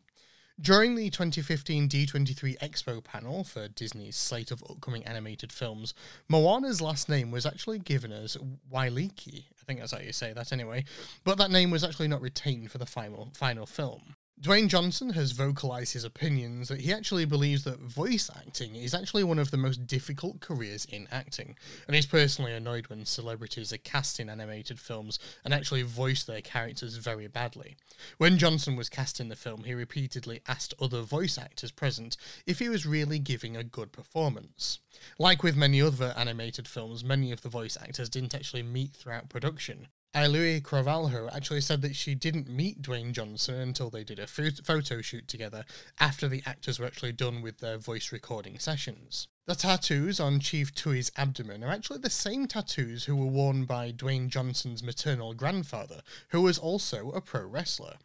During 0.61 0.93
the 0.95 1.09
2015 1.09 1.89
D23 1.89 2.59
Expo 2.59 3.03
panel 3.03 3.43
for 3.43 3.67
Disney's 3.67 4.15
slate 4.15 4.51
of 4.51 4.63
upcoming 4.69 5.03
animated 5.03 5.51
films, 5.51 5.95
Moana's 6.29 6.79
last 6.79 7.09
name 7.09 7.31
was 7.31 7.45
actually 7.45 7.79
given 7.79 8.11
as 8.11 8.37
Wailiki. 8.69 9.47
I 9.59 9.65
think 9.65 9.79
that's 9.79 9.93
how 9.93 9.99
you 9.99 10.13
say 10.13 10.31
that 10.31 10.53
anyway, 10.53 10.85
but 11.23 11.39
that 11.39 11.49
name 11.49 11.71
was 11.71 11.83
actually 11.83 12.07
not 12.07 12.21
retained 12.21 12.71
for 12.71 12.77
the 12.77 12.85
final 12.85 13.31
final 13.33 13.65
film. 13.65 14.15
Dwayne 14.43 14.67
Johnson 14.67 15.11
has 15.11 15.31
vocalized 15.31 15.93
his 15.93 16.03
opinions 16.03 16.67
that 16.67 16.81
he 16.81 16.91
actually 16.91 17.23
believes 17.23 17.63
that 17.63 17.79
voice 17.79 18.29
acting 18.35 18.75
is 18.75 18.93
actually 18.93 19.23
one 19.23 19.39
of 19.39 19.51
the 19.51 19.57
most 19.57 19.87
difficult 19.87 20.41
careers 20.41 20.83
in 20.83 21.07
acting, 21.13 21.55
and 21.87 21.95
he's 21.95 22.05
personally 22.05 22.51
annoyed 22.51 22.87
when 22.87 23.05
celebrities 23.05 23.71
are 23.71 23.77
cast 23.77 24.19
in 24.19 24.29
animated 24.29 24.81
films 24.81 25.17
and 25.45 25.53
actually 25.53 25.81
voice 25.83 26.25
their 26.25 26.41
characters 26.41 26.97
very 26.97 27.25
badly. 27.27 27.77
When 28.17 28.37
Johnson 28.37 28.75
was 28.75 28.89
cast 28.89 29.21
in 29.21 29.29
the 29.29 29.37
film, 29.37 29.63
he 29.63 29.73
repeatedly 29.73 30.41
asked 30.45 30.73
other 30.77 31.03
voice 31.03 31.37
actors 31.37 31.71
present 31.71 32.17
if 32.45 32.59
he 32.59 32.67
was 32.67 32.85
really 32.85 33.19
giving 33.19 33.55
a 33.55 33.63
good 33.63 33.93
performance. 33.93 34.79
Like 35.17 35.41
with 35.41 35.55
many 35.55 35.81
other 35.81 36.13
animated 36.17 36.67
films, 36.67 37.01
many 37.01 37.31
of 37.31 37.43
the 37.43 37.49
voice 37.49 37.77
actors 37.81 38.09
didn't 38.09 38.35
actually 38.35 38.63
meet 38.63 38.91
throughout 38.91 39.29
production. 39.29 39.87
Auli'i 40.15 40.61
Cravalho 40.61 41.27
actually 41.33 41.61
said 41.61 41.81
that 41.81 41.95
she 41.95 42.13
didn't 42.13 42.47
meet 42.47 42.83
Dwayne 42.83 43.13
Johnson 43.13 43.55
until 43.55 43.89
they 43.89 44.03
did 44.03 44.19
a 44.19 44.27
photo 44.27 45.01
shoot 45.01 45.27
together 45.27 45.65
after 45.99 46.27
the 46.27 46.43
actors 46.45 46.79
were 46.79 46.85
actually 46.85 47.13
done 47.13 47.41
with 47.41 47.57
their 47.57 47.79
voice 47.79 48.11
recording 48.11 48.59
sessions. 48.59 49.27
The 49.47 49.55
tattoos 49.55 50.19
on 50.19 50.39
Chief 50.39 50.71
Tui's 50.75 51.11
abdomen 51.17 51.63
are 51.63 51.71
actually 51.71 51.97
the 51.97 52.11
same 52.11 52.45
tattoos 52.45 53.05
who 53.05 53.15
were 53.15 53.25
worn 53.25 53.65
by 53.65 53.91
Dwayne 53.91 54.29
Johnson's 54.29 54.83
maternal 54.83 55.33
grandfather, 55.33 56.01
who 56.29 56.41
was 56.41 56.59
also 56.59 57.09
a 57.09 57.19
pro 57.19 57.47
wrestler. 57.47 57.95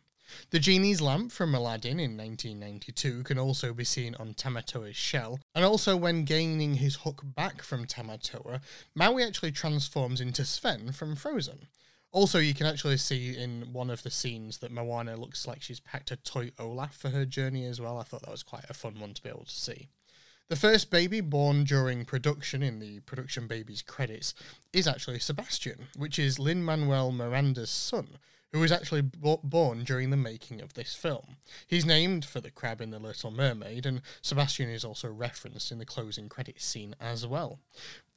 The 0.48 0.58
genie's 0.58 1.02
lamp 1.02 1.30
from 1.30 1.54
Aladdin 1.54 2.00
in 2.00 2.16
1992 2.16 3.22
can 3.24 3.38
also 3.38 3.74
be 3.74 3.84
seen 3.84 4.14
on 4.14 4.32
Tamatoa's 4.32 4.96
shell, 4.96 5.40
and 5.54 5.62
also 5.62 5.94
when 5.94 6.24
gaining 6.24 6.74
his 6.74 6.96
hook 6.96 7.20
back 7.22 7.60
from 7.60 7.86
Tamatoa, 7.86 8.62
Maui 8.94 9.24
actually 9.24 9.52
transforms 9.52 10.22
into 10.22 10.46
Sven 10.46 10.92
from 10.92 11.14
Frozen. 11.14 11.68
Also, 12.10 12.38
you 12.38 12.54
can 12.54 12.66
actually 12.66 12.96
see 12.96 13.36
in 13.36 13.72
one 13.72 13.90
of 13.90 14.02
the 14.02 14.10
scenes 14.10 14.58
that 14.58 14.72
Moana 14.72 15.16
looks 15.16 15.46
like 15.46 15.60
she's 15.60 15.80
packed 15.80 16.10
a 16.10 16.16
toy 16.16 16.50
Olaf 16.58 16.96
for 16.96 17.10
her 17.10 17.26
journey 17.26 17.66
as 17.66 17.80
well. 17.80 17.98
I 17.98 18.02
thought 18.02 18.22
that 18.22 18.30
was 18.30 18.42
quite 18.42 18.64
a 18.68 18.74
fun 18.74 18.98
one 18.98 19.12
to 19.14 19.22
be 19.22 19.28
able 19.28 19.44
to 19.44 19.54
see. 19.54 19.88
The 20.48 20.56
first 20.56 20.90
baby 20.90 21.20
born 21.20 21.64
during 21.64 22.06
production 22.06 22.62
in 22.62 22.78
the 22.78 23.00
production 23.00 23.46
babies 23.46 23.82
credits 23.82 24.32
is 24.72 24.88
actually 24.88 25.18
Sebastian, 25.18 25.88
which 25.94 26.18
is 26.18 26.38
Lin 26.38 26.64
Manuel 26.64 27.12
Miranda's 27.12 27.68
son, 27.68 28.16
who 28.52 28.60
was 28.60 28.72
actually 28.72 29.02
bo- 29.02 29.40
born 29.44 29.84
during 29.84 30.08
the 30.08 30.16
making 30.16 30.62
of 30.62 30.72
this 30.72 30.94
film. 30.94 31.36
He's 31.66 31.84
named 31.84 32.24
for 32.24 32.40
the 32.40 32.50
crab 32.50 32.80
in 32.80 32.88
The 32.88 32.98
Little 32.98 33.30
Mermaid, 33.30 33.84
and 33.84 34.00
Sebastian 34.22 34.70
is 34.70 34.86
also 34.86 35.08
referenced 35.08 35.70
in 35.70 35.76
the 35.76 35.84
closing 35.84 36.30
credits 36.30 36.64
scene 36.64 36.96
as 36.98 37.26
well. 37.26 37.58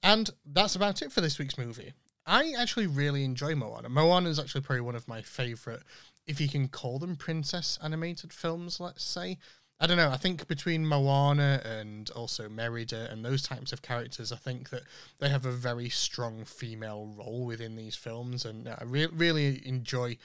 And 0.02 0.30
that's 0.46 0.76
about 0.76 1.02
it 1.02 1.12
for 1.12 1.20
this 1.20 1.38
week's 1.38 1.58
movie. 1.58 1.92
I 2.32 2.54
actually 2.58 2.88
really 2.88 3.26
enjoy 3.26 3.56
Moana. 3.56 3.90
Moana 3.90 4.30
is 4.30 4.40
actually 4.40 4.62
probably 4.62 4.80
one 4.80 4.96
of 4.96 5.06
my 5.06 5.22
favourite, 5.22 5.82
if 6.26 6.40
you 6.40 6.48
can 6.48 6.70
call 6.70 6.98
them 6.98 7.18
princess 7.18 7.78
animated 7.84 8.32
films, 8.32 8.80
let's 8.80 9.04
say. 9.04 9.38
I 9.82 9.88
don't 9.88 9.98
know. 9.98 10.10
I 10.10 10.16
think 10.16 10.48
between 10.48 10.88
Moana 10.88 11.62
and 11.66 12.10
also 12.12 12.48
Merida 12.48 13.10
and 13.12 13.26
those 13.26 13.42
types 13.42 13.74
of 13.74 13.82
characters, 13.82 14.32
I 14.32 14.38
think 14.38 14.70
that 14.70 14.84
they 15.20 15.28
have 15.28 15.46
a 15.46 15.52
very 15.52 15.90
strong 15.90 16.46
female 16.46 17.14
role 17.18 17.44
within 17.46 17.76
these 17.76 17.98
films, 17.98 18.46
and 18.46 18.66
I 18.66 18.82
re- 18.86 19.08
really 19.08 19.62
enjoy 19.68 20.16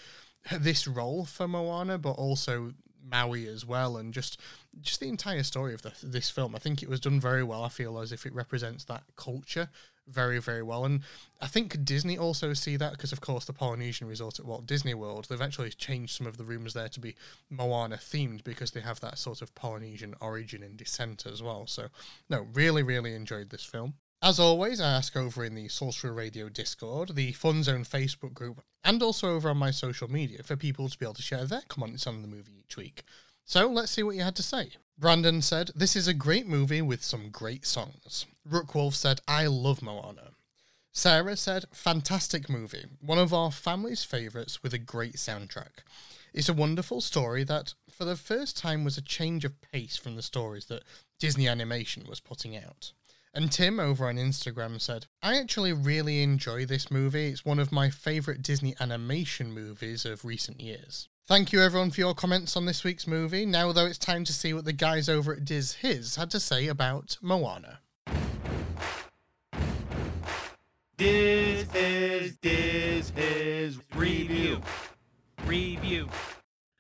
this 0.53 0.87
role 0.87 1.25
for 1.25 1.49
Moana, 1.49 1.99
but 1.99 2.13
also 2.13 2.75
Maui 3.05 3.49
as 3.49 3.67
well, 3.67 3.97
and 3.97 4.15
just 4.15 4.41
just 4.81 5.01
the 5.01 5.09
entire 5.09 5.43
story 5.43 5.75
of 5.75 5.83
the, 5.83 5.93
this 6.05 6.31
film. 6.31 6.55
I 6.55 6.61
think 6.61 6.85
it 6.85 6.89
was 6.89 7.01
done 7.01 7.19
very 7.19 7.43
well. 7.43 7.65
I 7.65 7.69
feel 7.69 7.99
as 7.99 8.13
if 8.13 8.27
it 8.27 8.35
represents 8.35 8.85
that 8.85 9.03
culture 9.17 9.71
very 10.09 10.41
very 10.41 10.63
well, 10.63 10.85
and 10.85 11.01
I 11.41 11.47
think 11.47 11.85
Disney 11.85 12.17
also 12.19 12.53
see 12.53 12.77
that 12.77 12.93
because 12.93 13.13
of 13.13 13.21
course 13.21 13.45
the 13.45 13.53
Polynesian 13.53 14.09
resort 14.09 14.39
at 14.39 14.47
Walt 14.47 14.67
Disney 14.67 14.95
World, 14.95 15.27
they've 15.29 15.41
actually 15.41 15.71
changed 15.71 16.17
some 16.17 16.27
of 16.27 16.37
the 16.37 16.45
rooms 16.45 16.75
there 16.75 16.89
to 16.89 17.01
be 17.01 17.15
Moana 17.51 17.97
themed 17.97 18.45
because 18.45 18.71
they 18.71 18.81
have 18.81 19.01
that 19.01 19.19
sort 19.19 19.43
of 19.43 19.55
Polynesian 19.55 20.15
origin 20.21 20.63
and 20.63 20.77
descent 20.77 21.27
as 21.27 21.43
well. 21.43 21.67
So 21.67 21.89
no, 22.29 22.47
really 22.53 22.83
really 22.83 23.15
enjoyed 23.15 23.51
this 23.51 23.65
film. 23.65 23.95
As 24.23 24.41
always, 24.41 24.81
I 24.81 24.93
ask 24.93 25.15
over 25.15 25.45
in 25.45 25.55
the 25.55 25.69
Sorcerer 25.69 26.13
Radio 26.13 26.49
Discord, 26.49 27.15
the 27.15 27.33
Fun 27.33 27.63
Zone 27.63 27.85
Facebook 27.85 28.33
group, 28.33 28.63
and 28.83 29.03
also 29.03 29.29
over 29.29 29.51
on 29.51 29.59
my 29.59 29.71
social 29.71 30.11
media 30.11 30.43
for 30.43 30.57
people 30.57 30.89
to 30.89 30.99
be 30.99 31.05
able 31.05 31.15
to 31.15 31.23
share 31.23 31.45
their 31.45 31.63
comments 31.69 32.07
on 32.07 32.23
the 32.23 32.29
movie 32.29 32.65
each 32.65 32.77
week. 32.77 33.03
So 33.45 33.69
let's 33.69 33.93
see 33.93 34.03
what 34.03 34.17
you 34.17 34.23
had 34.23 34.35
to 34.37 34.43
say. 34.43 34.71
Brandon 34.99 35.43
said, 35.43 35.71
This 35.75 35.95
is 35.95 36.09
a 36.09 36.15
great 36.15 36.47
movie 36.47 36.81
with 36.81 37.05
some 37.05 37.29
great 37.29 37.67
songs. 37.67 38.25
Rookwolf 38.49 38.95
said, 38.95 39.21
I 39.29 39.47
love 39.47 39.83
Moana. 39.83 40.31
Sarah 40.93 41.37
said, 41.37 41.67
Fantastic 41.71 42.49
movie. 42.49 42.87
One 43.03 43.19
of 43.19 43.35
our 43.35 43.53
family's 43.53 44.05
favourites 44.05 44.63
with 44.63 44.73
a 44.73 44.79
great 44.79 45.17
soundtrack. 45.17 45.83
It's 46.33 46.49
a 46.49 46.55
wonderful 46.55 47.03
story 47.03 47.45
that, 47.45 47.75
for 47.91 48.07
the 48.07 48.17
first 48.17 48.57
time, 48.57 48.85
was 48.85 48.97
a 48.97 49.03
change 49.03 49.45
of 49.45 49.61
pace 49.61 49.99
from 49.99 50.17
the 50.17 50.23
stories 50.23 50.67
that 50.67 50.85
Disney 51.19 51.47
Animation 51.47 52.05
was 52.09 52.21
putting 52.21 52.57
out. 52.57 52.93
And 53.35 53.53
Tim 53.53 53.79
over 53.79 54.09
on 54.09 54.17
Instagram 54.17 54.81
said, 54.81 55.07
I 55.23 55.39
actually 55.39 55.75
really 55.75 56.23
enjoy 56.23 56.65
this 56.65 56.91
movie. 56.91 57.29
It's 57.29 57.45
one 57.45 57.59
of 57.59 57.71
my 57.71 57.91
favourite 57.91 58.41
Disney 58.41 58.75
animation 58.81 59.53
movies 59.53 60.07
of 60.07 60.25
recent 60.25 60.59
years. 60.59 61.11
Thank 61.29 61.53
you 61.53 61.61
everyone 61.61 61.91
for 61.91 62.01
your 62.01 62.15
comments 62.15 62.57
on 62.57 62.67
this 62.67 62.85
week's 62.85 63.05
movie. 63.05 63.45
Now, 63.45 63.73
though, 63.73 63.87
it's 63.87 63.99
time 63.99 64.23
to 64.27 64.33
see 64.33 64.55
what 64.55 64.65
the 64.65 64.73
guys 64.73 65.09
over 65.09 65.33
at 65.33 65.45
Diz 65.45 65.73
His 65.73 66.15
had 66.15 66.31
to 66.31 66.39
say 66.39 66.69
about 66.69 67.19
Moana. 67.21 67.81
This 70.97 71.67
is 71.75 72.37
this 72.37 73.11
his 73.11 73.81
review. 73.97 74.61
review. 75.45 76.09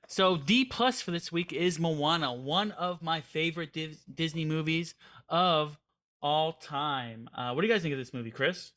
So 0.06 0.36
D 0.36 0.64
plus 0.64 1.02
for 1.02 1.10
this 1.10 1.32
week 1.32 1.52
is 1.52 1.80
Moana, 1.80 2.32
one 2.32 2.70
of 2.70 3.02
my 3.02 3.20
favorite 3.22 3.72
Dis- 3.72 4.04
Disney 4.04 4.44
movies 4.44 4.94
of 5.28 5.76
all 6.22 6.52
time. 6.52 7.28
Uh, 7.36 7.50
what 7.52 7.62
do 7.62 7.66
you 7.66 7.72
guys 7.72 7.82
think 7.82 7.94
of 7.94 7.98
this 7.98 8.14
movie, 8.14 8.30
Chris? 8.30 8.70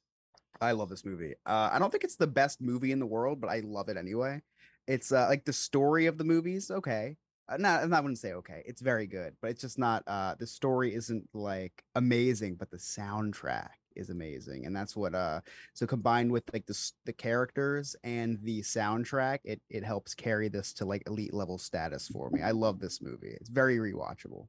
I 0.60 0.72
love 0.72 0.90
this 0.90 1.06
movie. 1.06 1.36
Uh, 1.46 1.70
I 1.72 1.78
don't 1.78 1.92
think 1.92 2.04
it's 2.04 2.16
the 2.16 2.26
best 2.26 2.60
movie 2.60 2.92
in 2.92 2.98
the 2.98 3.06
world, 3.06 3.40
but 3.40 3.52
I 3.52 3.60
love 3.60 3.88
it 3.88 3.98
anyway. 3.98 4.42
It's 4.90 5.12
uh, 5.12 5.28
like 5.30 5.46
the 5.46 5.54
story 5.54 6.08
of 6.08 6.18
the 6.18 6.24
movies. 6.24 6.72
Okay, 6.72 7.16
uh, 7.48 7.58
not, 7.58 7.94
I 7.94 8.00
wouldn't 8.00 8.18
say 8.18 8.34
okay. 8.34 8.64
It's 8.66 8.82
very 8.82 9.06
good, 9.06 9.36
but 9.40 9.52
it's 9.52 9.62
just 9.62 9.78
not. 9.78 10.04
Uh, 10.08 10.34
the 10.40 10.48
story 10.48 10.96
isn't 10.96 11.30
like 11.34 11.84
amazing, 11.94 12.56
but 12.56 12.72
the 12.72 12.78
soundtrack 12.78 13.70
is 13.96 14.10
amazing, 14.10 14.66
and 14.66 14.76
that's 14.76 14.96
what. 14.96 15.14
Uh, 15.14 15.42
so 15.76 15.86
combined 15.86 16.32
with 16.32 16.44
like 16.52 16.66
the 16.66 16.92
the 17.06 17.14
characters 17.14 17.96
and 18.04 18.40
the 18.42 18.62
soundtrack, 18.62 19.40
it 19.44 19.62
it 19.70 19.84
helps 19.84 20.16
carry 20.16 20.50
this 20.50 20.74
to 20.74 20.86
like 20.86 21.04
elite 21.06 21.36
level 21.36 21.60
status 21.60 22.08
for 22.08 22.32
me. 22.32 22.42
I 22.42 22.52
love 22.52 22.80
this 22.80 23.00
movie. 23.00 23.38
It's 23.40 23.50
very 23.50 23.78
rewatchable. 23.78 24.48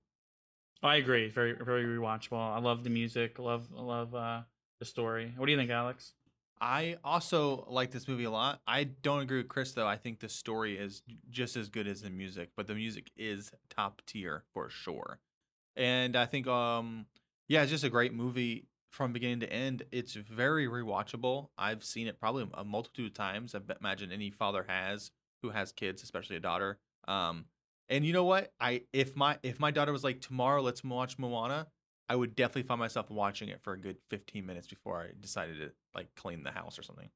I 0.83 0.97
agree. 0.97 1.29
Very, 1.29 1.53
very 1.53 1.85
rewatchable. 1.85 2.39
I 2.39 2.59
love 2.59 2.85
the 2.85 2.91
music. 2.91 3.39
Love, 3.39 3.71
love 3.71 4.15
uh, 4.15 4.41
the 4.79 4.87
story. 4.87 5.35
What 5.37 5.45
do 5.45 5.53
you 5.53 5.59
think, 5.59 5.71
Alex? 5.71 6.15
I 6.61 6.97
also 7.03 7.65
like 7.69 7.91
this 7.91 8.07
movie 8.07 8.25
a 8.25 8.31
lot. 8.31 8.61
I 8.67 8.85
don't 8.85 9.23
agree 9.23 9.39
with 9.39 9.49
Chris 9.49 9.73
though. 9.73 9.87
I 9.87 9.97
think 9.97 10.21
the 10.21 10.29
story 10.29 10.77
is 10.77 11.03
just 11.31 11.57
as 11.57 11.69
good 11.69 11.87
as 11.87 12.03
the 12.03 12.11
music, 12.11 12.51
but 12.57 12.67
the 12.67 12.75
music 12.75 13.11
is 13.17 13.51
top 13.71 14.03
tier 14.07 14.45
for 14.53 14.69
sure. 14.69 15.21
And 15.77 16.17
I 16.17 16.27
think 16.27 16.47
um 16.47 17.07
Yeah, 17.49 17.63
it's 17.63 17.71
just 17.71 17.85
a 17.85 17.91
great 17.91 18.13
movie 18.15 18.67
from 18.91 19.13
beginning 19.13 19.41
to 19.41 19.53
end. 19.53 19.85
It's 19.93 20.15
very 20.15 20.67
rewatchable. 20.67 21.49
I've 21.57 21.85
seen 21.85 22.07
it 22.09 22.21
probably 22.21 22.47
a 22.55 22.65
multitude 22.65 23.07
of 23.07 23.15
times. 23.15 23.55
I 23.55 23.61
imagine 23.81 24.13
any 24.13 24.31
father 24.31 24.65
has 24.69 25.13
who 25.43 25.51
has 25.51 25.73
kids, 25.73 26.03
especially 26.03 26.37
a 26.37 26.41
daughter. 26.41 26.79
Um, 27.09 27.47
and 27.89 28.05
you 28.05 28.13
know 28.13 28.25
what? 28.25 28.53
I 28.61 28.83
if 28.93 29.17
my 29.17 29.39
if 29.43 29.59
my 29.61 29.71
daughter 29.71 29.93
was 29.93 30.05
like 30.05 30.21
tomorrow, 30.21 30.63
let's 30.63 30.85
watch 30.85 31.19
Moana, 31.19 31.69
I 32.11 32.17
would 32.17 32.35
definitely 32.35 32.65
find 32.65 32.81
myself 32.81 33.09
watching 33.09 33.49
it 33.51 33.61
for 33.63 33.73
a 33.73 33.79
good 33.79 33.97
fifteen 34.09 34.45
minutes 34.45 34.67
before 34.67 35.01
I 35.01 35.11
decided 35.21 35.59
to 35.61 35.71
like 35.95 36.13
clean 36.17 36.43
the 36.43 36.51
house 36.51 36.77
or 36.77 36.83
something. 36.83 37.09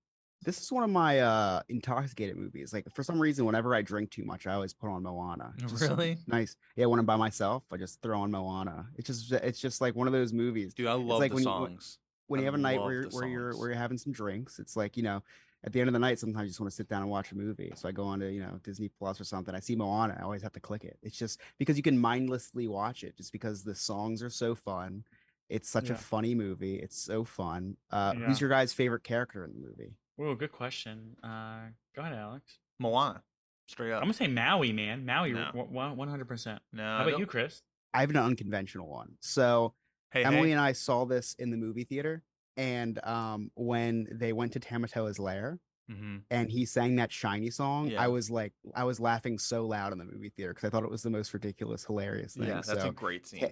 This 0.45 0.61
is 0.63 0.71
one 0.71 0.85
of 0.85 0.91
my 0.91 1.19
uh 1.19 1.63
intoxicated 1.69 2.37
movies. 2.37 2.73
Like 2.73 2.87
for 2.95 3.03
some 3.03 3.19
reason, 3.19 3.45
whenever 3.45 3.75
I 3.75 3.83
drink 3.83 4.13
too 4.13 4.25
much, 4.25 4.47
I 4.47 4.53
always 4.55 4.73
put 4.73 4.89
on 4.91 5.03
Moana. 5.03 5.53
It's 5.59 5.73
just 5.73 5.83
Really? 5.83 6.19
nice. 6.29 6.55
Yeah, 6.77 6.87
when 6.87 7.01
I'm 7.01 7.07
by 7.07 7.17
myself, 7.17 7.65
I 7.73 7.77
just 7.77 8.01
throw 8.03 8.21
on 8.21 8.31
Moana. 8.31 8.87
It's 8.97 9.09
just 9.09 9.33
it's 9.33 9.59
just 9.61 9.81
like 9.81 9.97
one 9.97 10.07
of 10.07 10.13
those 10.13 10.33
movies. 10.33 10.75
Dude, 10.75 10.87
I 10.87 10.93
love 10.93 11.19
like 11.19 11.33
the 11.33 11.35
when 11.37 11.45
you- 11.45 11.51
when- 11.51 11.59
songs. 11.71 11.99
when 12.29 12.39
you 12.41 12.47
have 12.47 12.55
a 12.55 12.59
night 12.59 12.81
where 12.81 12.93
you're, 12.93 13.09
where 13.11 13.27
you're 13.27 13.59
where 13.59 13.69
you're 13.71 13.79
having 13.79 13.99
some 13.99 14.13
drinks, 14.13 14.61
it's 14.61 14.77
like 14.77 14.97
you 14.97 15.03
know, 15.03 15.25
at 15.65 15.73
the 15.73 15.81
end 15.81 15.89
of 15.89 15.93
the 15.95 15.99
night, 15.99 16.19
sometimes 16.19 16.45
you 16.45 16.49
just 16.51 16.61
want 16.61 16.71
to 16.71 16.77
sit 16.77 16.89
down 16.89 17.03
and 17.03 17.11
watch 17.11 17.33
a 17.33 17.37
movie. 17.37 17.73
So 17.75 17.89
I 17.89 17.93
go 17.93 18.05
on 18.05 18.21
to 18.21 18.31
you 18.31 18.41
know 18.41 18.61
Disney 18.63 18.89
Plus 18.89 19.21
or 19.21 19.25
something. 19.25 19.55
I 19.55 19.61
see 19.61 19.75
Moana, 19.75 20.17
I 20.19 20.23
always 20.23 20.43
have 20.43 20.53
to 20.53 20.61
click 20.61 20.85
it. 20.85 20.99
It's 21.03 21.17
just 21.17 21.41
because 21.59 21.77
you 21.77 21.83
can 21.83 21.99
mindlessly 21.99 22.69
watch 22.69 23.03
it, 23.03 23.17
just 23.17 23.33
because 23.33 23.65
the 23.65 23.75
songs 23.75 24.23
are 24.23 24.31
so 24.31 24.55
fun. 24.55 25.05
It's 25.49 25.69
such 25.69 25.89
Yeah. 25.89 25.95
a 25.95 25.99
funny 25.99 26.35
movie. 26.35 26.77
It's 26.77 26.97
so 26.97 27.25
fun. 27.25 27.77
Uh, 27.91 28.15
Yeah. 28.17 28.27
Who's 28.27 28.41
your 28.41 28.51
guys' 28.51 28.73
favorite 28.73 29.05
character 29.05 29.45
in 29.45 29.53
the 29.53 29.59
movie? 29.61 29.95
Oh, 30.19 30.35
good 30.35 30.53
question. 30.53 31.17
Uh, 31.23 31.67
go 31.95 32.03
ahead, 32.03 32.15
Alex. 32.15 32.59
Moana, 32.79 33.23
straight 33.69 33.93
up. 33.93 33.99
I'm 33.99 34.05
gonna 34.05 34.15
say 34.15 34.27
Maui, 34.29 34.73
man. 34.73 35.05
Maui, 35.05 35.33
No. 35.33 35.51
one 35.55 36.09
hundred 36.09 36.29
percent. 36.29 36.63
no, 36.73 36.83
How 36.83 37.03
about 37.03 37.11
don't- 37.13 37.21
you, 37.21 37.27
Chris? 37.27 37.63
I 37.93 38.01
have 38.01 38.11
an 38.11 38.17
unconventional 38.17 38.89
one. 38.89 39.17
So 39.21 39.75
Hey, 40.13 40.25
Emily 40.25 40.49
hey. 40.49 40.53
and 40.53 40.61
I 40.61 40.73
saw 40.73 41.05
this 41.05 41.35
in 41.39 41.51
the 41.51 41.57
movie 41.57 41.85
theater, 41.85 42.23
and 42.57 42.99
um, 43.05 43.51
when 43.55 44.07
they 44.13 44.33
went 44.33 44.53
to 44.53 44.61
Tamatoa's 44.61 45.19
lair, 45.19 45.59
Mhm. 45.91 46.23
and 46.31 46.51
he 46.51 46.65
sang 46.65 46.97
that 46.97 47.13
shiny 47.13 47.51
song, 47.51 47.89
Yeah. 47.89 48.03
I 48.03 48.09
was 48.09 48.31
like, 48.31 48.55
I 48.75 48.85
was 48.85 49.01
laughing 49.01 49.39
so 49.39 49.67
loud 49.67 49.93
in 49.93 49.99
the 49.99 50.07
movie 50.07 50.31
theater 50.31 50.55
because 50.55 50.67
I 50.67 50.71
thought 50.71 50.83
it 50.83 50.91
was 50.91 51.03
the 51.03 51.11
most 51.11 51.35
ridiculous, 51.35 51.85
hilarious 51.85 52.35
thing. 52.35 52.47
Yeah, 52.49 52.63
that's 52.67 52.81
so, 52.83 52.89
a 52.89 52.93
great 52.93 53.27
scene. 53.27 53.41
Ta- 53.41 53.49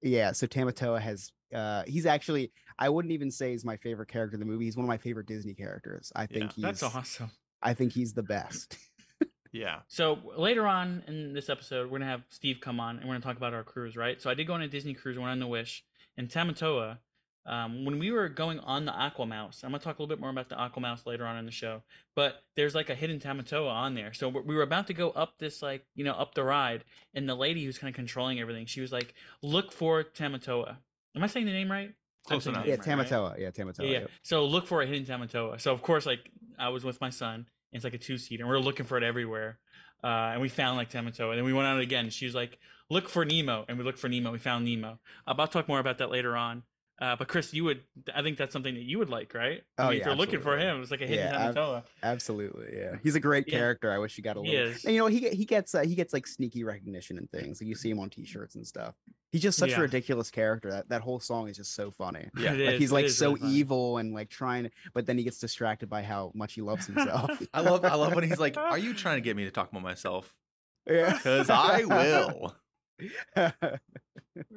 yeah, 0.00 0.32
so 0.32 0.46
Tamatoa 0.46 0.98
has, 1.00 1.30
uh, 1.52 1.82
he's 1.86 2.06
actually, 2.06 2.52
I 2.78 2.88
wouldn't 2.88 3.12
even 3.12 3.30
say 3.30 3.50
he's 3.50 3.66
my 3.66 3.76
favorite 3.76 4.08
character 4.08 4.34
in 4.34 4.40
the 4.40 4.46
movie. 4.46 4.64
He's 4.64 4.76
one 4.78 4.84
of 4.84 4.88
my 4.88 4.96
favorite 4.96 5.26
Disney 5.26 5.52
characters. 5.52 6.10
I 6.16 6.24
think 6.26 6.52
he's, 6.54 6.62
That's 6.62 6.82
awesome. 6.82 7.30
I 7.62 7.74
think 7.74 7.92
he's 7.92 8.14
the 8.14 8.22
best. 8.22 8.78
Yeah. 9.52 9.82
So 9.86 10.18
later 10.36 10.66
on 10.66 11.04
in 11.06 11.32
this 11.32 11.48
episode, 11.48 11.88
we're 11.88 11.98
gonna 12.00 12.10
have 12.10 12.24
Steve 12.28 12.56
come 12.60 12.80
on 12.80 12.96
and 12.98 13.06
we're 13.06 13.14
gonna 13.14 13.22
talk 13.22 13.36
about 13.36 13.54
our 13.54 13.62
cruise, 13.62 13.94
right? 13.96 14.20
So 14.20 14.28
I 14.28 14.34
did 14.34 14.48
go 14.48 14.54
on 14.54 14.62
a 14.62 14.66
Disney 14.66 14.94
cruise, 14.94 15.16
went 15.16 15.30
on 15.30 15.38
the 15.38 15.46
Wish, 15.46 15.84
and 16.16 16.28
Tamatoa. 16.28 16.98
Um, 17.46 17.84
when 17.84 17.98
we 17.98 18.10
were 18.10 18.28
going 18.28 18.58
on 18.60 18.86
the 18.86 18.92
Aquamouse, 18.92 19.64
I'm 19.64 19.70
gonna 19.70 19.82
talk 19.82 19.98
a 19.98 20.02
little 20.02 20.14
bit 20.14 20.20
more 20.20 20.30
about 20.30 20.48
the 20.48 20.54
Aquamouse 20.54 21.04
later 21.06 21.26
on 21.26 21.36
in 21.36 21.44
the 21.44 21.52
show. 21.52 21.82
But 22.14 22.42
there's 22.56 22.74
like 22.74 22.88
a 22.88 22.94
hidden 22.94 23.20
Tamatoa 23.20 23.70
on 23.70 23.94
there. 23.94 24.14
So 24.14 24.28
we 24.28 24.40
we 24.40 24.54
were 24.54 24.62
about 24.62 24.86
to 24.86 24.94
go 24.94 25.10
up 25.10 25.36
this 25.38 25.60
like 25.62 25.84
you 25.94 26.04
know 26.04 26.14
up 26.14 26.34
the 26.34 26.42
ride, 26.42 26.84
and 27.12 27.28
the 27.28 27.34
lady 27.34 27.64
who's 27.64 27.78
kind 27.78 27.90
of 27.90 27.94
controlling 27.94 28.40
everything, 28.40 28.66
she 28.66 28.80
was 28.80 28.92
like, 28.92 29.14
"Look 29.42 29.72
for 29.72 30.04
Tamatoa." 30.04 30.76
Am 31.14 31.22
I 31.22 31.26
saying 31.26 31.46
the 31.46 31.52
name 31.52 31.70
right? 31.70 31.88
I'm 31.88 31.94
Close 32.26 32.46
enough. 32.46 32.64
yeah, 32.64 32.76
name 32.76 32.98
right, 32.98 33.10
right? 33.10 33.34
Tamatoa. 33.36 33.38
Yeah, 33.38 33.50
Tamatoa. 33.50 33.78
Yeah, 33.80 33.84
yeah. 33.84 33.98
yep. 34.00 34.10
So 34.22 34.46
look 34.46 34.66
for 34.66 34.80
a 34.80 34.86
hidden 34.86 35.04
Tamatoa. 35.04 35.60
So 35.60 35.72
of 35.72 35.82
course, 35.82 36.06
like 36.06 36.30
I 36.58 36.70
was 36.70 36.82
with 36.82 37.00
my 37.00 37.10
son. 37.10 37.34
and 37.34 37.46
It's 37.72 37.84
like 37.84 37.94
a 37.94 37.98
two 37.98 38.16
seater, 38.16 38.44
and 38.44 38.50
we 38.50 38.56
are 38.56 38.60
looking 38.60 38.86
for 38.86 38.96
it 38.96 39.02
everywhere. 39.04 39.58
Uh, 40.02 40.32
and 40.32 40.40
we 40.40 40.48
found 40.48 40.76
like 40.78 40.90
Tamatoa. 40.90 41.30
And 41.30 41.38
then 41.38 41.44
we 41.44 41.52
went 41.52 41.66
out 41.66 41.80
again. 41.80 42.08
She 42.10 42.24
was 42.24 42.34
like, 42.34 42.58
"Look 42.88 43.10
for 43.10 43.24
Nemo," 43.24 43.66
and 43.68 43.76
we 43.76 43.84
looked 43.84 43.98
for 43.98 44.08
Nemo. 44.08 44.32
We 44.32 44.38
found 44.38 44.64
Nemo. 44.64 44.98
I'll 45.26 45.46
talk 45.46 45.68
more 45.68 45.78
about 45.78 45.98
that 45.98 46.10
later 46.10 46.36
on. 46.36 46.62
Uh, 47.00 47.16
but 47.16 47.26
Chris, 47.26 47.52
you 47.52 47.64
would, 47.64 47.80
I 48.14 48.22
think 48.22 48.38
that's 48.38 48.52
something 48.52 48.72
that 48.72 48.84
you 48.84 48.98
would 49.00 49.10
like, 49.10 49.34
right? 49.34 49.64
I 49.76 49.82
Oh, 49.82 49.88
mean, 49.88 49.94
yeah, 49.96 50.00
if 50.02 50.06
you're 50.06 50.14
looking 50.14 50.40
for 50.40 50.54
absolutely. 50.54 50.76
him, 50.76 50.82
it's 50.82 50.90
like 50.92 51.00
a 51.00 51.06
hidden 51.08 51.26
Yeah, 51.26 51.48
I've- 51.48 51.86
Absolutely, 52.04 52.76
yeah. 52.78 52.96
He's 53.02 53.16
a 53.16 53.20
great 53.20 53.48
Yeah. 53.48 53.58
character. 53.58 53.90
I 53.90 53.98
wish 53.98 54.14
he 54.14 54.22
got 54.22 54.36
a 54.36 54.42
He 54.42 54.50
little. 54.52 54.68
is. 54.68 54.84
And 54.84 54.94
you 54.94 55.00
know, 55.00 55.08
he 55.08 55.28
he 55.30 55.44
gets 55.44 55.74
uh, 55.74 55.80
he 55.82 55.96
gets 55.96 56.12
like 56.12 56.26
sneaky 56.26 56.62
recognition 56.62 57.18
and 57.18 57.28
things. 57.30 57.60
Like 57.60 57.66
you 57.68 57.74
see 57.74 57.90
him 57.90 57.98
on 57.98 58.10
T-shirts 58.10 58.54
and 58.54 58.64
stuff. 58.64 58.94
He's 59.32 59.42
just 59.42 59.58
such 59.58 59.70
Yeah. 59.70 59.78
a 59.78 59.82
ridiculous 59.82 60.30
character. 60.30 60.70
That 60.70 60.88
that 60.90 61.02
whole 61.02 61.18
song 61.18 61.48
is 61.48 61.56
just 61.56 61.74
so 61.74 61.90
funny. 61.90 62.28
Yeah. 62.38 62.50
Like 62.52 62.58
is- 62.74 62.78
he's 62.80 62.92
like 62.92 63.08
so 63.08 63.30
really 63.30 63.40
funny. 63.40 63.52
evil 63.54 63.98
and 63.98 64.14
like 64.14 64.28
trying, 64.30 64.70
but 64.92 65.04
then 65.06 65.18
he 65.18 65.24
gets 65.24 65.38
distracted 65.40 65.88
by 65.90 66.02
how 66.02 66.30
much 66.34 66.54
he 66.54 66.60
loves 66.62 66.86
himself. 66.86 67.30
I 67.52 67.60
love 67.60 67.84
I 67.84 67.94
love 67.96 68.14
when 68.14 68.22
he's 68.22 68.38
like, 68.38 68.56
"Are 68.58 68.78
you 68.78 68.94
trying 68.94 69.16
to 69.16 69.20
get 69.20 69.36
me 69.36 69.44
to 69.46 69.50
talk 69.50 69.68
about 69.72 69.82
myself?" 69.82 70.32
yeah, 70.86 71.12
Because 71.14 71.50
I 71.50 71.84
will. 71.86 72.54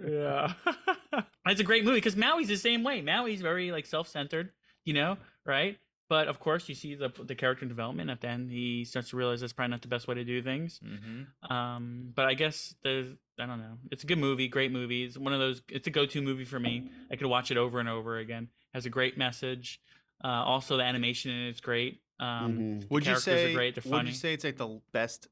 Yeah. 0.07 0.53
it's 1.45 1.61
a 1.61 1.63
great 1.63 1.83
movie 1.85 1.97
because 1.97 2.15
Maui's 2.15 2.47
the 2.47 2.55
same 2.57 2.83
way. 2.83 3.01
Maui's 3.01 3.41
very 3.41 3.71
like 3.71 3.85
self-centered, 3.85 4.51
you 4.85 4.93
know, 4.93 5.17
right? 5.45 5.77
But 6.09 6.29
of 6.29 6.39
course, 6.39 6.69
you 6.69 6.75
see 6.75 6.95
the 6.95 7.11
the 7.23 7.35
character 7.35 7.65
development. 7.65 8.09
At 8.09 8.21
the 8.21 8.29
end, 8.29 8.49
he 8.49 8.85
starts 8.85 9.09
to 9.09 9.17
realize 9.17 9.41
that's 9.41 9.53
probably 9.53 9.71
not 9.71 9.81
the 9.81 9.87
best 9.89 10.07
way 10.07 10.15
to 10.15 10.23
do 10.23 10.41
things. 10.41 10.79
hmm 10.81 11.23
Um, 11.53 12.11
but 12.15 12.25
I 12.25 12.33
guess 12.33 12.73
there's 12.83 13.09
I 13.39 13.45
don't 13.45 13.59
know. 13.59 13.77
It's 13.91 14.03
a 14.03 14.07
good 14.07 14.17
movie, 14.17 14.47
great 14.47 14.71
movie. 14.71 15.03
It's 15.03 15.17
one 15.17 15.33
of 15.33 15.39
those. 15.39 15.61
It's 15.69 15.87
a 15.87 15.91
go-to 15.91 16.21
movie 16.21 16.45
for 16.45 16.59
me. 16.59 16.89
I 17.11 17.17
could 17.17 17.27
watch 17.27 17.51
it 17.51 17.57
over 17.57 17.79
and 17.79 17.89
over 17.89 18.17
again. 18.17 18.47
Has 18.73 18.85
a 18.85 18.89
great 18.89 19.17
message. 19.17 19.81
Uh, 20.23 20.27
also, 20.27 20.77
the 20.77 20.83
animation 20.83 21.31
in 21.31 21.47
it's 21.47 21.59
great. 21.59 22.01
Um, 22.19 22.57
Mhm. 22.57 22.89
Would 22.89 23.05
you 23.05 23.11
characters 23.11 23.43
are 23.43 23.47
say? 23.47 23.53
great, 23.53 23.75
they're 23.75 23.91
Would 23.91 24.07
you 24.07 24.13
say 24.13 24.33
it's 24.33 24.43
like 24.43 24.57
the 24.57 24.81
best 24.91 25.27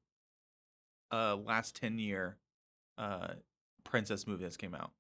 uh 1.12 1.36
last 1.36 1.76
ten 1.76 1.98
year 2.00 2.38
uh 2.98 3.28
princess 3.84 4.26
movie 4.28 4.44
that's 4.44 4.58
came 4.58 4.74
out? 4.76 4.92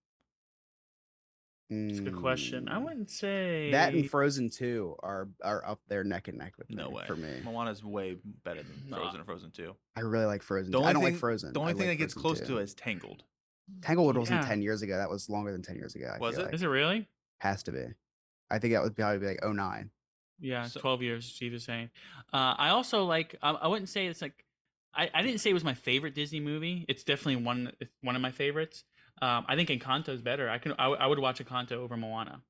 It's 1.69 1.97
a 1.97 2.03
good 2.03 2.17
question. 2.17 2.69
I 2.69 2.77
Mm. 2.77 2.83
wouldn't 2.83 3.09
say 3.09 3.71
That 3.71 3.93
and 3.95 4.07
Frozen 4.09 4.51
Two 4.51 4.95
are 5.01 5.27
are 5.43 5.65
up 5.67 5.81
there 5.87 6.03
neck 6.03 6.27
and 6.27 6.37
neck 6.37 6.53
with 6.59 6.69
No 6.69 6.89
me, 6.89 6.95
way. 6.97 7.05
for 7.07 7.15
me. 7.15 7.41
Moana's 7.43 7.83
way 7.83 8.17
better 8.43 8.61
than 8.61 8.89
Nah. 8.89 8.97
Frozen 8.97 9.19
and 9.21 9.25
Frozen 9.25 9.51
Two. 9.51 9.75
I 9.95 10.01
really 10.01 10.25
like 10.25 10.43
Frozen. 10.43 10.71
The 10.71 10.77
2. 10.77 10.79
only 10.79 10.89
I 10.89 10.93
don't 10.93 11.03
thing, 11.03 11.13
like 11.13 11.19
Frozen. 11.19 11.53
The 11.53 11.59
only 11.59 11.71
I 11.71 11.73
thing 11.75 11.87
like 11.87 11.97
that 11.97 12.03
gets 12.03 12.13
Frozen 12.13 12.21
close 12.21 12.39
2. 12.41 12.45
to 12.53 12.57
it 12.59 12.63
is 12.63 12.75
Tangled. 12.75 13.23
Tangled 13.81 14.15
wasn't 14.15 14.41
Yeah. 14.43 14.47
ten 14.47 14.61
years 14.61 14.83
ago. 14.83 14.95
That 14.95 15.09
was 15.09 15.27
longer 15.27 15.51
than 15.51 15.63
ten 15.63 15.75
years 15.75 15.95
ago. 15.95 16.11
I 16.13 16.19
Was 16.19 16.35
feel 16.35 16.43
it? 16.43 16.45
Like. 16.47 16.53
Is 16.55 16.61
it 16.61 16.67
really? 16.67 17.07
Has 17.39 17.63
to 17.63 17.71
be. 17.71 17.85
I 18.51 18.59
think 18.59 18.73
that 18.73 18.83
would 18.83 18.95
probably 18.95 19.17
be 19.19 19.25
like 19.25 19.43
09. 19.43 19.89
Yeah, 20.39 20.65
So- 20.67 20.79
12 20.81 21.01
years, 21.01 21.25
Steve 21.25 21.53
is 21.55 21.63
saying. 21.63 21.89
Uh, 22.31 22.53
I 22.59 22.69
also 22.69 23.05
like, 23.05 23.35
I, 23.41 23.51
I 23.51 23.67
wouldn't 23.67 23.89
say 23.89 24.05
it's 24.05 24.21
like, 24.21 24.45
I, 24.95 25.09
I 25.13 25.21
didn't 25.21 25.39
say 25.39 25.49
it 25.49 25.53
was 25.53 25.63
my 25.63 25.73
favorite 25.73 26.15
Disney 26.15 26.39
movie. 26.39 26.85
It's 26.87 27.03
definitely 27.03 27.43
one 27.43 27.71
one 28.01 28.15
of 28.15 28.21
my 28.21 28.31
favorites. 28.31 28.83
Um, 29.21 29.45
I 29.47 29.55
think 29.55 29.69
Encanto 29.69 30.09
is 30.09 30.21
better. 30.21 30.49
I 30.49 30.57
can 30.57 30.73
I, 30.73 30.83
w- 30.85 30.99
I 30.99 31.07
would 31.07 31.19
watch 31.19 31.39
Encanto 31.43 31.73
over 31.73 31.95
Moana. 31.95 32.41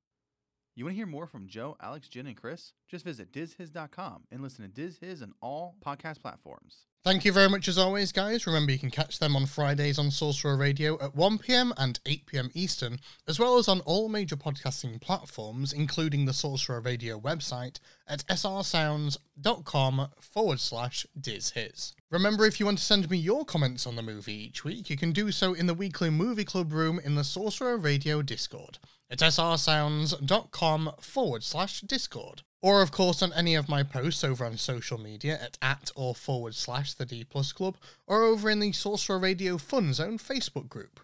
You 0.75 0.83
want 0.83 0.93
to 0.93 0.97
hear 0.97 1.05
more 1.05 1.25
from 1.27 1.47
Joe, 1.47 1.77
Alex, 1.81 2.09
Jen, 2.09 2.27
and 2.27 2.35
Chris? 2.35 2.73
Just 2.89 3.05
visit 3.05 3.31
dizhiz.com 3.31 4.23
and 4.31 4.41
listen 4.41 4.63
to 4.63 4.67
Diz 4.67 4.97
His 4.97 5.21
on 5.21 5.33
all 5.41 5.75
podcast 5.85 6.21
platforms. 6.21 6.85
Thank 7.05 7.23
you 7.23 7.31
very 7.31 7.49
much 7.49 7.67
as 7.67 7.77
always, 7.77 8.11
guys. 8.11 8.47
Remember, 8.47 8.71
you 8.71 8.79
can 8.79 8.89
catch 8.89 9.19
them 9.19 9.35
on 9.35 9.45
Fridays 9.45 9.99
on 9.99 10.09
Sorcerer 10.09 10.57
Radio 10.57 10.95
at 10.95 11.15
1pm 11.15 11.71
and 11.77 11.99
8pm 12.03 12.49
Eastern, 12.55 12.99
as 13.27 13.37
well 13.37 13.59
as 13.59 13.67
on 13.67 13.81
all 13.81 14.09
major 14.09 14.35
podcasting 14.35 14.99
platforms, 14.99 15.71
including 15.71 16.25
the 16.25 16.33
Sorcerer 16.33 16.81
Radio 16.81 17.19
website 17.19 17.77
at 18.07 18.25
srsounds.com 18.25 20.07
forward 20.19 20.59
slash 20.59 21.05
dizhis. 21.21 21.93
Remember, 22.09 22.43
if 22.43 22.59
you 22.59 22.65
want 22.65 22.79
to 22.79 22.83
send 22.83 23.07
me 23.07 23.19
your 23.19 23.45
comments 23.45 23.85
on 23.85 23.95
the 23.95 24.01
movie 24.01 24.33
each 24.33 24.63
week, 24.63 24.89
you 24.89 24.97
can 24.97 25.11
do 25.11 25.31
so 25.31 25.53
in 25.53 25.67
the 25.67 25.75
weekly 25.75 26.09
movie 26.09 26.43
club 26.43 26.73
room 26.73 26.99
in 27.03 27.13
the 27.13 27.23
Sorcerer 27.23 27.77
Radio 27.77 28.23
Discord 28.23 28.79
at 29.11 29.19
srsounds.com 29.19 30.91
forward 30.99 31.43
slash 31.43 31.81
discord. 31.81 32.41
Or, 32.65 32.81
of 32.81 32.91
course, 32.91 33.21
on 33.21 33.31
any 33.33 33.53
of 33.53 33.69
my 33.69 33.83
posts 33.83 34.23
over 34.23 34.43
on 34.43 34.57
social 34.57 34.97
media 34.97 35.37
at 35.39 35.55
at 35.61 35.91
or 35.95 36.15
forward 36.15 36.55
slash 36.55 36.95
the 36.95 37.05
D 37.05 37.23
Plus 37.23 37.53
Club, 37.53 37.77
or 38.07 38.23
over 38.23 38.49
in 38.49 38.59
the 38.59 38.71
Sorcerer 38.71 39.19
Radio 39.19 39.59
Fun 39.59 39.93
Zone 39.93 40.17
Facebook 40.17 40.67
group. 40.67 40.99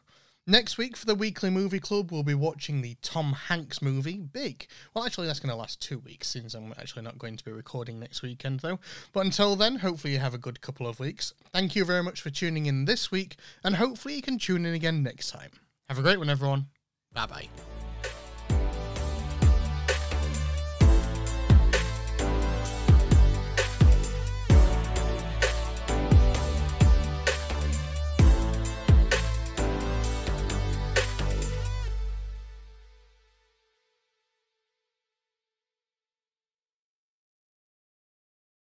Next 0.47 0.79
week 0.79 0.97
for 0.97 1.05
the 1.05 1.13
weekly 1.13 1.51
movie 1.51 1.79
club, 1.79 2.11
we'll 2.11 2.23
be 2.23 2.33
watching 2.33 2.81
the 2.81 2.97
Tom 3.03 3.33
Hanks 3.33 3.79
movie, 3.79 4.17
Big. 4.17 4.65
Well, 4.95 5.05
actually, 5.05 5.27
that's 5.27 5.39
going 5.39 5.51
to 5.51 5.55
last 5.55 5.79
two 5.79 5.99
weeks, 5.99 6.29
since 6.29 6.55
I'm 6.55 6.73
actually 6.79 7.03
not 7.03 7.19
going 7.19 7.37
to 7.37 7.45
be 7.45 7.51
recording 7.51 7.99
next 7.99 8.23
weekend, 8.23 8.61
though. 8.61 8.79
But 9.13 9.25
until 9.25 9.55
then, 9.55 9.75
hopefully, 9.75 10.13
you 10.13 10.19
have 10.19 10.33
a 10.33 10.39
good 10.39 10.61
couple 10.61 10.87
of 10.87 10.99
weeks. 10.99 11.35
Thank 11.53 11.75
you 11.75 11.85
very 11.85 12.01
much 12.01 12.21
for 12.21 12.31
tuning 12.31 12.65
in 12.65 12.85
this 12.85 13.11
week, 13.11 13.35
and 13.63 13.75
hopefully, 13.75 14.15
you 14.15 14.23
can 14.23 14.39
tune 14.39 14.65
in 14.65 14.73
again 14.73 15.03
next 15.03 15.29
time. 15.29 15.51
Have 15.89 15.99
a 15.99 16.01
great 16.01 16.17
one, 16.17 16.31
everyone. 16.31 16.69
Bye 17.13 17.27
bye. 17.27 17.90